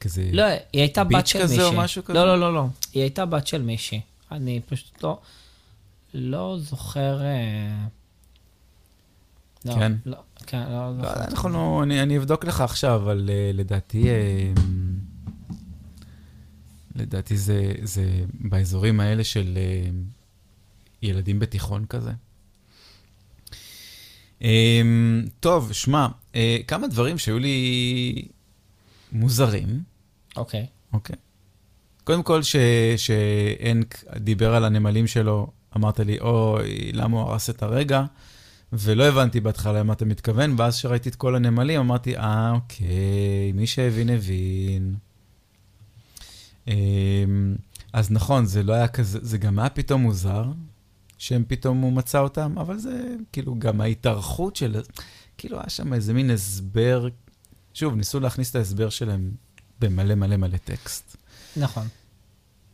כזה... 0.00 0.28
לא, 0.32 0.44
היא 0.44 0.60
הייתה 0.72 1.04
בת 1.04 1.10
ביץ' 1.16 1.26
של 1.26 1.42
כזה 1.42 1.54
מישהי. 1.56 1.68
או 1.68 1.72
משהו 1.72 2.04
כזה? 2.04 2.18
לא, 2.18 2.26
לא, 2.26 2.40
לא, 2.40 2.54
לא. 2.54 2.66
היא 2.94 3.02
הייתה 3.02 3.26
בת 3.26 3.46
של 3.46 3.62
מישהי. 3.62 4.00
אני 4.32 4.60
פשוט 4.68 5.02
לא... 5.02 5.18
לא 6.16 6.56
זוכר... 6.60 7.22
אה, 7.22 7.86
לא, 9.64 9.74
כן? 9.74 9.92
לא, 10.06 10.16
כן, 10.46 10.62
לא 10.70 10.96
לא, 10.96 10.96
זוכר. 10.96 11.24
אנחנו, 11.24 11.82
אני, 11.82 12.02
אני 12.02 12.18
אבדוק 12.18 12.44
לך 12.44 12.60
עכשיו, 12.60 12.96
אבל 12.96 13.28
uh, 13.28 13.56
לדעתי, 13.56 14.04
uh, 14.04 14.60
לדעתי 16.94 17.36
זה, 17.36 17.72
זה 17.82 18.24
באזורים 18.34 19.00
האלה 19.00 19.24
של 19.24 19.58
uh, 19.58 19.90
ילדים 21.02 21.38
בתיכון 21.38 21.84
כזה. 21.86 22.12
Um, 24.40 24.44
טוב, 25.40 25.72
שמע, 25.72 26.06
uh, 26.32 26.36
כמה 26.66 26.86
דברים 26.86 27.18
שהיו 27.18 27.38
לי 27.38 28.28
מוזרים, 29.12 29.82
אוקיי. 30.36 30.66
אוקיי? 30.92 31.16
קודם 32.04 32.22
כל, 32.22 32.42
ש- 32.42 32.56
שהנק 32.96 34.04
דיבר 34.16 34.54
על 34.54 34.64
הנמלים 34.64 35.06
שלו, 35.06 35.50
אמרת 35.76 36.00
לי, 36.00 36.18
אוי, 36.20 36.92
למה 36.92 37.20
הוא 37.20 37.30
הרס 37.30 37.50
את 37.50 37.62
הרגע? 37.62 38.04
ולא 38.72 39.04
הבנתי 39.04 39.40
בהתחלה 39.40 39.80
למה 39.80 39.92
אתה 39.92 40.04
מתכוון, 40.04 40.54
ואז 40.58 40.76
כשראיתי 40.76 41.08
את 41.08 41.14
כל 41.14 41.36
הנמלים, 41.36 41.80
אמרתי, 41.80 42.16
אה, 42.16 42.52
אוקיי, 42.52 43.52
מי 43.54 43.66
שהבין, 43.66 44.10
הבין. 44.10 44.94
אמ, 46.68 47.56
אז 47.92 48.10
נכון, 48.10 48.46
זה 48.46 48.62
לא 48.62 48.72
היה 48.72 48.88
כזה, 48.88 49.18
זה 49.22 49.38
גם 49.38 49.58
היה 49.58 49.68
פתאום 49.68 50.02
מוזר, 50.02 50.44
שהם 51.18 51.44
פתאום, 51.48 51.80
הוא 51.80 51.92
מצא 51.92 52.18
אותם, 52.18 52.58
אבל 52.58 52.78
זה 52.78 53.14
כאילו 53.32 53.54
גם 53.58 53.80
ההתארכות 53.80 54.56
של, 54.56 54.82
כאילו 55.38 55.58
היה 55.58 55.68
שם 55.68 55.92
איזה 55.92 56.14
מין 56.14 56.30
הסבר, 56.30 57.08
שוב, 57.74 57.94
ניסו 57.94 58.20
להכניס 58.20 58.50
את 58.50 58.56
ההסבר 58.56 58.88
שלהם 58.88 59.30
במלא 59.80 60.14
מלא 60.14 60.36
מלא 60.36 60.56
טקסט. 60.56 61.16
נכון. 61.56 61.88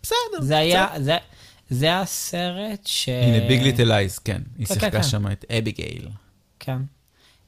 בסדר. 0.02 0.40
זה 0.40 0.58
היה, 0.58 0.86
זה, 0.98 1.16
זה 1.72 2.00
הסרט 2.00 2.86
ש... 2.86 3.08
הנה, 3.08 3.48
ביג 3.48 3.62
ליטל 3.62 3.92
אייז, 3.92 4.18
כן. 4.18 4.42
היא 4.58 4.66
כן, 4.66 4.74
שיחקה 4.74 4.90
כן. 4.90 5.02
שם 5.02 5.32
את 5.32 5.44
אביגייל. 5.58 6.08
כן. 6.58 6.78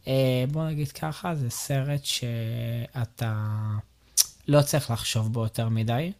אה, 0.06 0.44
בוא 0.52 0.64
נגיד 0.68 0.92
ככה, 0.92 1.34
זה 1.34 1.50
סרט 1.50 2.04
שאתה 2.04 3.34
לא 4.48 4.62
צריך 4.62 4.90
לחשוב 4.90 5.32
בו 5.32 5.42
יותר 5.42 5.68
מדי. 5.68 6.12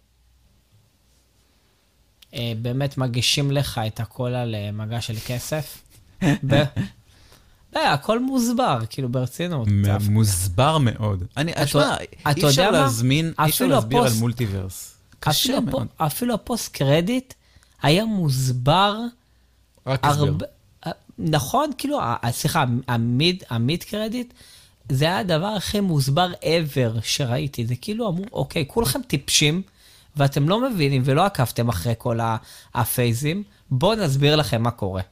אה, 2.35 2.53
באמת 2.62 2.99
מגישים 2.99 3.51
לך 3.51 3.81
את 3.87 4.01
הכל 4.01 4.35
על 4.35 4.55
אה, 4.55 4.71
מגע 4.73 5.01
של 5.01 5.14
כסף. 5.27 5.83
ב- 6.49 6.62
הכל 7.75 8.21
מוסבר, 8.21 8.79
כאילו 8.90 9.09
ברצינות. 9.09 9.69
מוסבר 10.11 10.79
מאוד. 10.79 11.25
אני, 11.37 11.53
אתה- 11.53 11.64
תשמע, 11.64 11.97
אי 12.37 12.47
אפשר? 12.49 12.71
להזמין, 12.71 13.33
אי 13.40 13.49
אפשר 13.51 13.67
להסביר 13.67 14.03
על 14.03 14.12
מולטיברס. 14.19 14.97
קשה 15.21 15.61
מאוד. 15.61 15.87
אפילו 15.97 16.35
הפוסט 16.35 16.73
קרדיט 16.77 17.35
היה 17.85 18.05
מוסבר 18.05 18.99
רק 19.87 20.05
הסבר. 20.05 20.25
הרבה... 20.25 20.47
אה, 20.87 20.92
נכון, 21.18 21.70
כאילו, 21.79 22.01
ה- 22.01 22.16
ה- 22.23 22.33
סליחה, 22.33 22.64
המיד, 22.88 23.42
המיד 23.51 23.85
קרדיט, 23.85 24.33
זה 24.88 25.05
היה 25.05 25.18
הדבר 25.18 25.47
הכי 25.47 25.81
מוסבר 25.81 26.33
ever 26.42 27.01
שראיתי. 27.03 27.66
זה 27.66 27.75
כאילו 27.77 28.09
אמרו, 28.09 28.25
אוקיי, 28.33 28.64
כולכם 28.68 29.01
טיפשים, 29.07 29.62
ואתם 30.16 30.49
לא 30.49 30.70
מבינים 30.70 31.03
ולא 31.05 31.25
עקבתם 31.25 31.68
אחרי 31.68 31.94
כל 31.99 32.18
הפייזים, 32.75 33.42
בואו 33.70 33.94
נסביר 33.94 34.37
לכם 34.37 34.62
מה 34.62 34.70
קורה. 34.70 35.03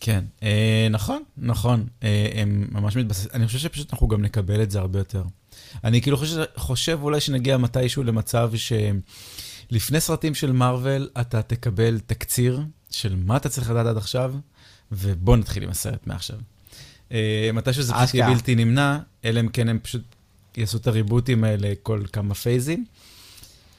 כן, 0.00 0.24
אה, 0.42 0.88
נכון, 0.90 1.22
נכון. 1.38 1.86
אה, 2.02 2.28
הם 2.34 2.68
ממש 2.72 2.96
מתבססים, 2.96 3.30
אני 3.34 3.46
חושב 3.46 3.58
שפשוט 3.58 3.92
אנחנו 3.92 4.08
גם 4.08 4.22
נקבל 4.22 4.62
את 4.62 4.70
זה 4.70 4.78
הרבה 4.78 4.98
יותר. 4.98 5.22
אני 5.84 6.02
כאילו 6.02 6.16
חושב, 6.16 6.44
חושב 6.56 6.98
אולי 7.02 7.20
שנגיע 7.20 7.56
מתישהו 7.56 8.02
למצב 8.02 8.50
שלפני 9.70 10.00
סרטים 10.00 10.34
של 10.34 10.52
מארוול, 10.52 11.08
אתה 11.20 11.42
תקבל 11.42 11.98
תקציר 12.06 12.60
של 12.90 13.16
מה 13.16 13.36
אתה 13.36 13.48
צריך 13.48 13.70
לדעת 13.70 13.86
עד 13.86 13.96
עכשיו, 13.96 14.34
ובוא 14.92 15.36
נתחיל 15.36 15.62
עם 15.62 15.70
הסרט 15.70 16.06
מעכשיו. 16.06 16.38
אה, 17.12 17.50
מתישהו 17.52 17.82
זה 17.82 17.92
פשוט 17.92 18.14
יהיה. 18.14 18.30
בלתי 18.30 18.54
נמנע, 18.54 18.98
אלא 19.24 19.40
אם 19.40 19.48
כן 19.48 19.68
הם 19.68 19.78
פשוט 19.78 20.02
יעשו 20.56 20.78
את 20.78 20.86
הריבוטים 20.86 21.44
האלה 21.44 21.72
כל 21.82 22.02
כמה 22.12 22.34
פייזים. 22.34 22.84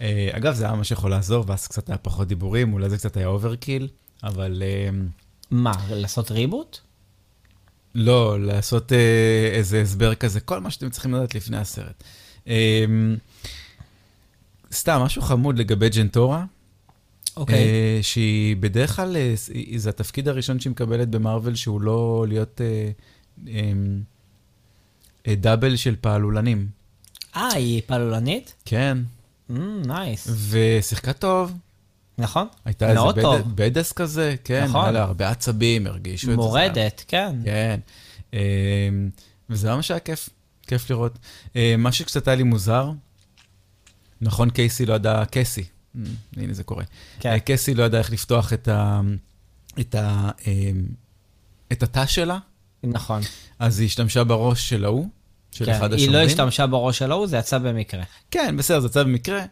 אה, 0.02 0.30
אגב, 0.32 0.54
זה 0.56 0.65
היה 0.65 0.75
ממש 0.75 0.91
יכול 0.91 1.12
לעזור, 1.12 1.45
ואז 1.47 1.67
קצת 1.67 1.89
היה 1.89 1.97
פחות 1.97 2.28
דיבורים, 2.28 2.73
אולי 2.73 2.89
זה 2.89 2.97
קצת 2.97 3.17
היה 3.17 3.28
overkill, 3.28 3.88
אבל... 4.23 4.63
אה, 4.65 4.89
מה, 5.52 5.73
לעשות 5.89 6.32
reboot? 6.32 6.78
לא, 7.95 8.39
לעשות 8.39 8.91
איזה 9.54 9.82
הסבר 9.82 10.15
כזה, 10.15 10.39
כל 10.39 10.60
מה 10.60 10.71
שאתם 10.71 10.89
צריכים 10.89 11.13
לדעת 11.13 11.36
לפני 11.36 11.58
הסרט. 11.58 12.04
סתם, 14.73 15.01
משהו 15.01 15.21
חמוד 15.21 15.58
לגבי 15.60 15.89
ג'נטורה, 15.89 16.45
אוקיי. 17.38 17.55
אה, 17.63 17.99
שהיא 18.01 18.55
בדרך 18.60 18.95
כלל, 18.95 19.17
אה, 19.17 19.34
זה 19.75 19.89
התפקיד 19.89 20.27
הראשון 20.27 20.60
שהיא 20.60 20.71
מקבלת 20.71 21.10
במרוויל, 21.10 21.55
שהוא 21.55 21.82
לא 21.82 22.25
להיות 22.27 22.62
אה, 22.62 22.91
אה, 25.27 25.36
double 25.36 25.75
של 25.75 25.95
פעלולנים. 26.01 26.67
אה, 27.36 27.47
היא 27.53 27.82
פעלולנית? 27.86 28.53
כן, 28.65 28.97
אמ, 29.49 29.82
nice. 29.86 30.28
ושיחקה 30.49 31.13
טוב, 31.13 31.53
נכון? 32.17 32.47
הייתה 32.65 32.89
איזה 32.89 32.99
בד- 33.15 33.21
טוב. 33.21 33.41
badass 33.56 33.91
כזה, 33.91 34.36
כן, 34.43 34.65
נכון. 34.65 34.82
היה 34.84 34.91
לה 34.91 35.03
הרבה 35.03 35.29
עצבים, 35.29 35.88
הרגישו 35.88 36.27
את 36.27 36.32
זה. 36.32 36.36
מורדת, 36.36 37.03
כן. 37.08 37.36
כן. 37.45 37.79
אה, 38.34 38.39
וזה 39.49 39.75
ממש 39.75 39.91
היה 39.91 39.99
כיף, 39.99 40.29
כיף 40.67 40.89
לראות. 40.89 41.17
אה, 41.55 41.75
מה 41.77 41.91
שקצת 41.91 42.27
היה 42.27 42.36
לי 42.36 42.43
מוזר, 42.43 42.91
נכון, 44.21 44.49
קייסי 44.49 44.86
לא 44.86 44.93
ידע, 44.93 45.23
קייסי, 45.25 45.63
אה, 45.95 46.01
הנה 46.38 46.53
זה 46.53 46.63
קורה. 46.63 46.84
כן. 47.19 47.29
אה, 47.29 47.39
קייסי 47.39 47.73
לא 47.73 47.84
ידע 47.84 47.97
איך 47.97 48.12
לפתוח 48.12 48.53
את 48.53 48.67
ה... 48.67 49.01
את 49.79 49.95
ה... 49.95 50.29
אה, 50.47 50.71
את 51.71 51.84
התא 51.84 52.05
שלה, 52.05 52.38
נכון. 52.84 53.21
אז 53.60 53.79
היא 53.79 53.86
השתמשה 53.86 54.23
בראש 54.23 54.69
של 54.69 54.86
ההוא, 54.86 55.08
של 55.51 55.65
כן, 55.65 55.71
אחד 55.71 55.93
היא 55.93 56.01
השומרים. 56.01 56.21
לא 56.21 56.25
השתמשה 56.25 56.67
בראש 56.67 56.97
של 56.97 57.12
ההוא, 57.12 57.27
זה 57.27 57.38
יצא 57.38 57.58
במקרה. 57.58 58.03
כן, 58.32 58.58
בסדר, 58.58 58.79
זה 58.79 58.88
יצא 58.88 59.03
במקרה. 59.03 59.43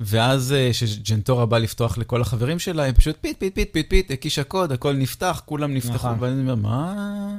ואז 0.00 0.52
אה, 0.52 0.70
כשג'נטורה 0.72 1.46
בא 1.46 1.58
לפתוח 1.58 1.98
לכל 1.98 2.22
החברים 2.22 2.58
שלה, 2.58 2.84
הם 2.84 2.94
פשוט 2.94 3.16
פיט, 3.20 3.38
פיט, 3.40 3.54
פיט, 3.54 3.72
פיט, 3.72 3.90
פיט, 3.90 4.10
הקיש 4.10 4.38
הקוד, 4.38 4.72
הכל 4.72 4.92
נפתח, 4.92 5.42
כולם 5.46 5.74
נפתחו, 5.74 5.94
נכון. 5.94 6.16
ואני 6.20 6.40
אומר, 6.40 6.54
מה? 6.54 7.36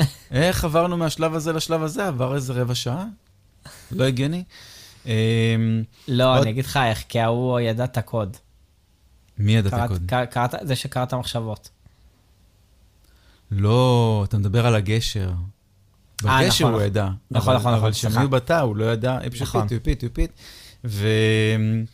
איך 0.30 0.64
עברנו 0.64 0.96
מהשלב 0.96 1.34
הזה 1.34 1.52
לשלב 1.52 1.82
הזה? 1.82 2.08
עבר 2.08 2.34
איזה 2.34 2.52
רבע 2.52 2.74
שעה? 2.74 3.04
לא 3.92 4.04
הגיוני. 4.04 4.44
אה, 5.06 5.56
לא, 6.08 6.42
אני 6.42 6.50
אגיד 6.50 6.64
לך 6.64 6.76
איך, 6.76 7.04
כי 7.08 7.20
ההוא 7.20 7.60
ידע 7.60 7.84
את 7.84 7.98
הקוד. 7.98 8.36
מי 9.38 9.56
ידע 9.56 9.68
את 9.68 9.74
הקוד? 9.74 10.10
קראת- 10.30 10.54
זה 10.62 10.76
שקרא 10.76 11.02
את 11.02 11.12
המחשבות. 11.12 11.70
לא, 13.50 14.24
אתה 14.28 14.38
מדבר 14.38 14.66
על 14.66 14.74
הגשר. 14.74 15.30
אה, 16.26 16.40
בגשר 16.42 16.64
נכון, 16.64 16.74
הוא 16.74 16.82
ידע. 16.82 17.08
נכון, 17.30 17.48
אבל- 17.52 17.60
נכון, 17.60 17.72
אבל 17.72 17.78
נכון, 17.80 17.92
כשהם 17.92 18.10
סליחה. 18.10 18.20
היו 18.20 18.28
בתא, 18.30 18.60
הוא 18.60 18.76
לא 18.76 18.92
ידע, 18.92 19.18
פשוט 19.30 19.42
נכון. 19.42 19.66
פיט, 19.82 20.04
פיט. 20.12 20.30
ומה 20.84 21.84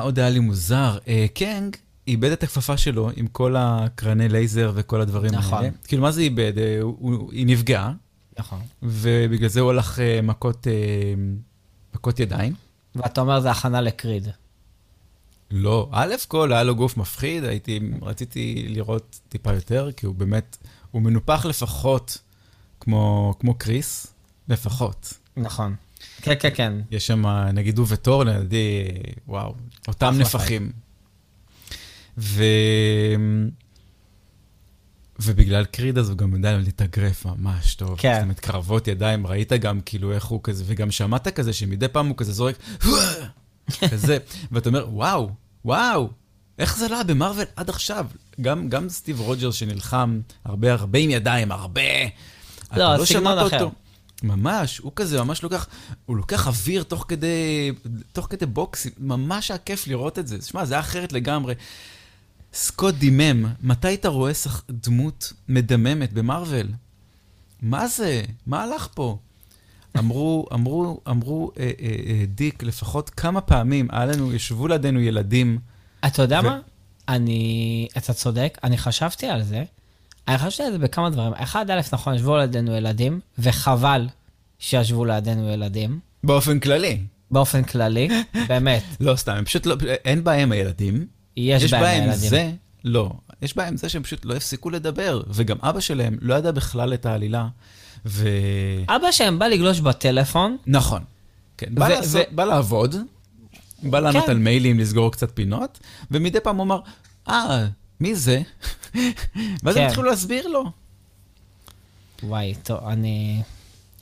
עוד 0.00 0.18
היה 0.18 0.30
לי 0.30 0.38
מוזר? 0.38 0.98
אה, 1.08 1.26
קנג 1.34 1.76
איבד 2.08 2.30
את 2.32 2.42
הכפפה 2.42 2.76
שלו 2.76 3.10
עם 3.16 3.26
כל 3.26 3.54
הקרני 3.58 4.28
לייזר 4.28 4.72
וכל 4.74 5.00
הדברים 5.00 5.34
נכון. 5.34 5.58
האלה. 5.58 5.70
כאילו, 5.86 6.02
מה 6.02 6.10
זה 6.10 6.20
איבד? 6.20 6.58
אה, 6.58 6.78
הוא- 6.80 6.96
הוא- 7.00 7.32
היא 7.32 7.46
נפגעה, 7.46 7.92
נכון. 8.38 8.60
ובגלל 8.82 9.48
זה 9.48 9.60
הוא 9.60 9.70
הלך 9.70 9.98
אה, 10.00 10.20
מכות, 10.22 10.66
אה, 10.66 10.72
מכות 11.98 12.20
ידיים. 12.20 12.54
ואתה 12.94 13.20
אומר 13.20 13.40
זה 13.40 13.50
הכנה 13.50 13.80
לקריד. 13.80 14.28
לא, 15.50 15.88
א' 15.92 16.14
כל 16.28 16.52
היה 16.52 16.62
לו 16.62 16.76
גוף 16.76 16.96
מפחיד, 16.96 17.44
הייתי, 17.44 17.80
רציתי 18.02 18.66
לראות 18.68 19.20
טיפה 19.28 19.52
יותר, 19.54 19.90
כי 19.96 20.06
הוא 20.06 20.14
באמת, 20.14 20.56
הוא 20.90 21.02
מנופח 21.02 21.46
לפחות 21.46 22.18
כמו, 22.80 23.34
כמו 23.40 23.54
קריס, 23.54 24.06
לפחות. 24.48 25.12
נכון. 25.36 25.74
כן, 26.22 26.34
כן, 26.40 26.50
כן. 26.54 26.72
יש 26.90 27.06
שם, 27.06 27.26
נגיד 27.26 27.78
הוא 27.78 27.86
וטור, 27.88 28.24
לידי, 28.24 28.84
וואו, 29.26 29.54
אותם 29.88 30.14
נפחים. 30.18 30.72
ו... 32.18 32.44
ובגלל 35.18 35.64
קריד 35.64 35.98
אז 35.98 36.08
הוא 36.08 36.18
גם 36.18 36.34
יודע 36.34 36.58
להתאגרף 36.58 37.26
ממש 37.26 37.74
טוב. 37.74 37.98
כן. 37.98 38.14
זאת 38.14 38.22
אומרת, 38.22 38.40
קרבות 38.40 38.88
ידיים, 38.88 39.26
ראית 39.26 39.52
גם 39.52 39.80
כאילו 39.80 40.12
איך 40.12 40.24
הוא 40.24 40.40
כזה, 40.42 40.64
וגם 40.66 40.90
שמעת 40.90 41.28
כזה 41.28 41.52
שמדי 41.52 41.88
פעם 41.88 42.06
הוא 42.06 42.16
כזה 42.16 42.32
זורק, 42.32 42.56
כזה, 43.90 44.18
ואתה 44.52 44.68
אומר, 44.68 44.86
וואו, 44.90 45.30
וואו, 45.64 46.10
איך 46.58 46.76
זה 46.76 46.88
לא 46.88 46.94
היה 46.94 47.04
במרוויל 47.04 47.46
עד 47.56 47.68
עכשיו? 47.68 48.06
גם, 48.40 48.68
גם 48.68 48.88
סטיב 48.88 49.20
רוג'רס 49.20 49.54
שנלחם 49.54 50.20
הרבה 50.44 50.72
הרבה 50.72 50.98
עם 50.98 51.10
ידיים, 51.10 51.52
הרבה. 51.52 51.82
לא, 52.76 52.96
לא 52.96 53.04
סגנון 53.04 53.38
אחר. 53.38 53.64
אותו. 53.64 53.72
ממש, 54.22 54.78
הוא 54.78 54.92
כזה 54.96 55.22
ממש 55.22 55.42
לוקח, 55.42 55.66
הוא 56.06 56.16
לוקח 56.16 56.46
אוויר 56.46 56.82
תוך 56.82 57.04
כדי, 57.08 57.72
תוך 58.12 58.26
כדי 58.30 58.46
בוקסים, 58.46 58.92
ממש 58.98 59.50
היה 59.50 59.58
כיף 59.58 59.86
לראות 59.86 60.18
את 60.18 60.28
זה. 60.28 60.42
שמע, 60.42 60.64
זה 60.64 60.74
היה 60.74 60.80
אחרת 60.80 61.12
לגמרי. 61.12 61.54
סקוט 62.54 62.94
דימם, 62.94 63.46
מתי 63.62 63.94
אתה 63.94 64.08
רואה 64.08 64.34
שח... 64.34 64.64
דמות 64.70 65.32
מדממת 65.48 66.12
במרוויל? 66.12 66.68
מה 67.62 67.88
זה? 67.88 68.22
מה 68.46 68.64
הלך 68.64 68.88
פה? 68.94 69.18
אמרו, 69.98 70.46
אמרו, 70.52 71.00
אמרו, 71.08 71.52
אה, 71.58 71.70
אה, 71.80 71.88
אה, 72.06 72.24
דיק, 72.26 72.62
לפחות 72.62 73.10
כמה 73.10 73.40
פעמים, 73.40 73.88
היה 73.90 74.06
לנו, 74.06 74.34
ישבו 74.34 74.68
לידינו 74.68 75.00
ילדים. 75.00 75.58
אתה 76.06 76.22
יודע 76.22 76.40
ו- 76.40 76.42
מה? 76.42 76.60
אני... 77.08 77.88
אתה 77.96 78.12
צודק, 78.12 78.58
אני 78.64 78.78
חשבתי 78.78 79.26
על 79.26 79.42
זה. 79.42 79.64
אני 80.28 80.38
חשבתי 80.38 80.62
על 80.62 80.72
זה 80.72 80.78
בכמה 80.78 81.10
דברים. 81.10 81.32
אחד, 81.34 81.70
א', 81.70 81.80
נכון, 81.92 82.14
ישבו 82.14 82.36
לידינו 82.36 82.76
ילדים, 82.76 83.20
וחבל 83.38 84.08
שישבו 84.58 85.04
לידינו 85.04 85.50
ילדים, 85.50 86.00
באופן 86.24 86.60
כללי. 86.60 87.00
באופן 87.30 87.62
כללי, 87.62 88.08
באמת. 88.48 88.82
לא 89.00 89.16
סתם, 89.16 89.32
הם 89.32 89.44
פשוט 89.44 89.66
לא, 89.66 89.76
אין 90.04 90.24
בעיה 90.24 90.42
עם 90.42 90.52
הילדים. 90.52 91.06
יש, 91.38 91.74
בעיה 91.74 92.04
עם. 92.04 92.14
זה, 92.14 92.52
לא. 92.84 93.12
יש 93.42 93.56
בעיה 93.56 93.68
עם 93.68 93.76
זה 93.76 93.88
שהם 93.88 94.02
פשוט 94.02 94.24
לא 94.24 94.34
הפסיקו 94.34 94.70
לדבר, 94.70 95.22
וגם 95.28 95.56
אבא 95.62 95.80
שלהם 95.80 96.18
לא 96.20 96.34
ידע 96.34 96.50
בכלל 96.50 96.94
את 96.94 97.06
העלילה. 97.06 97.48
ו... 98.06 98.28
אבא 98.88 99.12
שלהם 99.12 99.38
בא 99.38 99.46
לגלוש 99.46 99.80
בטלפון, 99.80 100.56
נכון. 100.66 101.02
כן, 101.58 101.74
בא, 101.74 101.84
ו- 101.84 101.88
לעשות, 101.88 102.22
בא 102.30 102.44
לעבוד, 102.44 102.96
בא 103.82 104.00
לענות 104.00 104.24
כן. 104.24 104.30
על 104.30 104.38
מיילים, 104.38 104.78
לסגור 104.78 105.12
קצת 105.12 105.30
פינות, 105.34 105.78
ומדי 106.10 106.40
פעם 106.40 106.56
הוא 106.56 106.64
אמר, 106.64 106.80
אה, 107.28 107.66
מי 108.00 108.14
זה? 108.14 108.42
ואז 109.62 109.74
כן. 109.74 109.80
הם 109.80 109.86
התחילו 109.86 110.02
להסביר 110.02 110.48
לו. 110.48 110.64
וואי, 112.22 112.54
טוב, 112.62 112.78
אני... 112.86 113.42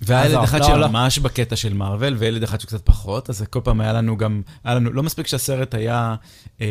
והיה 0.02 0.20
ילד 0.24 0.30
עזוב, 0.32 0.44
אחד 0.44 0.60
לא, 0.60 0.76
לא. 0.80 0.86
שממש 0.88 1.18
בקטע 1.18 1.56
של 1.56 1.74
מארוול, 1.74 2.14
וילד 2.18 2.42
אחד 2.42 2.60
שקצת 2.60 2.80
פחות, 2.86 3.30
אז 3.30 3.44
כל 3.50 3.60
פעם 3.64 3.80
היה 3.80 3.92
לנו 3.92 4.16
גם, 4.16 4.42
היה 4.64 4.74
לנו, 4.74 4.92
לא 4.92 5.02
מספיק 5.02 5.26
שהסרט 5.26 5.74
היה 5.74 6.14
אה, 6.60 6.66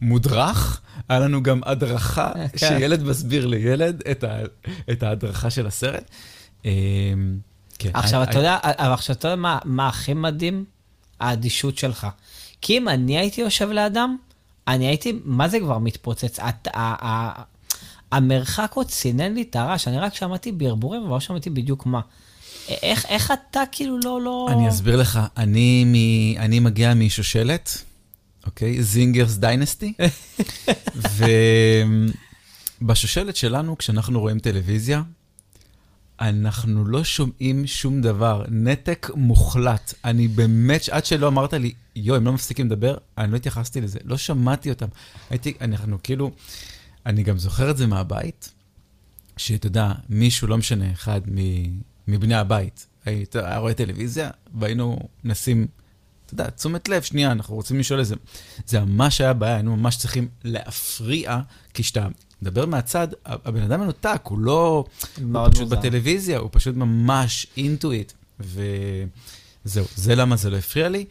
מודרך, 0.00 0.80
היה 1.08 1.18
לנו 1.20 1.42
גם 1.42 1.60
הדרכה, 1.66 2.32
כן. 2.56 2.56
שילד 2.78 3.02
מסביר 3.02 3.46
לילד 3.46 4.02
את, 4.10 4.24
ה, 4.24 4.38
את 4.90 5.02
ההדרכה 5.02 5.50
של 5.50 5.66
הסרט. 5.66 6.10
אה, 6.66 6.70
כן, 7.78 7.90
עכשיו, 7.94 8.20
היה- 8.20 8.30
אתה 8.30 8.38
יודע, 8.38 8.58
אבל 8.62 8.92
עכשיו, 8.92 9.16
אתה 9.16 9.28
יודע 9.28 9.36
מה, 9.36 9.58
מה 9.64 9.88
הכי 9.88 10.14
מדהים? 10.14 10.64
האדישות 11.20 11.78
שלך. 11.78 12.06
כי 12.60 12.78
אם 12.78 12.88
אני 12.88 13.18
הייתי 13.18 13.40
יושב 13.40 13.70
לידם, 13.70 14.16
אני 14.68 14.86
הייתי, 14.86 15.20
מה 15.24 15.48
זה 15.48 15.60
כבר 15.60 15.78
מתפוצץ? 15.78 16.40
הת- 16.40 16.68
ה- 16.74 17.06
ה- 17.06 17.42
המרחק 18.12 18.72
עוד 18.74 18.90
סינן 18.90 19.34
לי 19.34 19.42
את 19.42 19.56
הרעש, 19.56 19.88
אני 19.88 19.98
רק 19.98 20.14
שמעתי 20.14 20.52
ברבורים, 20.52 21.02
אבל 21.02 21.10
לא 21.10 21.20
שמעתי 21.20 21.50
בדיוק 21.50 21.86
מה. 21.86 22.00
איך, 22.68 23.06
איך 23.08 23.30
אתה 23.30 23.62
כאילו 23.72 23.98
לא, 24.04 24.20
לא... 24.22 24.48
אני 24.50 24.68
אסביר 24.68 24.96
לך, 24.96 25.20
אני, 25.36 25.84
מ... 25.84 25.94
אני 26.38 26.60
מגיע 26.60 26.94
משושלת, 26.94 27.84
אוקיי? 28.46 28.82
זינגרס 28.82 29.36
דיינסטי, 29.36 29.92
ובשושלת 32.82 33.36
שלנו, 33.36 33.78
כשאנחנו 33.78 34.20
רואים 34.20 34.38
טלוויזיה, 34.38 35.02
אנחנו 36.20 36.84
לא 36.84 37.04
שומעים 37.04 37.66
שום 37.66 38.00
דבר, 38.00 38.44
נתק 38.48 39.10
מוחלט. 39.14 39.94
אני 40.04 40.28
באמת, 40.28 40.88
עד 40.90 41.04
שלא 41.04 41.28
אמרת 41.28 41.52
לי, 41.54 41.72
יואו, 41.96 42.16
הם 42.16 42.24
לא 42.24 42.32
מפסיקים 42.32 42.66
לדבר, 42.66 42.96
אני 43.18 43.32
לא 43.32 43.36
התייחסתי 43.36 43.80
לזה, 43.80 43.98
לא 44.04 44.16
שמעתי 44.16 44.70
אותם. 44.70 44.86
הייתי, 45.30 45.54
אנחנו 45.60 45.98
כאילו, 46.02 46.30
אני 47.06 47.22
גם 47.22 47.38
זוכר 47.38 47.70
את 47.70 47.76
זה 47.76 47.86
מהבית, 47.86 48.52
שאתה 49.36 49.66
יודע, 49.66 49.92
מישהו, 50.08 50.48
לא 50.48 50.58
משנה, 50.58 50.92
אחד 50.92 51.20
מ- 51.26 51.80
מבני 52.08 52.34
הבית, 52.34 52.86
היית- 53.04 53.36
רואה 53.56 53.74
טלוויזיה, 53.74 54.30
והיינו 54.54 54.98
מנסים, 55.24 55.66
אתה 56.26 56.34
יודע, 56.34 56.50
תשומת 56.50 56.88
לב, 56.88 57.02
שנייה, 57.02 57.32
אנחנו 57.32 57.54
רוצים 57.54 57.78
לשאול 57.78 58.00
איזה... 58.00 58.14
זה 58.66 58.80
ממש 58.80 59.20
היה 59.20 59.32
בעיה, 59.32 59.54
היינו 59.54 59.76
ממש 59.76 59.96
צריכים 59.96 60.28
להפריע, 60.44 61.40
כי 61.74 61.82
כשאתה 61.82 62.08
מדבר 62.42 62.66
מהצד, 62.66 63.08
הבן 63.26 63.62
אדם 63.62 63.80
מנותק, 63.80 64.20
הוא 64.24 64.38
לא... 64.38 64.84
הוא 65.44 65.48
פשוט 65.50 65.62
מוזר. 65.62 65.76
בטלוויזיה, 65.76 66.38
הוא 66.38 66.48
פשוט 66.52 66.76
ממש 66.76 67.46
אינטואיט. 67.56 68.12
וזהו, 68.40 69.86
זה 69.96 70.14
למה 70.14 70.36
זה 70.36 70.50
לא 70.50 70.56
הפריע 70.56 70.88
לי. 70.88 71.04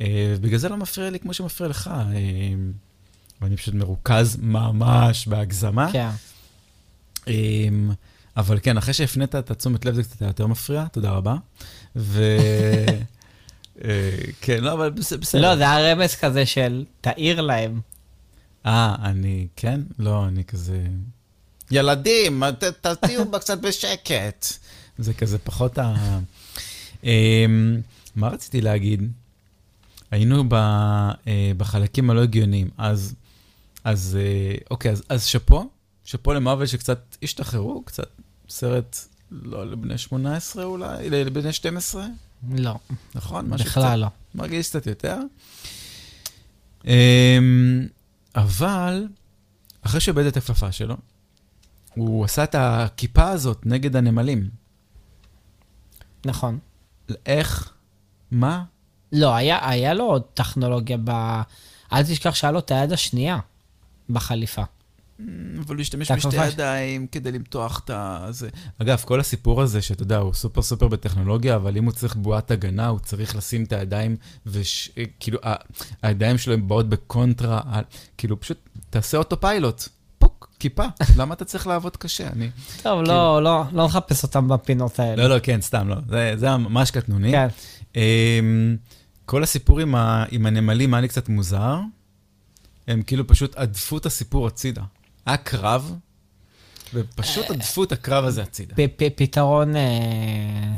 אה, 0.00 0.34
ובגלל 0.36 0.58
זה 0.58 0.68
לא 0.68 0.76
מפריע 0.76 1.10
לי 1.10 1.18
כמו 1.20 1.32
שמפריע 1.34 1.68
לך. 1.70 1.90
ואני 3.42 3.56
פשוט 3.56 3.74
מרוכז 3.74 4.36
ממש 4.42 5.28
בהגזמה. 5.28 5.88
כן. 5.92 6.08
אמ, 7.28 7.90
אבל 8.36 8.58
כן, 8.62 8.76
אחרי 8.76 8.94
שהפנית 8.94 9.34
את 9.34 9.50
התשומת 9.50 9.84
לב 9.84 9.94
זה 9.94 10.02
קצת 10.02 10.22
היה 10.22 10.28
יותר 10.28 10.46
מפריע, 10.46 10.84
תודה 10.92 11.10
רבה. 11.10 11.36
ו... 11.96 12.22
אה, 13.84 14.10
כן, 14.40 14.64
לא, 14.64 14.72
אבל 14.72 14.90
בס- 14.90 15.12
בסדר. 15.12 15.40
לא, 15.42 15.56
זה 15.56 15.70
היה 15.70 15.92
רמז 15.94 16.14
כזה 16.14 16.46
של 16.46 16.84
תעיר 17.00 17.40
להם. 17.40 17.80
אה, 18.66 18.94
אני, 19.02 19.46
כן? 19.56 19.80
לא, 19.98 20.26
אני 20.28 20.44
כזה... 20.44 20.82
ילדים, 21.70 22.42
תהיו 23.00 23.30
בה 23.30 23.38
קצת 23.38 23.58
בשקט. 23.58 24.46
זה 24.98 25.14
כזה 25.14 25.38
פחות 25.38 25.78
ה... 25.78 25.94
אמ, 27.04 27.80
מה 28.16 28.28
רציתי 28.28 28.60
להגיד? 28.60 29.12
היינו 30.10 30.48
ב, 30.48 30.54
אה, 30.54 31.12
בחלקים 31.56 32.10
הלא 32.10 32.22
הגיוניים, 32.22 32.68
אז, 32.78 33.14
אז 33.86 34.18
אה, 34.20 34.54
אוקיי, 34.70 34.90
אז, 34.92 35.02
אז 35.08 35.24
שאפו, 35.24 35.70
שאפו 36.04 36.34
למרוויל 36.34 36.66
שקצת 36.66 37.16
השתחררו, 37.22 37.82
קצת 37.82 38.08
סרט 38.48 38.96
לא 39.30 39.70
לבני 39.70 39.98
18 39.98 40.64
אולי, 40.64 41.10
לבני 41.10 41.52
12, 41.52 42.06
לא, 42.50 42.74
נכון? 43.14 43.50
בכלל 43.50 44.00
לא. 44.00 44.06
מרגיש 44.34 44.68
קצת 44.68 44.86
יותר. 44.86 45.18
אמ, 46.84 47.86
אבל, 48.34 49.06
אחרי 49.82 50.00
שהוא 50.00 50.12
איבד 50.12 50.26
את 50.26 50.36
הפלפה 50.36 50.72
שלו, 50.72 50.96
הוא 51.94 52.24
עשה 52.24 52.44
את 52.44 52.54
הכיפה 52.58 53.28
הזאת 53.28 53.66
נגד 53.66 53.96
הנמלים. 53.96 54.50
נכון. 56.24 56.58
איך? 57.26 57.72
מה? 58.30 58.64
לא, 59.12 59.34
היה, 59.34 59.68
היה 59.68 59.94
לו 59.94 60.04
עוד 60.04 60.22
טכנולוגיה 60.34 60.96
ב... 61.04 61.10
אל 61.92 62.02
תשכח 62.02 62.34
שהיה 62.34 62.52
לו 62.52 62.58
את 62.58 62.70
היד 62.70 62.92
השנייה 62.92 63.38
בחליפה. 64.10 64.62
אבל 65.58 65.74
הוא 65.74 65.80
השתמש 65.80 66.10
בשתי 66.10 66.46
ידיים 66.46 67.06
כדי 67.06 67.32
למתוח 67.32 67.82
את 67.84 67.90
ה... 67.90 68.26
זה. 68.30 68.48
אגב, 68.78 69.02
כל 69.04 69.20
הסיפור 69.20 69.62
הזה, 69.62 69.82
שאתה 69.82 70.02
יודע, 70.02 70.18
הוא 70.18 70.34
סופר 70.34 70.62
סופר 70.62 70.88
בטכנולוגיה, 70.88 71.56
אבל 71.56 71.76
אם 71.76 71.84
הוא 71.84 71.92
צריך 71.92 72.16
בועת 72.16 72.50
הגנה, 72.50 72.86
הוא 72.86 72.98
צריך 72.98 73.36
לשים 73.36 73.64
את 73.64 73.72
הידיים, 73.72 74.16
וכאילו, 74.46 75.38
הידיים 76.02 76.38
שלו 76.38 76.54
הן 76.54 76.68
באות 76.68 76.88
בקונטרה, 76.88 77.60
כאילו, 78.18 78.40
פשוט 78.40 78.58
תעשה 78.90 79.18
אוטו 79.18 79.40
פיילוט. 79.40 79.88
פוק, 80.18 80.50
כיפה. 80.58 80.84
למה 81.18 81.34
אתה 81.34 81.44
צריך 81.44 81.66
לעבוד 81.66 81.96
קשה? 81.96 82.28
אני... 82.28 82.50
טוב, 82.82 83.02
לא, 83.02 83.42
לא, 83.42 83.62
לא 83.72 83.84
נחפש 83.84 84.22
אותם 84.22 84.48
בפינות 84.48 85.00
האלה. 85.00 85.22
לא, 85.22 85.34
לא, 85.34 85.40
כן, 85.42 85.60
סתם, 85.60 85.88
לא. 85.88 85.96
זה, 86.08 86.32
זה 86.36 86.56
ממש 86.56 86.90
קטנוני. 86.90 87.32
כן. 87.32 87.48
אמ, 87.96 88.76
כל 89.24 89.42
הסיפור 89.42 89.80
עם, 89.80 89.94
ה, 89.94 90.24
עם 90.30 90.46
הנמלים 90.46 90.94
היה 90.94 91.00
לי 91.00 91.08
קצת 91.08 91.28
מוזר. 91.28 91.78
הם 92.86 93.02
כאילו 93.02 93.26
פשוט 93.26 93.54
הדפו 93.56 93.98
את 93.98 94.06
הסיפור 94.06 94.46
הצידה. 94.46 94.82
היה 95.26 95.36
קרב, 95.36 95.94
ופשוט 96.94 97.50
הדפו 97.50 97.84
את 97.84 97.92
הקרב 97.92 98.24
הזה 98.24 98.42
הצידה. 98.42 98.74
פתרון... 99.16 99.76
אה, 99.76 100.74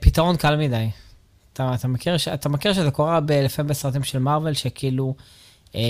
פתרון 0.00 0.36
קל 0.36 0.56
מדי. 0.56 0.90
אתה, 1.52 1.74
אתה, 1.74 1.88
מכיר, 1.88 2.16
אתה 2.34 2.48
מכיר 2.48 2.72
שזה 2.72 2.90
קורה 2.90 3.20
לפעמים 3.30 3.68
בסרטים 3.68 4.04
של 4.04 4.18
מארוול, 4.18 4.54
שכאילו 4.54 5.14
אה, 5.74 5.80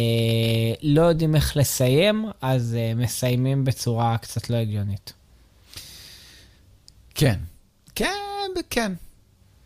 לא 0.83 1.03
יודעים 1.03 1.35
איך 1.35 1.57
לסיים, 1.57 2.27
אז 2.41 2.77
אה, 2.79 2.95
מסיימים 2.95 3.65
בצורה 3.65 4.19
קצת 4.19 4.51
לא 4.51 4.57
הגיונית. 4.57 5.13
כן. 7.15 7.39
כן, 7.95 8.09
כן. 8.71 8.93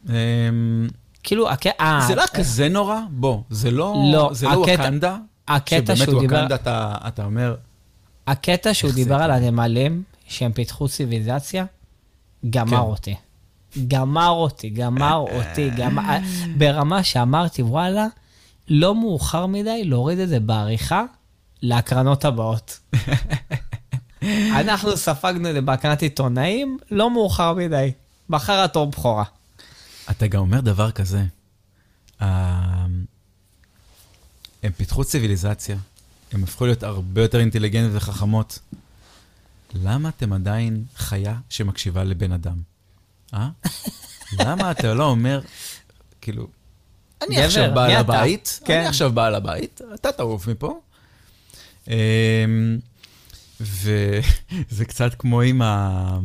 אמ, 0.09 0.89
כאילו, 1.27 1.51
הק... 1.51 1.67
אה, 1.67 2.05
זה 2.07 2.15
לא 2.15 2.21
היה 2.21 2.29
כזה 2.29 2.69
נורא? 2.69 3.01
בוא, 3.11 3.41
זה 3.51 3.71
לא, 3.71 3.95
לא, 4.13 4.31
זה 4.33 4.47
לא 4.47 4.65
הקטע- 4.65 4.81
ווקנדה? 4.81 5.17
הקטע 5.49 5.97
שבאמת 5.97 6.21
דיבר... 6.21 6.37
ווקנדה 6.37 6.55
אתה, 6.55 6.95
אתה 7.09 7.25
אומר, 7.25 7.55
הקטע 8.27 8.75
שהוא 8.75 8.89
איך 8.89 8.97
זה 8.97 9.05
דיבר 9.05 9.23
על? 9.23 9.31
הנמלים, 9.31 10.03
שהם 10.29 10.53
פיתחו 10.53 10.89
ציוויליזציה, 10.89 11.65
גמר 12.51 12.71
כן. 12.71 12.77
אותי. 12.77 13.15
גמר 13.89 14.29
אותי, 14.29 14.71
גמר 14.71 15.15
אותי, 15.17 15.71
גמר... 15.71 16.03
ברמה 16.59 17.03
שאמרתי, 17.03 17.63
וואלה, 17.63 18.07
לא 18.69 18.95
מאוחר 18.95 19.47
מדי 19.47 19.85
להוריד 19.85 20.19
את 20.19 20.29
זה 20.29 20.41
בעריכה 20.41 21.05
להקרנות 21.63 22.25
הבאות. 22.25 22.79
אנחנו 24.61 24.97
ספגנו 24.97 25.49
את 25.49 25.55
זה 25.55 25.61
בהקרנת 25.61 26.03
עיתונאים, 26.03 26.79
לא 26.91 27.11
מאוחר 27.11 27.55
מדי. 27.55 27.93
בחר 28.31 28.65
התור 28.65 28.87
בכורה. 28.87 29.25
אתה 30.11 30.27
גם 30.27 30.41
אומר 30.41 30.61
דבר 30.61 30.91
כזה. 30.91 31.25
אה, 32.23 32.87
הם 34.63 34.73
פיתחו 34.73 35.05
ציוויליזציה, 35.05 35.77
הם 36.33 36.43
הפכו 36.45 36.67
להיות 36.67 36.83
הרבה 36.83 37.23
יותר 37.23 37.41
אינטליגנטיות 37.41 37.97
וחכמות. 37.97 38.59
למה 39.75 40.09
אתם 40.09 40.33
עדיין 40.33 40.85
חיה 40.97 41.37
שמקשיבה 41.49 42.05
לבן 42.05 42.33
אדם? 42.33 42.57
אה? 43.35 43.49
למה 44.41 44.71
אתה 44.71 44.95
לא 44.95 45.05
אומר, 45.05 45.41
כאילו, 46.21 46.49
אני 47.23 47.43
עכשיו 47.43 47.75
בעל? 47.75 47.91
הבית, 47.91 48.61
כן. 48.65 48.79
אני 48.79 48.87
עכשיו 48.87 49.13
בעל 49.13 49.35
הבית, 49.35 49.81
אתה 49.95 50.13
תעוף 50.13 50.49
מפה. 50.49 50.81
אמ, 51.89 52.79
וזה 53.61 54.85
קצת 54.89 55.15
כמו 55.19 55.41
עם, 55.41 55.63
ה... 55.63 56.19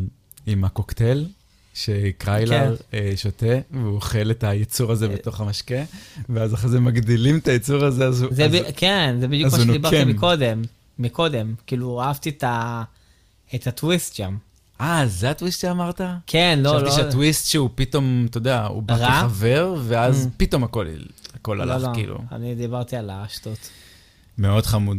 עם 0.46 0.64
הקוקטייל, 0.64 1.28
שקריילר 1.74 2.76
כן. 2.78 2.98
אה, 2.98 3.12
שותה, 3.16 3.46
והוא 3.72 3.96
אוכל 3.96 4.32
את 4.32 4.44
היצור 4.44 4.92
הזה 4.92 5.08
בתוך 5.08 5.42
המשקה, 5.42 5.84
ואז 6.30 6.54
אחרי 6.54 6.70
זה 6.70 6.80
מגדילים 6.80 7.38
את 7.38 7.48
היצור 7.48 7.86
הזה, 7.86 8.06
אז 8.06 8.22
הוא... 8.22 8.32
אז... 8.32 8.38
כן, 8.76 9.16
זה 9.20 9.28
בדיוק 9.28 9.54
מה 9.54 9.60
שדיברתי 9.60 10.00
נוקם. 10.06 10.10
מקודם. 10.10 10.62
מקודם. 11.00 11.54
כאילו, 11.68 12.02
אהבתי 12.02 12.30
את, 12.30 12.44
ה... 12.44 12.84
את 13.56 13.68
הטוויסט 13.68 14.16
שם. 14.16 14.38
אה, 14.82 15.04
זה 15.08 15.30
הטוויסט 15.30 15.62
שאמרת? 15.62 16.02
כן, 16.28 16.60
לא, 16.64 16.74
לא. 16.82 16.90
חשבתי 16.90 17.02
שהטוויסט 17.04 17.48
שהוא 17.48 17.70
פתאום, 17.76 18.26
אתה 18.30 18.38
יודע, 18.38 18.66
הוא 18.66 18.84
בא? 18.84 18.98
כחבר, 19.22 19.76
ואז 19.84 20.26
Mm. 20.26 20.30
פתאום 20.38 20.64
הכל, 20.64 20.86
הכל 21.36 21.54
לא, 21.54 21.74
הלך, 21.74 21.84
לא, 21.84 21.94
כאילו. 21.94 22.18
אני 22.32 22.56
דיברתי 22.56 22.96
על 22.96 23.10
השטות. 23.10 23.70
מאוד 24.38 24.66
חמוד. 24.66 24.98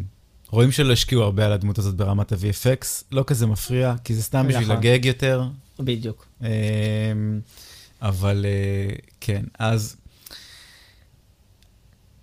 רואים 0.52 0.72
שלא 0.72 0.92
השקיעו 0.92 1.22
הרבה 1.22 1.46
על 1.46 1.52
הדמות 1.52 1.78
הזאת 1.78 1.94
ברמת 1.94 2.32
ה-VFX, 2.32 3.04
לא 3.12 3.24
כזה 3.26 3.46
מפריע, 3.46 3.94
כי 4.04 4.14
זה 4.14 4.22
סתם 4.22 4.48
בשביל 4.48 4.64
נכון. 4.64 4.76
לגג 4.76 5.04
יותר. 5.04 5.48
בדיוק. 5.78 6.26
אמ, 6.40 6.46
אבל 8.02 8.46
אה, 8.48 8.94
כן, 9.20 9.44
אז 9.58 9.96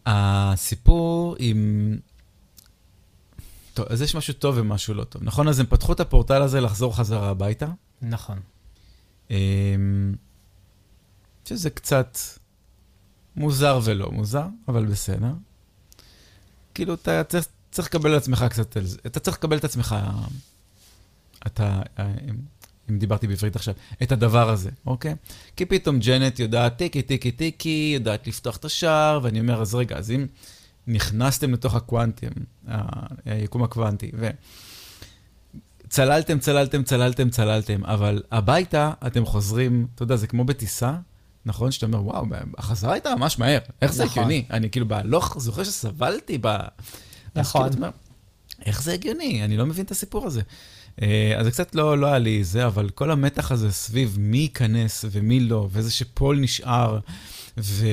הסיפור 0.05 1.35
עם... 1.39 1.97
טוב, 3.73 3.85
אז 3.89 4.01
יש 4.01 4.15
משהו 4.15 4.33
טוב 4.33 4.55
ומשהו 4.57 4.93
לא 4.93 5.03
טוב. 5.03 5.23
נכון, 5.23 5.47
אז 5.47 5.59
הם 5.59 5.65
פתחו 5.65 5.93
את 5.93 5.99
הפורטל 5.99 6.41
הזה 6.41 6.61
לחזור 6.61 6.97
חזרה 6.97 7.29
הביתה. 7.29 7.67
נכון. 8.01 8.39
אמ, 9.31 9.35
שזה 11.45 11.69
קצת 11.69 12.17
מוזר 13.35 13.79
ולא 13.83 14.11
מוזר, 14.11 14.45
אבל 14.67 14.85
בסדר. 14.85 15.31
כאילו, 16.73 16.93
אתה 16.93 17.23
צריך, 17.23 17.47
צריך 17.71 17.87
לקבל 17.87 18.09
על 18.11 18.17
עצמך 18.17 18.45
קצת, 18.49 18.77
על 18.77 18.85
זה- 18.85 18.97
אתה 19.05 19.19
צריך 19.19 19.37
לקבל 19.37 19.57
את 19.57 19.63
עצמך, 19.63 19.95
אתה, 21.47 21.81
אם 22.89 22.97
דיברתי 22.99 23.27
בעברית 23.27 23.55
עכשיו, 23.55 23.73
את 24.03 24.11
הדבר 24.11 24.49
הזה, 24.49 24.69
אוקיי? 24.85 25.15
כי 25.55 25.65
פתאום 25.65 25.99
ג'נט 25.99 26.39
יודעת 26.39 26.77
טיקי, 26.77 27.01
טיקי, 27.01 27.31
טיקי, 27.31 27.91
יודעת 27.95 28.27
לפתוח 28.27 28.57
את 28.57 28.65
השער, 28.65 29.19
ואני 29.23 29.39
אומר, 29.39 29.61
אז 29.61 29.75
רגע, 29.75 29.97
אז 29.97 30.11
אם 30.11 30.25
נכנסתם 30.87 31.53
לתוך 31.53 31.75
הקוונטים, 31.75 32.29
היקום 33.25 33.63
הקוונטי, 33.63 34.11
ו... 34.17 34.29
צללתם, 35.89 36.39
צללתם, 36.39 36.83
צללתם, 36.83 37.29
צללתם, 37.29 37.85
אבל 37.85 38.23
הביתה 38.31 38.91
אתם 39.07 39.25
חוזרים, 39.25 39.87
אתה 39.95 40.03
יודע, 40.03 40.15
זה 40.15 40.27
כמו 40.27 40.43
בטיסה, 40.45 40.95
נכון? 41.45 41.71
שאתה 41.71 41.85
אומר, 41.85 42.05
וואו, 42.05 42.25
החזרה 42.57 42.93
הייתה 42.93 43.15
ממש 43.15 43.39
מהר, 43.39 43.59
איך 43.81 43.93
זה 43.93 44.05
נכון. 44.05 44.17
הגיוני? 44.23 44.45
אני 44.51 44.69
כאילו 44.69 44.87
בהלוך 44.87 45.35
זוכר 45.39 45.63
שסבלתי 45.63 46.37
ב... 46.41 46.47
נכון. 47.39 47.61
כאילו, 47.61 47.73
אתה 47.73 47.77
אומר, 47.77 47.89
איך 48.65 48.83
זה 48.83 48.93
הגיוני? 48.93 49.45
אני 49.45 49.57
לא 49.57 49.65
מבין 49.65 49.85
את 49.85 49.91
הסיפור 49.91 50.27
הזה. 50.27 50.41
אה, 51.01 51.33
אז 51.37 51.45
זה 51.45 51.51
קצת 51.51 51.75
לא, 51.75 51.97
לא 51.97 52.07
היה 52.07 52.17
לי 52.17 52.43
זה, 52.43 52.67
אבל 52.67 52.89
כל 52.89 53.11
המתח 53.11 53.51
הזה 53.51 53.71
סביב 53.71 54.15
מי 54.19 54.37
ייכנס 54.37 55.05
ומי 55.11 55.39
לא, 55.39 55.67
וזה 55.71 55.91
שפול 55.91 56.39
נשאר, 56.39 56.99
ו... 57.57 57.85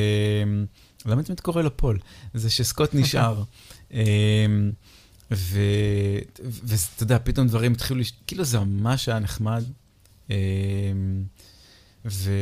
למה 1.07 1.23
תמיד 1.23 1.41
קורא 1.41 1.63
לו 1.63 1.77
פול? 1.77 1.99
זה 2.35 2.51
שסקוט 2.51 2.95
נשאר. 2.95 3.43
אה. 3.95 4.47
ואתה 5.31 7.03
יודע, 7.03 7.19
פתאום 7.25 7.47
דברים 7.47 7.73
התחילו, 7.73 8.01
לש... 8.01 8.13
כאילו 8.27 8.45
זה 8.45 8.59
ממש 8.61 9.09
היה 9.09 9.19
נחמד. 9.19 9.65
אה, 10.31 10.37
ו... 12.05 12.33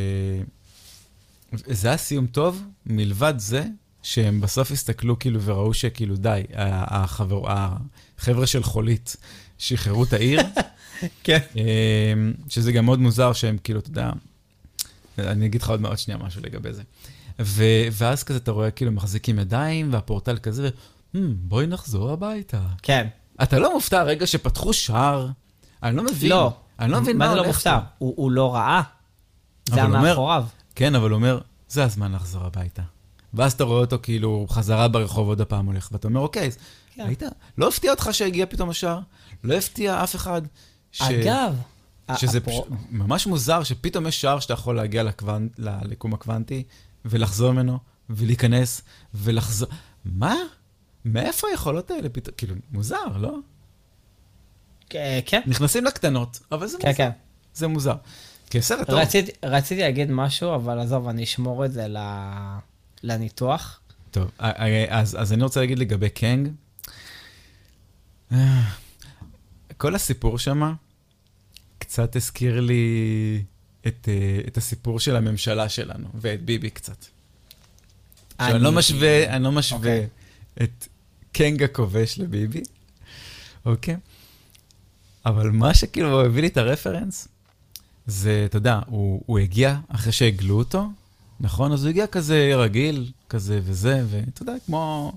זה 1.52 1.88
היה 1.88 1.96
סיום 1.96 2.26
טוב, 2.26 2.62
מלבד 2.86 3.34
זה 3.36 3.64
שהם 4.04 4.40
בסוף 4.40 4.70
הסתכלו 4.70 5.18
כאילו 5.18 5.42
וראו 5.42 5.74
שכאילו 5.74 6.16
די, 6.16 6.42
החבר, 6.54 7.42
החבר'ה 7.46 8.46
של 8.46 8.62
חולית 8.62 9.16
שחררו 9.58 10.04
את 10.04 10.12
העיר. 10.12 10.40
כן. 11.24 11.38
אמ, 11.56 12.32
שזה 12.48 12.72
גם 12.72 12.84
מאוד 12.84 12.98
מוזר 12.98 13.32
שהם 13.32 13.58
כאילו, 13.64 13.80
אתה 13.80 13.88
יודע, 13.88 14.10
אני 15.18 15.46
אגיד 15.46 15.62
לך 15.62 15.70
עוד 15.70 15.80
מעט 15.80 15.98
שנייה 15.98 16.18
משהו 16.18 16.42
לגבי 16.42 16.72
זה. 16.72 16.82
ו, 17.40 17.64
ואז 17.92 18.24
כזה 18.24 18.38
אתה 18.38 18.50
רואה 18.50 18.70
כאילו 18.70 18.92
מחזיקים 18.92 19.38
ידיים, 19.38 19.92
והפורטל 19.92 20.38
כזה, 20.38 20.68
hmm, 20.68 21.18
בואי 21.34 21.66
נחזור 21.66 22.10
הביתה. 22.10 22.60
כן. 22.82 23.06
אתה 23.42 23.58
לא 23.58 23.74
מופתע 23.74 24.02
רגע 24.02 24.26
שפתחו 24.26 24.72
שער? 24.72 25.28
אני 25.82 25.96
לא 25.96 26.04
מבין. 26.04 26.30
לא. 26.30 26.52
אני 26.78 26.92
לא 26.92 27.00
מבין 27.00 27.18
מה, 27.18 27.24
מה 27.24 27.30
זה 27.30 27.36
לא 27.36 27.40
הולך 27.40 27.54
מופתע? 27.54 27.78
הוא 27.98 28.14
הוא 28.16 28.30
לא 28.30 28.54
ראה. 28.54 28.82
זה 29.68 29.76
היה 29.76 29.86
מאחוריו. 29.86 30.44
כן, 30.74 30.94
אבל 30.94 31.10
הוא 31.10 31.16
אומר, 31.16 31.40
זה 31.68 31.84
הזמן 31.84 32.12
לחזור 32.12 32.44
הביתה. 32.44 32.82
ואז 33.34 33.52
אתה 33.52 33.64
רואה 33.64 33.80
אותו 33.80 33.96
כאילו 34.02 34.46
חזרה 34.50 34.88
ברחוב 34.88 35.28
עוד 35.28 35.40
הפעם 35.40 35.66
הולך, 35.66 35.88
ואתה 35.92 36.08
אומר, 36.08 36.20
אוקיי, 36.20 36.50
כן. 36.94 37.06
היית, 37.06 37.22
לא 37.58 37.68
הפתיע 37.68 37.90
אותך 37.90 38.08
שהגיע 38.12 38.46
פתאום 38.46 38.70
השער? 38.70 39.00
לא 39.44 39.54
הפתיע 39.54 40.02
אף 40.04 40.16
אחד? 40.16 40.42
ש... 40.92 41.02
אגב, 41.02 41.56
שזה 42.16 42.38
הפרו- 42.38 42.64
פש... 42.64 42.76
ממש 42.90 43.26
מוזר 43.26 43.62
שפתאום 43.62 44.06
יש 44.06 44.20
שער 44.20 44.40
שאתה 44.40 44.52
יכול 44.52 44.76
להגיע 44.76 45.02
לקוונט... 45.02 45.52
ליקום 45.58 46.14
הקוונטי 46.14 46.62
ולחזור 47.04 47.52
ממנו 47.52 47.78
ולהיכנס 48.10 48.82
ולחזור. 49.14 49.68
מה? 50.04 50.34
מאיפה 51.04 51.48
היכולות 51.48 51.90
האלה 51.90 52.08
פתאום? 52.08 52.34
כאילו, 52.36 52.54
מוזר, 52.72 53.16
לא? 53.16 53.36
כן, 54.90 55.40
נכנסים 55.46 55.84
לקטנות, 55.84 56.40
אבל 56.52 56.66
זה 56.66 56.78
כן, 56.80 56.88
מוזר. 56.88 56.96
כן. 56.96 57.10
זה 57.54 57.66
מוזר. 57.68 57.94
כסרט 58.50 58.86
טוב. 58.86 58.98
רציתי, 58.98 59.30
רציתי 59.44 59.80
להגיד 59.80 60.10
משהו, 60.10 60.54
אבל 60.54 60.78
עזוב, 60.78 61.08
אני 61.08 61.24
אשמור 61.24 61.64
את 61.64 61.72
זה 61.72 61.88
ל... 61.88 61.96
לניתוח. 63.04 63.80
טוב, 64.10 64.30
אה, 64.40 64.50
אה, 64.50 65.00
אז, 65.00 65.16
אז 65.20 65.32
אני 65.32 65.42
רוצה 65.42 65.60
להגיד 65.60 65.78
לגבי 65.78 66.10
קנג. 66.10 66.48
אה, 68.32 68.62
כל 69.76 69.94
הסיפור 69.94 70.38
שם 70.38 70.74
קצת 71.78 72.16
הזכיר 72.16 72.60
לי 72.60 73.44
את, 73.86 74.08
את 74.46 74.56
הסיפור 74.56 75.00
של 75.00 75.16
הממשלה 75.16 75.68
שלנו, 75.68 76.08
ואת 76.14 76.42
ביבי 76.42 76.70
קצת. 76.70 77.04
אני 78.40 78.62
לא 78.62 78.72
משווה, 78.72 79.36
אני 79.36 79.44
לא 79.44 79.52
משווה 79.52 79.78
אוקיי. 79.78 80.08
את 80.62 80.88
קנג 81.32 81.62
הכובש 81.62 82.18
לביבי, 82.18 82.62
אוקיי? 83.66 83.96
אבל 85.26 85.50
מה 85.50 85.74
שכאילו 85.74 86.24
הביא 86.24 86.42
לי 86.42 86.48
את 86.48 86.56
הרפרנס, 86.56 87.28
זה, 88.06 88.42
אתה 88.44 88.56
יודע, 88.56 88.80
הוא, 88.86 89.22
הוא 89.26 89.38
הגיע 89.38 89.78
אחרי 89.88 90.12
שהגלו 90.12 90.58
אותו, 90.58 90.88
נכון? 91.44 91.72
אז 91.72 91.84
הוא 91.84 91.90
הגיע 91.90 92.06
כזה 92.06 92.52
רגיל, 92.56 93.12
כזה 93.28 93.60
וזה, 93.62 94.04
ואתה 94.06 94.42
יודע, 94.42 94.54
כמו, 94.66 95.12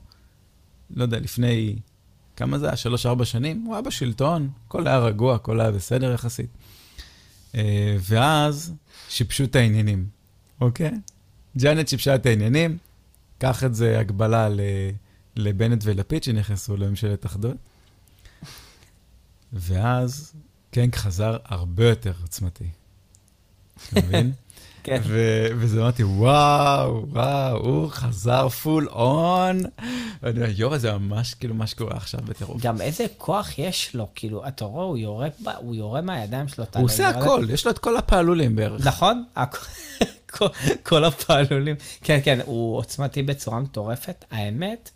לא 0.90 1.04
יודע, 1.04 1.20
לפני, 1.20 1.76
כמה 2.36 2.60
זה 2.60 2.68
היה? 2.68 2.76
שלוש-ארבע 2.76 3.26
שנים? 3.26 3.62
הוא 3.62 3.74
היה 3.74 3.82
בשלטון, 3.82 4.50
הכל 4.68 4.88
היה 4.88 5.00
רגוע, 5.00 5.36
הכל 5.36 5.60
היה 5.62 5.72
בסדר 5.72 6.14
יחסית. 6.14 6.50
אה, 7.56 7.98
ואז 8.00 8.74
שיבשו 9.10 9.44
את 9.44 9.56
העניינים, 9.56 10.08
אוקיי? 10.62 10.92
ג'אנט 11.58 11.88
שיבשה 11.88 12.16
את 12.16 12.26
העניינים, 12.26 12.78
קח 13.38 13.64
את 13.64 13.76
זה 13.76 14.00
הגבלה 14.00 14.50
לבנט 15.36 15.82
ולפיד 15.86 16.24
שנכנסו 16.24 16.78
לממשלת 16.78 17.26
אחדות. 17.26 17.58
ואז 19.54 20.34
קנק 20.72 20.96
חזר 20.96 21.38
הרבה 21.46 21.90
יותר 21.90 22.14
עוצמתי. 22.22 22.68
אתה 23.90 24.02
מבין? 24.02 24.32
כן. 24.88 25.02
ו- 25.04 25.48
וזה 25.58 25.82
אמרתי, 25.82 26.04
וואו, 26.04 27.06
וואו, 27.10 27.58
הוא 27.58 27.90
חזר 27.90 28.50
פול 28.50 28.88
און. 28.90 29.62
ואני 30.24 30.40
אומר, 30.40 30.50
יואו, 30.56 30.78
זה 30.78 30.98
ממש 30.98 31.34
כאילו 31.34 31.56
מה 31.56 31.68
שקורה 31.68 31.98
עכשיו 31.98 32.20
בטירוף. 32.26 32.62
גם 32.62 32.82
איזה 32.82 33.06
כוח 33.18 33.60
יש 33.60 33.96
לו, 33.96 34.08
כאילו, 34.16 34.48
אתה 34.48 34.66
רואה, 34.66 34.86
הוא 34.86 34.98
יורה, 34.98 35.28
הוא 35.58 35.76
יורה 35.76 36.02
מהידיים 36.02 36.48
שלו. 36.48 36.66
הוא 36.76 36.86
עושה 36.86 37.10
הכל, 37.10 37.46
יש 37.50 37.66
לו 37.66 37.72
את 37.72 37.78
כל 37.78 37.98
הפעלולים 37.98 38.56
בערך. 38.56 38.88
נכון? 38.88 39.24
כל 40.88 41.06
הפעלולים. 41.06 41.76
כן, 42.02 42.20
כן, 42.24 42.40
הוא 42.46 42.78
עוצמתי 42.78 43.24
בצורה 43.24 43.60
מטורפת. 43.60 44.26
האמת, 44.32 44.92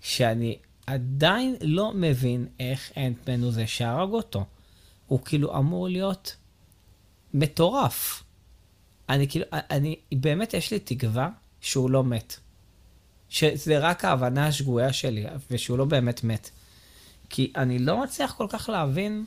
שאני 0.00 0.56
עדיין 0.86 1.56
לא 1.60 1.92
מבין 1.94 2.46
איך 2.60 2.90
אנטמן 2.96 3.42
הוא 3.42 3.52
זה 3.52 3.66
שהרג 3.66 4.10
אותו. 4.12 4.44
הוא 5.06 5.20
כאילו 5.24 5.58
אמור 5.58 5.88
להיות 5.88 6.36
מטורף. 7.34 8.22
אני 9.10 9.28
כאילו, 9.28 9.44
אני, 9.52 9.96
באמת 10.12 10.54
יש 10.54 10.70
לי 10.70 10.78
תקווה 10.78 11.28
שהוא 11.60 11.90
לא 11.90 12.04
מת. 12.04 12.36
שזה 13.28 13.78
רק 13.78 14.04
ההבנה 14.04 14.46
השגויה 14.46 14.92
שלי, 14.92 15.24
ושהוא 15.50 15.78
לא 15.78 15.84
באמת 15.84 16.24
מת. 16.24 16.50
כי 17.30 17.52
אני 17.56 17.78
לא 17.78 18.02
מצליח 18.02 18.32
כל 18.32 18.46
כך 18.50 18.68
להבין 18.68 19.24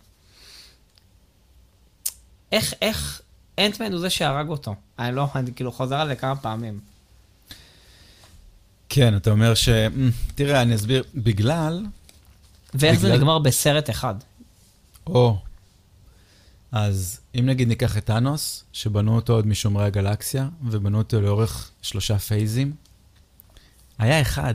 איך, 2.52 2.74
איך 2.82 3.22
אנטמן 3.60 3.92
הוא 3.92 4.00
זה 4.00 4.10
שהרג 4.10 4.50
אותו. 4.50 4.76
אני 5.00 5.16
לא, 5.16 5.28
אני 5.36 5.54
כאילו 5.54 5.72
חוזר 5.72 5.96
על 5.96 6.08
זה 6.08 6.16
כמה 6.16 6.36
פעמים. 6.36 6.80
כן, 8.90 9.18
אתה 9.18 9.32
אומר 9.32 9.54
ש... 9.56 9.70
תראה, 10.36 10.62
אני 10.62 10.76
אסביר. 10.76 11.04
בגלל... 11.16 11.86
ואיך 12.74 13.00
זה 13.00 13.08
בגלל- 13.08 13.18
נגמר 13.18 13.40
בסרט 13.40 13.90
אחד. 13.90 14.16
או. 15.08 15.38
אז 16.76 17.20
אם 17.40 17.46
נגיד 17.46 17.68
ניקח 17.68 17.98
את 17.98 18.06
טאנוס, 18.06 18.64
שבנו 18.74 19.16
אותו 19.16 19.34
עוד 19.34 19.48
משומרי 19.48 19.86
הגלקסיה, 19.86 20.50
ובנו 20.64 20.98
אותו 20.98 21.22
לאורך 21.22 21.72
שלושה 21.82 22.20
פייזים, 22.20 22.74
היה 23.98 24.22
אחד, 24.22 24.54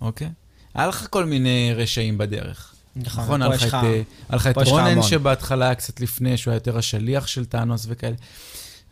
אוקיי? 0.00 0.30
היה 0.74 0.86
לך 0.86 1.06
כל 1.10 1.24
מיני 1.24 1.72
רשעים 1.76 2.18
בדרך. 2.18 2.74
נכון, 2.96 3.42
היה 3.42 3.50
פה 3.50 3.56
יש 3.56 3.62
לך- 3.64 3.74
היה 3.74 4.02
לך 4.30 4.46
את 4.46 4.56
רונן. 4.56 5.02
שבהתחלה 5.02 5.64
היה 5.64 5.74
קצת 5.74 6.00
לפני, 6.00 6.36
שהוא 6.36 6.52
היה 6.52 6.56
יותר 6.56 6.78
השליח 6.78 7.26
של 7.26 7.44
טאנוס 7.44 7.86
וכאלה. 7.88 8.16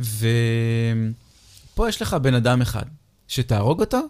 ופה 0.00 1.88
יש 1.88 2.02
לך 2.02 2.14
בן 2.14 2.34
אדם 2.34 2.62
אחד, 2.62 2.84
שתהרוג 3.28 3.80
אותו, 3.80 4.00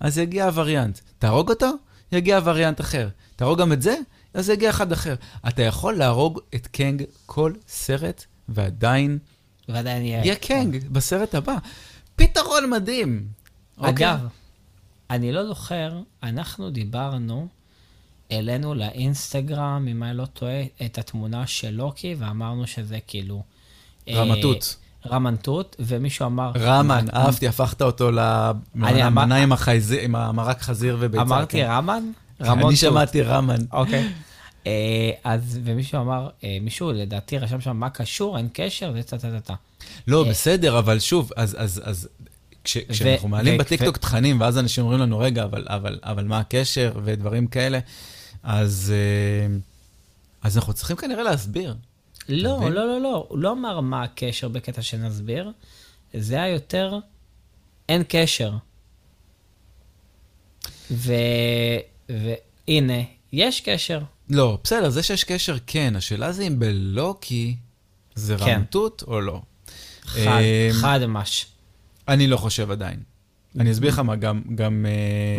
אז 0.00 0.18
יגיע 0.18 0.44
הווריאנט. 0.44 0.98
תהרוג 1.18 1.50
אותו, 1.50 1.70
יגיע 2.12 2.40
וריאנט 2.44 2.80
אחר. 2.80 3.08
תהרוג 3.36 3.60
גם 3.60 3.72
את 3.72 3.82
זה, 3.82 3.96
אז 4.34 4.48
יגיע 4.50 4.70
אחד 4.70 4.92
אחר. 4.92 5.14
אתה 5.48 5.62
יכול 5.62 5.94
להרוג 5.94 6.40
את 6.54 6.66
קנג 6.66 7.02
כל 7.26 7.52
סרט, 7.68 8.24
ועדיין 8.48 9.18
ועדיין 9.68 10.02
יהיה... 10.02 10.24
יהיה 10.24 10.36
קנג 10.36 10.88
בסרט 10.88 11.34
הבא. 11.34 11.56
פתרון 12.16 12.70
מדהים. 12.70 13.26
אוקיי? 13.78 13.90
אגב, 13.90 14.26
אני 15.10 15.32
לא 15.32 15.46
זוכר, 15.46 16.00
אנחנו 16.22 16.70
דיברנו, 16.70 17.48
העלינו 18.30 18.74
לאינסטגרם, 18.74 19.86
אם 19.90 20.02
אני 20.02 20.16
לא 20.16 20.26
טועה, 20.26 20.62
את 20.84 20.98
התמונה 20.98 21.46
של 21.46 21.70
לוקי, 21.70 22.14
ואמרנו 22.18 22.66
שזה 22.66 22.98
כאילו... 23.06 23.42
אה, 24.08 24.22
רמטות. 24.22 24.76
רמנטות, 25.06 25.76
ומישהו 25.78 26.26
אמר... 26.26 26.52
רמן, 26.54 27.06
אהבתי, 27.14 27.48
הפכת 27.48 27.82
אותו 27.82 28.10
למנה 28.10 29.36
עם 30.02 30.14
המרק 30.14 30.60
חזיר 30.60 30.96
וביצה. 31.00 31.22
אמרתי 31.22 31.56
כן. 31.56 31.70
רמן? 32.40 32.50
אני 32.50 32.60
רמון 32.60 32.76
שמעתי 32.76 33.22
רמן. 33.22 33.64
אוקיי. 33.72 34.08
אה, 34.66 35.10
אז, 35.24 35.60
ומישהו 35.64 36.00
אמר, 36.00 36.28
אה, 36.44 36.58
מישהו 36.60 36.92
לדעתי 36.92 37.38
רשם 37.38 37.60
שם 37.60 37.76
מה 37.76 37.90
קשור, 37.90 38.38
אין 38.38 38.48
קשר, 38.52 38.92
זה 38.92 39.02
טה 39.02 39.18
טה 39.18 39.30
טה 39.30 39.40
טה. 39.40 39.54
לא, 40.06 40.24
אה, 40.24 40.30
בסדר, 40.30 40.78
אבל 40.78 40.98
שוב, 40.98 41.30
אז, 41.36 41.56
אז, 41.58 41.82
אז 41.84 42.08
כש, 42.64 42.78
כשאנחנו 42.78 43.28
מעלים 43.28 43.58
בטיקטוק 43.58 43.96
תכנים, 43.96 44.40
ואז 44.40 44.58
אנשים 44.58 44.84
אומרים 44.84 45.00
לנו, 45.00 45.18
רגע, 45.18 45.44
אבל, 45.44 45.66
אבל, 45.68 45.98
אבל 46.02 46.24
מה 46.24 46.38
הקשר, 46.38 46.92
ודברים 47.04 47.46
כאלה, 47.46 47.78
אז, 48.42 48.92
אז 50.42 50.56
אנחנו 50.56 50.72
צריכים 50.72 50.96
כנראה 50.96 51.22
להסביר. 51.22 51.74
לא? 52.28 52.70
לא, 52.70 52.86
לא, 52.86 53.00
לא, 53.00 53.26
הוא 53.28 53.38
לא 53.38 53.52
אמר 53.52 53.80
מה 53.80 54.02
הקשר 54.02 54.48
בקטע 54.48 54.82
שנסביר, 54.82 55.50
זה 56.14 56.34
היה 56.34 56.48
יותר, 56.48 56.98
אין 57.88 58.02
קשר. 58.08 58.52
ו... 60.90 61.12
והנה, 62.08 63.02
יש 63.32 63.60
קשר. 63.60 64.00
לא, 64.30 64.58
בסדר, 64.64 64.90
זה 64.90 65.02
שיש 65.02 65.24
קשר, 65.24 65.56
כן. 65.66 65.96
השאלה 65.96 66.32
זה 66.32 66.42
אם 66.42 66.58
בלוקי 66.58 67.56
זה 68.14 68.36
כן. 68.38 68.44
רמטות 68.44 69.04
או 69.06 69.20
לא. 69.20 69.42
חד, 70.04 70.26
אה, 70.26 70.70
חד 70.72 71.06
מש. 71.06 71.46
אני 72.08 72.26
לא 72.26 72.36
חושב 72.36 72.70
עדיין. 72.70 73.00
אני 73.58 73.72
אסביר 73.72 73.90
לך 73.90 73.98
מה, 73.98 74.16
גם... 74.16 74.42
גם 74.54 74.86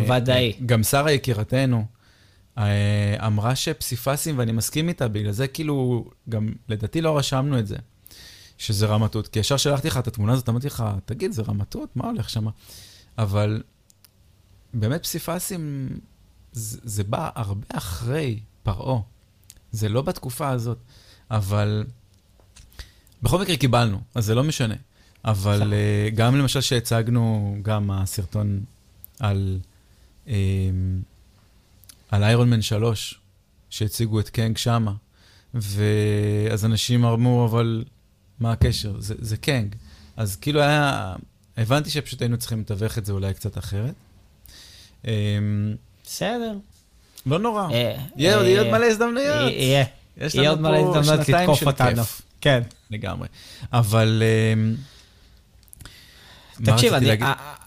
אה, 0.08 0.16
ודאי. 0.16 0.52
גם 0.66 0.82
שרה 0.82 1.12
יקירתנו 1.12 1.84
אה, 2.58 3.26
אמרה 3.26 3.56
שפסיפסים, 3.56 4.38
ואני 4.38 4.52
מסכים 4.52 4.88
איתה, 4.88 5.08
בגלל 5.08 5.32
זה 5.32 5.48
כאילו, 5.48 6.04
גם 6.28 6.52
לדעתי 6.68 7.00
לא 7.00 7.18
רשמנו 7.18 7.58
את 7.58 7.66
זה, 7.66 7.76
שזה 8.58 8.86
רמטות. 8.86 9.28
כי 9.28 9.38
ישר 9.38 9.56
שלחתי 9.56 9.88
לך 9.88 9.96
את 9.96 10.06
התמונה 10.06 10.32
הזאת, 10.32 10.48
אמרתי 10.48 10.66
לך, 10.66 10.84
תגיד, 11.04 11.32
זה 11.32 11.42
רמטות? 11.42 11.96
מה 11.96 12.06
הולך 12.06 12.30
שם? 12.30 12.46
אבל 13.18 13.62
באמת 14.74 15.02
פסיפסים, 15.02 15.88
זה, 16.56 16.78
זה 16.84 17.04
בא 17.04 17.30
הרבה 17.34 17.66
אחרי 17.72 18.40
פרעה. 18.62 19.00
זה 19.72 19.88
לא 19.88 20.02
בתקופה 20.02 20.48
הזאת. 20.48 20.78
אבל 21.30 21.84
בכל 23.22 23.40
מקרה 23.42 23.56
קיבלנו, 23.56 24.00
אז 24.14 24.24
זה 24.24 24.34
לא 24.34 24.44
משנה. 24.44 24.74
אבל. 25.24 25.72
אה, 25.72 26.08
גם 26.14 26.36
למשל 26.36 26.60
שהצגנו 26.60 27.56
גם 27.62 27.90
הסרטון 27.90 28.60
על, 29.18 29.58
אה, 30.28 30.34
על 32.10 32.22
איירון 32.24 32.50
מן 32.50 32.62
3, 32.62 33.20
שהציגו 33.70 34.20
את 34.20 34.28
קנג 34.28 34.56
שמה, 34.56 34.92
ואז 35.54 36.64
אנשים 36.64 37.04
אמרו, 37.04 37.44
אבל 37.44 37.84
מה 38.40 38.52
הקשר? 38.52 39.00
זה, 39.00 39.14
זה 39.18 39.36
קנג. 39.36 39.74
אז 40.16 40.36
כאילו 40.36 40.60
היה, 40.60 41.14
הבנתי 41.56 41.90
שפשוט 41.90 42.22
היינו 42.22 42.36
צריכים 42.36 42.60
לתווך 42.60 42.98
את 42.98 43.06
זה 43.06 43.12
אולי 43.12 43.34
קצת 43.34 43.58
אחרת. 43.58 43.94
אה, 45.06 45.12
בסדר. 46.06 46.52
לא 47.26 47.38
נורא. 47.38 47.68
אה, 47.72 47.96
יהיה 48.16 48.36
עוד- 48.36 48.44
אה, 48.44 48.50
יהיה 48.50 48.60
עוד 48.62 48.70
מלא 48.70 48.86
הזדמנויות. 48.86 49.52
יהיה. 49.52 49.84
יש 50.16 50.34
יהיה 50.34 50.50
עוד 50.50 50.60
מלא 50.60 50.76
הזדמנויות 50.76 51.28
לתקוף 51.28 51.62
אותנו. 51.66 52.02
כן. 52.40 52.62
לגמרי. 52.90 53.28
אבל... 53.72 54.22
אמ, 54.54 54.74
תקשיב, 56.64 56.92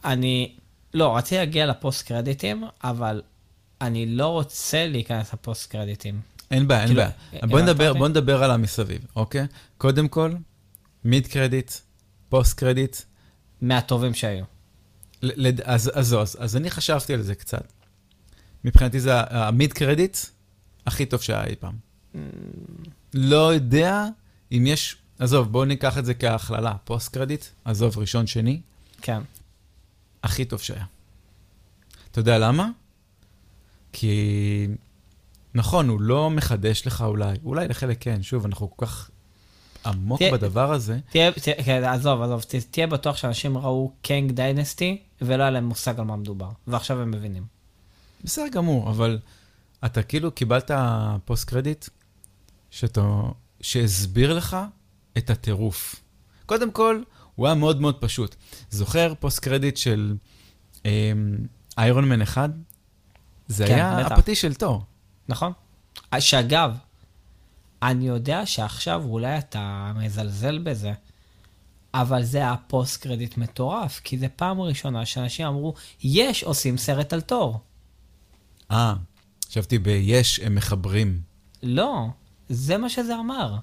אני, 0.05 0.51
לא, 0.93 1.17
רציתי 1.17 1.35
להגיע 1.35 1.65
לפוסט 1.65 2.07
קרדיטים, 2.07 2.63
אבל 2.83 3.21
אני 3.81 4.05
לא 4.05 4.27
רוצה 4.27 4.87
להיכנס 4.87 5.33
לפוסט 5.33 5.71
קרדיטים. 5.71 6.21
אין 6.51 6.67
בעיה, 6.67 6.79
אין 6.81 6.87
כאילו, 6.87 7.01
בעיה. 7.31 7.47
בוא 7.47 7.61
נדבר, 7.61 7.87
אותי? 7.87 7.99
בוא 7.99 8.07
נדבר 8.07 8.43
על 8.43 8.51
המסביב, 8.51 9.05
אוקיי? 9.15 9.45
קודם 9.77 10.07
כל, 10.07 10.31
mid 11.03 11.27
credit, 11.27 11.71
post 12.29 12.59
credit. 12.59 12.95
מהטובים 13.61 14.13
שהיו. 14.13 14.45
אז 15.63 15.91
אז 15.95 16.15
אז 16.39 16.55
אני 16.55 16.69
חשבתי 16.69 17.13
על 17.13 17.21
זה 17.21 17.35
קצת. 17.35 17.63
מבחינתי 18.63 18.99
זה 18.99 19.11
ה 19.19 19.33
mid 19.33 19.73
credit 19.73 20.17
הכי 20.85 21.05
טוב 21.05 21.21
שהיה 21.21 21.43
אי 21.45 21.55
פעם. 21.55 21.75
לא 23.13 23.53
יודע 23.53 24.05
אם 24.51 24.67
יש... 24.67 24.95
עזוב, 25.19 25.51
בואו 25.51 25.65
ניקח 25.65 25.97
את 25.97 26.05
זה 26.05 26.13
כהכללה. 26.13 26.73
post 26.83 27.13
credit, 27.13 27.45
עזוב, 27.65 27.97
ראשון, 27.97 28.27
שני, 28.27 28.61
כן. 29.01 29.21
הכי 30.23 30.45
טוב 30.45 30.59
שהיה. 30.59 30.85
אתה 32.11 32.19
יודע 32.19 32.37
למה? 32.37 32.69
כי 33.93 34.67
נכון, 35.55 35.89
הוא 35.89 36.01
לא 36.01 36.29
מחדש 36.29 36.87
לך 36.87 37.01
אולי, 37.01 37.33
אולי 37.43 37.67
לחלק 37.67 37.97
כן, 37.99 38.23
שוב, 38.23 38.45
אנחנו 38.45 38.77
כל 38.77 38.85
כך 38.85 39.09
עמוק 39.85 40.17
תהיה- 40.19 40.31
בדבר 40.33 40.71
הזה. 40.73 40.99
תהיה, 41.09 41.31
תהיה, 41.31 41.63
כן, 41.63 41.83
עזוב, 41.83 42.21
עזוב, 42.21 42.41
ת- 42.41 42.55
תהיה 42.55 42.87
בטוח 42.87 43.17
שאנשים 43.17 43.57
ראו 43.57 43.91
קנג 44.01 44.31
דיינסטי, 44.31 45.01
ולא 45.21 45.43
היה 45.43 45.51
להם 45.51 45.65
מושג 45.65 45.99
על 45.99 46.05
מה 46.05 46.15
מדובר. 46.15 46.49
ועכשיו 46.67 47.01
הם 47.01 47.11
מבינים. 47.11 47.43
בסדר 48.23 48.47
גמור, 48.47 48.89
אבל 48.89 49.19
אתה 49.85 50.03
כאילו 50.03 50.31
קיבלת 50.31 50.71
פוסט 51.25 51.49
קרדיט 51.49 51.85
שאתה, 52.71 53.21
שהסביר 53.61 54.33
לך 54.33 54.57
את 55.17 55.29
הטירוף. 55.29 55.95
קודם 56.45 56.71
כל, 56.71 57.01
הוא 57.35 57.47
היה 57.47 57.55
מאוד 57.55 57.81
מאוד 57.81 57.95
פשוט. 58.01 58.35
זוכר 58.69 59.13
פוסט 59.19 59.39
קרדיט 59.39 59.77
של 59.77 60.15
איירון 61.77 62.09
מן 62.09 62.21
1? 62.21 62.49
זה 63.47 63.67
כן, 63.67 63.73
היה 63.73 63.99
בטח. 63.99 64.11
הפטיש 64.11 64.41
של 64.41 64.53
תור. 64.53 64.83
נכון? 65.29 65.51
שאגב, 66.19 66.77
אני 67.83 68.07
יודע 68.07 68.45
שעכשיו 68.45 69.03
אולי 69.03 69.37
אתה 69.37 69.91
מזלזל 69.95 70.57
בזה, 70.57 70.93
אבל 71.93 72.23
זה 72.23 72.37
היה 72.37 72.55
פוסט 72.67 73.01
קרדיט 73.01 73.37
מטורף, 73.37 74.01
כי 74.03 74.17
זה 74.17 74.27
פעם 74.29 74.61
ראשונה 74.61 75.05
שאנשים 75.05 75.45
אמרו, 75.45 75.73
יש, 76.03 76.43
עושים 76.43 76.77
סרט 76.77 77.13
על 77.13 77.21
תור. 77.21 77.59
אה, 78.71 78.93
חשבתי 79.49 79.79
ביש 79.79 80.39
הם 80.39 80.55
מחברים. 80.55 81.21
לא, 81.63 82.07
זה 82.49 82.77
מה 82.77 82.89
שזה 82.89 83.19
אמר. 83.19 83.55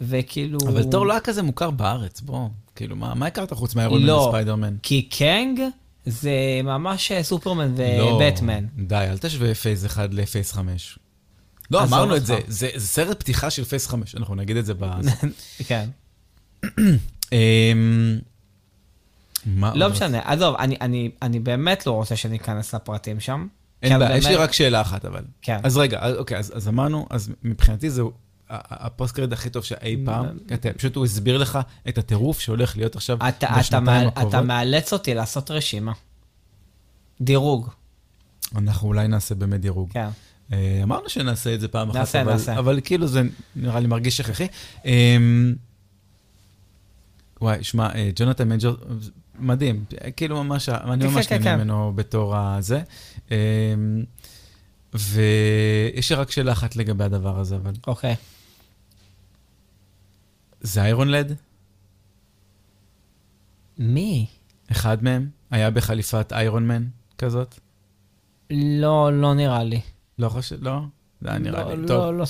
וכאילו... 0.00 0.58
אבל 0.68 0.84
תור 0.90 1.06
לא 1.06 1.12
היה 1.12 1.20
כזה 1.20 1.42
מוכר 1.42 1.70
בארץ, 1.70 2.20
בוא. 2.20 2.48
כאילו, 2.74 2.96
מה, 2.96 3.14
מה 3.14 3.26
הכרת 3.26 3.52
חוץ 3.52 3.74
מה 3.74 3.83
Iron 3.83 4.00
Man 4.00 4.06
לא. 4.06 4.12
וספיידרמן? 4.12 4.76
כי 4.82 5.02
קנג 5.02 5.60
זה 6.06 6.60
ממש 6.64 7.12
אה, 7.12 7.22
סופרמן 7.22 7.74
לא, 7.98 8.04
ובטמן. 8.04 8.66
די, 8.76 8.94
אל 9.10 9.18
תשווה 9.18 9.54
phase 9.54 9.84
1 9.84 10.14
ל 10.14 10.20
phase 10.20 10.52
5. 10.52 10.98
לא, 11.70 11.82
אמרנו 11.82 12.16
את 12.16 12.26
זה. 12.26 12.38
זה, 12.48 12.70
זה 12.74 12.86
סרט 12.86 13.20
פתיחה 13.20 13.50
של 13.50 13.64
phase 13.64 13.86
5, 13.86 14.14
אנחנו 14.14 14.34
נגיד 14.34 14.56
את 14.56 14.66
זה 14.66 14.74
ב... 14.74 14.84
כן. 15.68 15.88
אמ, 17.32 18.18
מה 19.46 19.72
לא? 19.74 19.88
משנה, 19.88 20.20
עזוב, 20.24 20.56
אני, 20.58 20.76
אני, 20.80 21.10
אני 21.22 21.40
באמת 21.40 21.86
לא 21.86 21.92
רוצה 21.92 22.16
שניכנס 22.16 22.74
לפרטים 22.74 23.20
שם. 23.20 23.46
אין 23.82 23.92
כי 23.92 23.98
בעיה, 23.98 24.16
יש 24.16 24.26
לי 24.26 24.36
רק 24.36 24.52
שאלה 24.52 24.80
אחת 24.80 25.04
אבל. 25.04 25.22
כן. 25.42 25.58
אז 25.62 25.76
רגע, 25.76 26.12
אוקיי, 26.16 26.38
אז 26.38 26.52
אז 26.56 26.68
אמרנו, 26.68 27.06
אז 27.10 27.30
מבחינתי 27.42 27.90
זהו 27.90 28.12
הפוסט 28.50 29.14
קרדיט 29.14 29.32
הכי 29.32 29.50
טוב 29.50 29.64
שאי 29.64 29.96
פעם. 30.04 30.26
פשוט 30.76 30.96
הוא 30.96 31.04
הסביר 31.04 31.38
לך 31.38 31.58
את 31.88 31.98
הטירוף 31.98 32.40
שהולך 32.40 32.76
להיות 32.76 32.96
עכשיו 32.96 33.18
בשנתיים 33.58 34.08
הקרובות. 34.08 34.34
אתה 34.34 34.42
מאלץ 34.42 34.92
אותי 34.92 35.14
לעשות 35.14 35.50
רשימה. 35.50 35.92
דירוג, 37.20 37.68
אנחנו 38.56 38.88
אולי 38.88 39.08
נעשה 39.08 39.34
באמת 39.34 39.60
דירוג. 39.60 39.92
כן. 39.92 40.08
אה, 40.52 40.80
אמרנו 40.82 41.08
שנעשה 41.08 41.54
את 41.54 41.60
זה 41.60 41.68
פעם 41.68 41.90
אחת, 41.90 41.98
נעשה, 41.98 42.22
אבל, 42.22 42.32
נעשה. 42.32 42.58
אבל 42.58 42.80
כאילו 42.84 43.06
זה 43.06 43.22
נראה 43.56 43.80
לי 43.80 43.86
מרגיש 43.86 44.20
הכרחי. 44.20 44.46
אמ, 44.84 45.54
וואי, 47.40 47.64
שמע, 47.64 47.94
אה, 47.94 48.10
ג'ונתן 48.16 48.48
מייג'ור, 48.48 48.76
מדהים, 49.38 49.84
כאילו 50.16 50.44
ממש, 50.44 50.68
אני 50.68 51.04
כן, 51.04 51.10
ממש 51.10 51.26
כן, 51.26 51.38
נהנה 51.38 51.50
כן. 51.50 51.56
ממנו 51.56 51.92
בתור 51.94 52.36
הזה. 52.36 52.82
אמ, 53.30 53.36
ויש 54.94 56.10
לי 56.12 56.16
רק 56.16 56.30
שאלה 56.30 56.52
אחת 56.52 56.76
לגבי 56.76 57.04
הדבר 57.04 57.38
הזה, 57.38 57.56
אבל 57.56 57.72
אוקיי. 57.86 58.14
זה 60.60 60.82
איירון 60.82 61.08
לד? 61.08 61.34
מי? 63.78 64.26
אחד 64.72 65.04
מהם? 65.04 65.28
היה 65.50 65.70
בחליפת 65.70 66.32
איירון 66.32 66.68
מן 66.68 66.84
כזאת? 67.18 67.58
לא, 68.50 69.20
לא 69.20 69.34
נראה 69.34 69.64
לי. 69.64 69.80
לא 70.18 70.28
חושב, 70.28 70.56
לא? 70.60 70.80
זה 71.22 71.30
היה 71.30 71.38
נראה 71.38 71.64
לא, 71.64 71.70
לי. 71.74 71.82
לא, 71.82 71.88
טוב, 71.88 72.14
לא, 72.14 72.24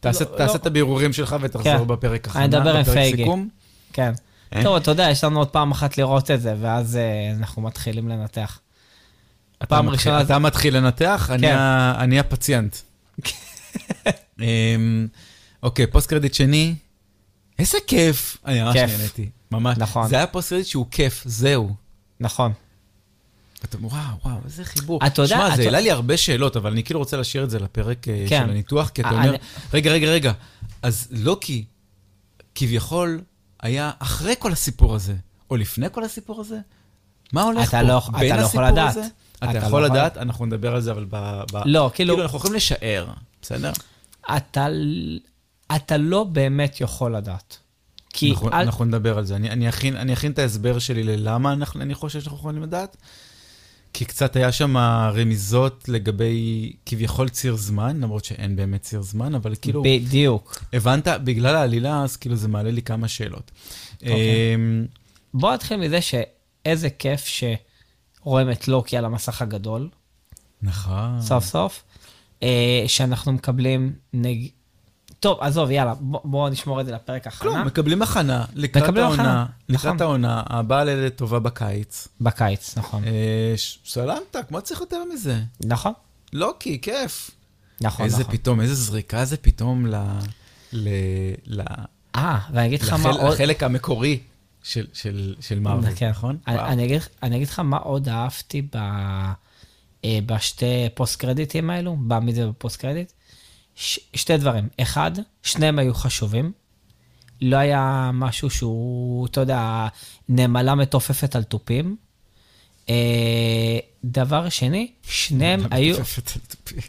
תעשה 0.00 0.24
לא, 0.24 0.36
תעשה 0.36 0.52
לא. 0.52 0.54
את 0.54 0.66
הבירורים 0.66 1.12
שלך 1.12 1.36
ותחזור. 1.40 1.84
בפרק 1.84 2.36
עם 2.36 2.50
בפרק. 2.50 2.86
סיכום. 3.16 3.48
כן. 3.92 4.12
אה? 4.54 4.62
טוב, 4.62 4.76
אתה 4.76 4.90
יודע, 4.90 5.10
יש 5.10 5.24
לנו 5.24 5.38
עוד 5.38 5.48
פעם 5.48 5.70
אחת 5.70 5.98
לראות 5.98 6.30
את 6.30 6.40
זה, 6.40 6.54
ואז 6.60 6.96
אה, 6.96 7.30
אנחנו 7.38 7.62
מתחילים 7.62 8.08
לנתח. 8.08 8.60
פעם 9.68 9.88
ראשונה- 9.88 10.20
אתה 10.20 10.38
מתחיל 10.38 10.76
לנתח, 10.76 11.30
אני 11.32 12.16
כן. 12.16 12.18
הפציינט. 12.20 12.76
אמ, 14.40 15.06
אוקיי, 15.62 15.86
post 15.86 16.08
credit 16.10 16.34
שני. 16.34 16.74
איזה 17.58 17.78
כיף. 17.86 18.36
אני 18.46 18.62
ממש 18.62 18.72
כיף. 18.76 18.90
נהניתי, 18.90 19.28
ממש. 19.50 19.78
נכון. 19.78 20.08
זה 20.08 20.16
היה 20.16 20.26
post 20.26 20.48
credit 20.48 20.66
שהוא 20.66 20.86
כיף, 20.90 21.22
זהו. 21.26 21.74
נכון. 22.20 22.52
אתה 23.64 23.76
וואו, 23.80 24.00
וואו, 24.24 24.36
איזה 24.44 24.64
חיבור. 24.64 25.00
אתה 25.06 25.22
יודע, 25.22 25.36
שמע, 25.36 25.56
זה 25.56 25.62
העלה 25.62 25.80
לי 25.80 25.90
הרבה 25.90 26.16
שאלות, 26.16 26.56
אבל 26.56 26.70
אני 26.72 26.82
כאילו 26.84 27.00
רוצה 27.00 27.16
להשאיר 27.16 27.44
את 27.44 27.50
זה 27.50 27.58
לפרק 27.58 28.08
אה, 28.08 28.24
כן. 28.28 28.42
של 28.44 28.50
הניתוח, 28.50 28.88
כי 28.88 29.00
אתה 29.02 29.10
אומר, 29.10 29.34
רגע, 29.74 29.90
רגע, 29.92 30.06
רגע, 30.06 30.32
אז 30.82 31.08
לוקי 31.10 31.64
כביכול 32.54 33.20
היה 33.66 33.90
אחרי 33.98 34.34
כל 34.38 34.52
הסיפור 34.52 34.94
הזה, 34.94 35.14
או 35.50 35.56
לפני 35.56 35.86
כל 35.92 36.04
הסיפור 36.04 36.40
הזה? 36.40 36.58
מה 37.32 37.42
הולך 37.42 37.68
אתה 37.68 37.76
פה? 37.80 37.82
לא- 37.82 37.98
אתה 37.98 38.18
בין 38.18 38.36
לא 38.36 38.40
יכול 38.40 38.44
הסיפור 38.44 38.62
לדעת. 38.66 38.90
הזה? 38.90 39.00
אתה 39.36 39.44
אתה 39.44 39.52
לא 39.52 39.58
יכול 39.58 39.66
יכול- 39.66 39.84
לדעת, 39.84 40.16
אנחנו 40.16 40.46
נדבר 40.46 40.74
על 40.74 40.80
זה, 40.80 40.90
אבל 40.92 41.04
ב... 41.10 41.16
ב- 41.52 41.56
לא, 41.56 41.62
כאילו- 41.64 41.90
כאילו, 41.94 42.22
אנחנו 42.22 42.38
יכולים 42.38 42.56
לשער, 42.56 43.06
בסדר? 43.42 43.72
אתה, 44.36 44.66
אתה 45.76 45.96
לא 45.96 46.24
באמת 46.24 46.80
יכול 46.80 47.16
לדעת. 47.16 47.56
כי 48.12 48.30
אנחנו- 48.30 48.48
אל, 48.48 48.54
אנחנו 48.54 48.84
נדבר 48.84 49.18
על 49.18 49.24
זה. 49.24 49.36
אני- 49.36 49.50
אני 49.50 49.68
אכין- 49.68 49.96
אני 49.96 50.12
אכין 50.12 50.32
את 50.32 50.38
ההסבר 50.38 50.78
שלי 50.78 51.02
ללמה 51.02 51.52
אנחנו- 51.52 51.80
אני 51.80 51.94
חושב 51.94 52.20
שאנחנו 52.20 52.38
יכולים 52.38 52.62
לדעת. 52.62 52.96
כי 53.92 54.04
קצת 54.04 54.36
היה 54.36 54.52
שם 54.52 54.76
רמיזות 55.14 55.88
לגבי 55.88 56.72
כביכול 56.86 57.28
ציר 57.28 57.56
זמן, 57.56 58.00
למרות 58.00 58.24
שאין 58.24 58.56
באמת 58.56 58.82
ציר 58.82 59.02
זמן, 59.02 59.34
אבל 59.34 59.54
כאילו, 59.62 59.82
בדיוק. 59.82 60.62
הבנת, 60.72 61.08
בגלל 61.08 61.56
העלילה, 61.56 62.02
אז 62.02 62.16
כאילו 62.16 62.36
זה 62.36 62.48
מעלה 62.48 62.70
לי 62.70 62.82
כמה 62.82 63.08
שאלות. 63.08 63.50
אוקיי. 63.94 64.54
אמ, 64.54 64.86
בוא 65.34 65.54
נתחיל 65.54 65.76
מזה 65.76 65.98
שאיזה 66.00 66.90
כיף 66.90 67.24
שרואים 67.26 68.50
את 68.50 68.68
לוקי 68.68 68.96
על 68.96 69.04
המסך 69.04 69.42
הגדול, 69.42 69.88
נכון. 70.62 71.20
סוף 71.20 71.44
סוף, 71.44 71.84
אה, 72.42 72.84
שאנחנו 72.86 73.32
מקבלים 73.32 73.92
נג... 74.12 74.48
טוב, 75.20 75.38
עזוב, 75.40 75.70
יאללה, 75.70 75.94
בוא, 75.94 76.20
בוא 76.24 76.48
נשמור 76.48 76.80
את 76.80 76.86
זה 76.86 76.92
לפרק 76.92 77.26
הכנה. 77.26 77.40
כלום, 77.40 77.66
מקבלים 77.66 78.02
הכנה 78.02 78.44
לקראת 78.54 78.84
מקבלים 78.84 79.04
העונה, 79.04 79.22
הכנה, 79.22 79.46
לקראת 79.68 79.94
נכון. 79.94 80.00
העונה, 80.00 80.42
הבאה 80.46 80.84
לטובה 80.84 81.38
בקיץ. 81.38 82.08
בקיץ, 82.20 82.78
נכון. 82.78 83.04
אה, 83.04 83.54
סלמתק, 83.84 84.50
מה 84.50 84.60
צריך 84.60 84.80
יותר 84.80 85.04
מזה? 85.14 85.40
נכון, 85.64 85.92
לוקי, 86.32 86.80
כיף. 86.80 87.30
נכון, 87.80 88.04
איזה 88.04 88.20
נכון. 88.20 88.36
פתאום, 88.36 88.60
איזה 88.60 88.74
זריקה 88.74 89.24
זה 89.24 89.36
פתאום 89.36 89.86
ל... 89.86 89.94
ל... 90.72 90.88
ל... 91.46 91.62
אה, 92.16 92.38
ואני 92.52 92.66
אגיד 92.66 92.82
לך 92.82 92.92
מה. 92.92 93.10
עוד... 93.10 93.32
לחלק 93.32 93.62
המקורי 93.62 94.20
של, 94.62 94.86
של, 94.92 95.34
של 95.40 95.58
מארוול, 95.58 95.94
כן. 95.96 96.10
נכון? 96.10 96.38
אני. 96.48 96.60
אני, 96.60 96.84
אגיד, 96.84 97.00
אני 97.22 97.36
אגיד 97.36 97.48
לך 97.48 97.58
מה 97.58 97.76
עוד 97.76 98.08
אהבתי 98.08 98.62
ב, 98.62 98.76
אה, 100.04 100.18
בשתי 100.26 100.88
פוסט 100.94 101.20
קרדיטים 101.20 101.70
האלו, 101.70 101.96
במיד 102.06 102.38
ובפוסט 102.38 102.80
קרדיט. 102.80 103.12
ש, 103.76 104.00
שתי 104.14 104.36
דברים. 104.36 104.68
אחד, 104.80 105.10
שניהם 105.42 105.78
היו 105.78 105.94
חשובים. 105.94 106.52
לא 107.40 107.56
היה 107.56 108.10
משהו 108.14 108.50
שהוא, 108.50 109.26
אתה 109.26 109.40
יודע, 109.40 109.86
נמלה 110.28 110.74
מתופפת 110.74 111.36
על 111.36 111.42
תופים. 111.42 111.96
אה, 112.88 113.78
דבר 114.04 114.48
שני, 114.48 114.92
שניהם 115.02 115.60
היו... 115.70 115.94
מתופפת 115.94 116.30
על 116.36 116.42
תופי. 116.48 116.80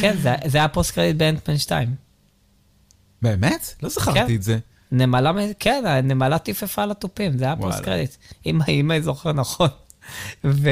כן, 0.00 0.16
זה, 0.22 0.34
זה 0.46 0.58
היה 0.58 0.68
post 0.68 0.90
credit 0.90 1.16
באנטמן 1.16 1.58
2. 1.58 1.94
באמת? 3.22 3.74
לא 3.82 3.88
זכרתי 3.88 4.18
כן. 4.18 4.34
את 4.34 4.42
זה. 4.42 4.58
נמלה, 4.92 5.32
כן, 5.58 5.84
הנמלה 5.86 6.38
טיפפה 6.38 6.82
על 6.82 6.90
התופים, 6.90 7.38
זה 7.38 7.44
היה. 7.44 7.56
post 7.56 7.80
credit. 7.80 8.16
אם 8.46 8.90
אני 8.90 9.02
זוכר 9.02 9.32
נכון. 9.32 9.68
ו... 10.44 10.70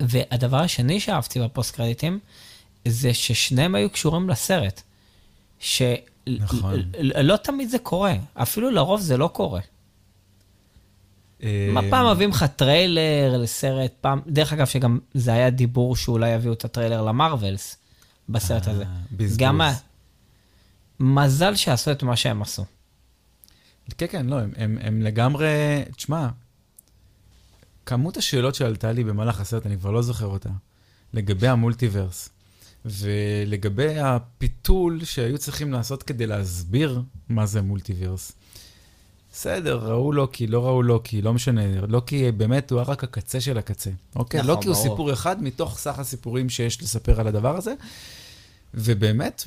והדבר 0.00 0.56
השני 0.56 1.00
שאהבתי 1.00 1.40
בפוסט 1.40 1.74
קרדיטים, 1.74 2.18
זה 2.88 3.14
ששניהם 3.14 3.74
היו 3.74 3.90
קשורים 3.90 4.28
לסרט. 4.28 4.82
שלא 5.58 5.96
נכון. 6.26 6.82
לא 6.98 7.36
תמיד 7.36 7.68
זה 7.68 7.78
קורה, 7.78 8.14
אפילו 8.34 8.70
לרוב 8.70 9.00
זה 9.00 9.16
לא 9.16 9.28
קורה. 9.28 9.60
אה, 11.42 11.70
מה 11.72 11.80
פעם 11.90 12.10
מביאים 12.12 12.30
לך 12.30 12.44
טריילר 12.56 13.38
לסרט, 13.38 13.92
פעם, 14.00 14.20
דרך 14.26 14.52
אגב, 14.52 14.66
שגם 14.66 14.98
זה 15.14 15.32
היה 15.32 15.50
דיבור 15.50 15.96
שאולי 15.96 16.30
יביאו 16.30 16.52
את 16.52 16.64
הטריילר 16.64 17.02
למרווילס 17.02 17.76
בסרט 18.28 18.66
הזה. 18.66 18.82
אה, 18.82 18.88
בזבוז. 19.12 19.36
גם. 19.36 19.60
מזל 21.00 21.54
שעשו 21.54 21.92
את 21.92 22.02
מה 22.02 22.16
שהם 22.16 22.42
עשו. 22.42 22.64
כן, 23.98 24.06
כן, 24.10 24.26
לא, 24.26 24.40
הם, 24.40 24.52
הם, 24.56 24.78
הם 24.80 25.02
לגמרי... 25.02 25.48
תשמע, 25.96 26.28
כמות 27.86 28.16
השאלות 28.16 28.54
שעלתה 28.54 28.92
לי 28.92 29.04
במהלך 29.04 29.40
הסרט, 29.40 29.66
אני 29.66 29.78
כבר 29.78 29.90
לא 29.90 30.02
זוכר 30.02 30.26
אותה, 30.26 30.48
לגבי 31.12 31.48
המולטיברס, 31.48 32.28
ולגבי 32.84 33.98
הפיתול 33.98 35.04
שהיו 35.04 35.38
צריכים 35.38 35.72
לעשות 35.72 36.02
כדי 36.02 36.26
להסביר 36.26 37.02
מה 37.28 37.46
זה 37.46 37.62
מולטיברס. 37.62 38.32
בסדר, 39.32 39.78
ראו 39.78 40.12
לוקי, 40.12 40.46
לא 40.46 40.66
ראו 40.66 40.82
לוקי, 40.82 41.22
לא 41.22 41.34
משנה, 41.34 41.80
לוקי 41.88 42.32
באמת 42.32 42.70
הוא 42.70 42.80
רק 42.86 43.04
הקצה 43.04 43.40
של 43.40 43.58
הקצה. 43.58 43.90
אוקיי? 44.16 44.40
נכון, 44.40 44.50
לוקי 44.50 44.68
הוא 44.68 44.74
ברור. 44.74 44.88
סיפור 44.88 45.12
אחד 45.12 45.42
מתוך 45.42 45.78
סך 45.78 45.98
הסיפורים 45.98 46.48
שיש 46.48 46.82
לספר 46.82 47.20
על 47.20 47.26
הדבר 47.26 47.56
הזה, 47.56 47.74
ובאמת, 48.74 49.44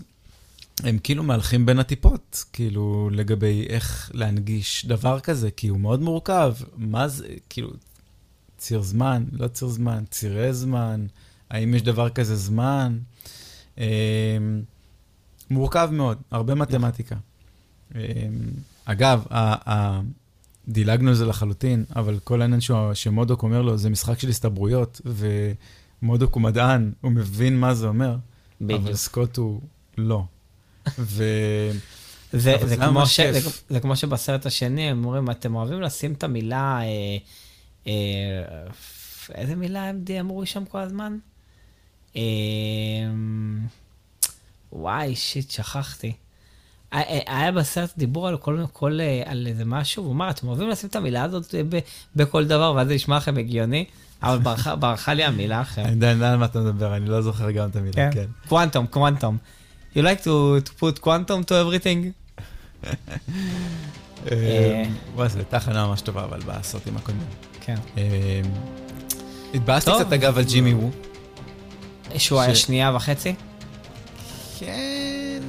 הם 0.79 0.97
כאילו 1.03 1.23
מהלכים 1.23 1.65
בין 1.65 1.79
הטיפות, 1.79 2.43
כאילו, 2.53 3.09
לגבי 3.11 3.67
איך 3.69 4.11
להנגיש 4.13 4.85
דבר 4.85 5.19
כזה, 5.19 5.51
כי 5.51 5.67
הוא 5.67 5.79
מאוד 5.79 6.01
מורכב. 6.01 6.53
מה 6.77 7.07
זה, 7.07 7.27
כאילו, 7.49 7.69
ציר 8.57 8.81
זמן, 8.81 9.23
לא 9.31 9.47
ציר 9.47 9.67
זמן, 9.67 10.03
צירי 10.09 10.53
זמן, 10.53 11.05
האם 11.53 11.73
יש 11.75 11.81
דבר 11.81 12.09
כזה 12.09 12.35
זמן? 12.35 12.97
אה, 13.77 14.37
מורכב 15.49 15.89
מאוד, 15.91 16.17
הרבה 16.31 16.55
מתמטיקה. 16.55 17.15
אה, 17.95 18.01
אגב, 18.85 19.23
דילגנו 20.67 21.09
על 21.09 21.15
זה 21.15 21.25
לחלוטין, 21.25 21.85
אבל 21.95 22.19
כל 22.23 22.41
העניין 22.41 22.61
שהוא- 22.61 22.93
שמודוק 22.93 23.43
אומר 23.43 23.61
לו, 23.61 23.77
זה 23.77 23.89
משחק 23.89 24.19
של 24.19 24.29
הסתברויות, 24.29 25.01
ומודוק 26.01 26.33
הוא 26.35 26.41
מדען, 26.41 26.91
הוא 27.01 27.11
מבין 27.11 27.59
מה 27.59 27.73
זה 27.73 27.87
אומר, 27.87 28.09
אבל 28.09 28.19
בדיוק. 28.77 28.95
סקוט 28.95 29.37
הוא 29.37 29.61
לא. 29.97 30.23
ו... 30.99 31.23
זה, 32.33 32.55
אבל 32.55 32.67
זה, 32.67 32.75
זה 32.75 32.77
כמו 32.77 33.05
ש. 33.05 33.19
זה, 33.19 33.49
זה 33.69 33.79
כמו 33.79 33.95
שבסרט 33.95 34.45
השני 34.45 34.89
הם 34.89 35.05
אומרים, 35.05 35.29
אתם 35.29 35.55
אוהבים 35.55 35.81
לשים 35.81 36.13
את 36.13 36.23
המילה, 36.23 36.79
אה, 36.81 37.17
אה, 37.87 37.93
איזה 39.35 39.55
מילה 39.55 39.83
הם 39.83 40.03
אמרו 40.19 40.45
שם 40.45 40.65
כל 40.65 40.79
הזמן? 40.79 41.17
אה, 42.15 42.21
וואי, 44.73 45.15
שיט, 45.15 45.51
שכחתי. 45.51 46.13
היה- 46.91 47.51
בסרט 47.51 47.89
דיבור 47.97 48.27
על 48.27 48.37
כל, 48.37 48.63
כל, 48.73 48.99
אה, 49.01 49.21
על 49.25 49.47
איזה 49.47 49.65
משהו, 49.65 50.03
והוא 50.03 50.13
אמר, 50.13 50.29
אתם 50.29 50.47
אוהבים 50.47 50.69
לשים 50.69 50.89
את 50.89 50.95
המילה 50.95 51.23
הזאת 51.23 51.55
בכל 52.15 52.45
דבר, 52.45 52.73
ואז 52.75 52.87
זה 52.87 52.93
נשמע 52.95 53.17
לכם 53.17 53.37
הגיוני, 53.37 53.85
אבל 54.23 54.37
ברחה, 54.79 55.13
לי 55.13 55.23
המילה 55.23 55.61
עכשיו. 55.61 55.85
אני 55.85 55.91
יודע 56.05 56.31
על 56.31 56.37
מה 56.37 56.45
אתה 56.45 56.59
מדבר, 56.59 56.95
אני 56.95 57.05
לא 57.05 57.21
זוכר 57.21 57.51
גם 57.51 57.69
את 57.69 57.75
המילה, 57.75 58.11
כן. 58.11 58.25
קוונטום, 58.49 58.87
קוונטום. 58.87 59.37
You 59.95 59.99
like 59.99 60.23
to, 60.23 60.27
to 60.69 60.79
put 60.79 61.03
quantum 61.03 61.43
to 61.49 61.51
everything? 61.51 61.99
אה, 64.31 64.83
וואי, 65.15 65.29
זו 65.29 65.37
הייתה 65.37 65.57
הכנה 65.57 65.87
ממש 65.87 66.01
טובה, 66.01 66.23
אבל 66.23 66.39
בסרטים 66.45 66.97
הקודמים. 66.97 67.27
כן. 67.61 67.75
אה, 67.97 68.41
התבאסתי. 69.53 69.91
קצת 69.99 70.13
אגב 70.13 70.37
על 70.37 70.43
ג'ימי 70.43 70.73
וו. 70.73 70.91
שהוא 72.17 72.39
היה 72.39 72.55
שנייה 72.55 72.95
וחצי? 72.95 73.35
כן, 74.59 75.41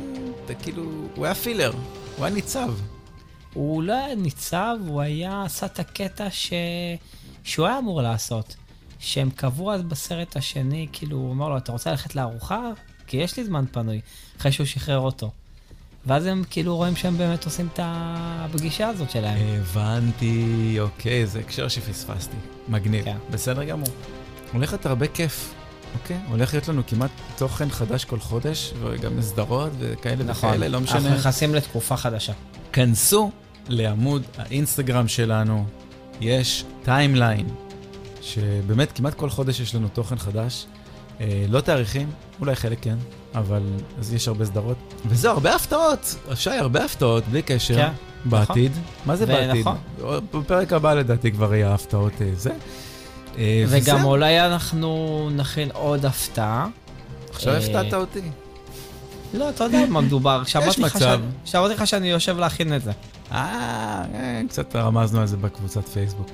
זה 0.49 0.55
כאילו, 0.55 0.83
הוא 1.15 1.25
היה 1.25 1.35
פילר, 1.35 1.73
הוא 2.17 2.25
היה 2.25 2.35
ניצב. 2.35 2.75
הוא 3.55 3.83
לא 3.83 3.93
היה 3.93 4.15
ניצב, 4.15 4.77
הוא 4.87 5.01
היה 5.01 5.43
עשה 5.43 5.67
את 5.67 5.79
הקטע 5.79 6.27
ש... 6.31 6.53
שהוא 7.45 7.67
היה 7.67 7.79
אמור 7.79 8.03
לעשות. 8.03 8.57
שהם 8.99 9.31
קבעו 9.31 9.73
אז 9.73 9.83
בסרט 9.83 10.37
השני, 10.37 10.87
כאילו, 10.93 11.17
הוא 11.17 11.33
אמר 11.33 11.49
לו, 11.49 11.57
אתה 11.57 11.73
רוצה 11.73 11.91
ללכת 11.91 12.15
לארוחה? 12.15 12.71
כי 13.07 13.17
יש 13.17 13.37
לי 13.37 13.45
זמן 13.45 13.65
פנוי, 13.73 14.01
אחרי 14.39 14.53
שהוא 14.53 14.67
שחרר 14.67 14.99
אותו. 14.99 15.31
ואז 16.07 16.27
הם 16.27 16.45
כאילו 16.51 16.77
רואים 16.77 16.97
שהם 16.97 17.19
באמת 17.19 17.45
עושים 17.45 17.69
את 17.73 17.81
הפגישה 17.83 18.89
הזאת 18.89 19.11
שלהם. 19.11 19.39
הבנתי, 19.61 20.77
אוקיי, 20.81 21.27
זה 21.27 21.41
הקשר 21.41 21.69
שפספסתי. 21.69 22.37
מגניב. 22.69 23.05
כן. 23.05 23.17
בסדר 23.31 23.65
גמור. 23.65 23.89
הולך 24.53 24.73
להיות 24.73 24.87
הרבה 24.87 25.07
כיף, 25.07 25.55
אוקיי? 25.95 26.19
הולך 26.29 26.55
להיות 26.55 26.69
לנו 26.69 26.83
כמעט 26.87 27.11
תוכן 27.37 27.71
חדש 27.71 28.05
כל 28.05 28.19
חודש, 28.19 28.73
וגם 28.83 29.23
סדרות 29.23 29.71
וכאלה 29.79 30.25
נכון, 30.25 30.51
וכאלה, 30.51 30.69
לא 30.69 30.79
אנחנו 30.79 30.99
משנה. 30.99 31.15
נכנסים 31.15 31.55
לתקופה 31.55 31.97
חדשה. 31.97 32.33
כנסו 32.73 33.31
לעמוד 33.69 34.23
האינסטגרם 34.39 35.09
שלנו, 35.09 35.67
יש 36.21 36.65
timeline, 36.83 37.47
שבאמת 38.23 38.93
כמעט 38.93 39.15
כל 39.15 39.31
חודש 39.31 39.61
יש 39.61 39.75
לנו 39.75 39.89
תוכן 39.89 40.17
חדש. 40.19 40.67
אה, 41.21 41.45
לא 41.49 41.61
תאריכים, 41.61 42.11
אולי 42.41 42.55
חלק 42.55 42.79
כן, 42.83 42.97
אבל 43.35 43.63
אז 43.99 44.15
יש 44.15 44.29
הרבה 44.29 44.45
סדרות. 44.45 44.77
וזהו, 45.07 45.33
הרבה 45.33 45.55
הפתעות, 45.55 46.15
שי, 46.35 46.51
הרבה 46.51 46.85
הפתעות, 46.85 47.25
בלי 47.29 47.43
קשר, 47.43 47.75
כן, 47.77 47.93
בעתיד. 48.25 48.73
מה 49.07 49.17
זה 49.17 49.27
בעתיד? 49.27 49.67
ונכון. 49.67 49.77
בפרק 50.35 50.73
הבא 50.73 50.95
לדעתי 50.95 51.33
כבר 51.33 51.55
יהיה 51.55 51.75
הפתעות 51.75 52.13
אה, 52.21 52.31
זה. 52.35 52.53
אה, 53.39 53.65
וגם 53.69 53.97
וזהו. 53.97 54.11
אולי 54.11 54.41
אנחנו 54.41 55.29
נכין 55.37 55.69
עוד 55.73 56.07
הפתעה. 56.07 56.67
עכשיו 57.31 57.53
אה, 57.53 57.59
הפתעת 57.59 57.95
אותי. 57.95 58.21
לא, 59.35 59.51
אתה 59.51 59.65
יודע 59.65 59.79
על 59.79 59.91
מה 59.91 60.01
מדובר. 60.01 60.43
לך 60.79 60.97
מצב. 60.97 61.21
שאמרתי 61.45 61.75
לך 61.75 61.87
שאני 61.87 62.11
יושב 62.11 62.39
להכין 62.39 62.77
את 62.77 62.83
זה. 62.83 62.93
אה, 63.33 64.05
אה, 64.15 64.41
קצת 64.49 64.77
רמזנו 64.77 65.21
על 65.21 65.27
זה 65.27 65.37
בקבוצת 65.37 65.89
פייסבוק. 65.89 66.29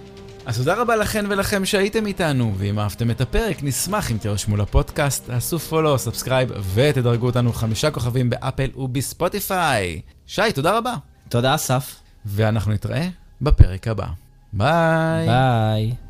אז 0.46 0.58
תודה 0.58 0.74
רבה 0.74 0.96
לכן 0.96 1.24
ולכם 1.28 1.64
שהייתם 1.64 2.06
איתנו, 2.06 2.54
ואם 2.56 2.78
אהבתם 2.78 3.10
את 3.10 3.20
הפרק, 3.20 3.62
נשמח 3.62 4.10
אם 4.10 4.16
תירשמו 4.16 4.56
לפודקאסט, 4.56 5.26
תעשו 5.26 5.58
follow, 5.58 5.98
subscribe, 5.98 6.50
ותדרגו 6.74 7.26
אותנו 7.26 7.52
חמישה 7.52 7.90
כוכבים 7.90 8.30
באפל 8.30 8.70
ובספוטיפיי. 8.76 10.00
שי, 10.26 10.42
תודה 10.54 10.78
רבה. 10.78 10.94
תודה, 11.28 11.54
אסף. 11.54 11.96
ואנחנו 12.26 12.72
נתראה 12.72 13.08
בפרק 13.40 13.88
הבא. 13.88 14.06
ביי. 14.52 15.26
ביי. 15.26 16.09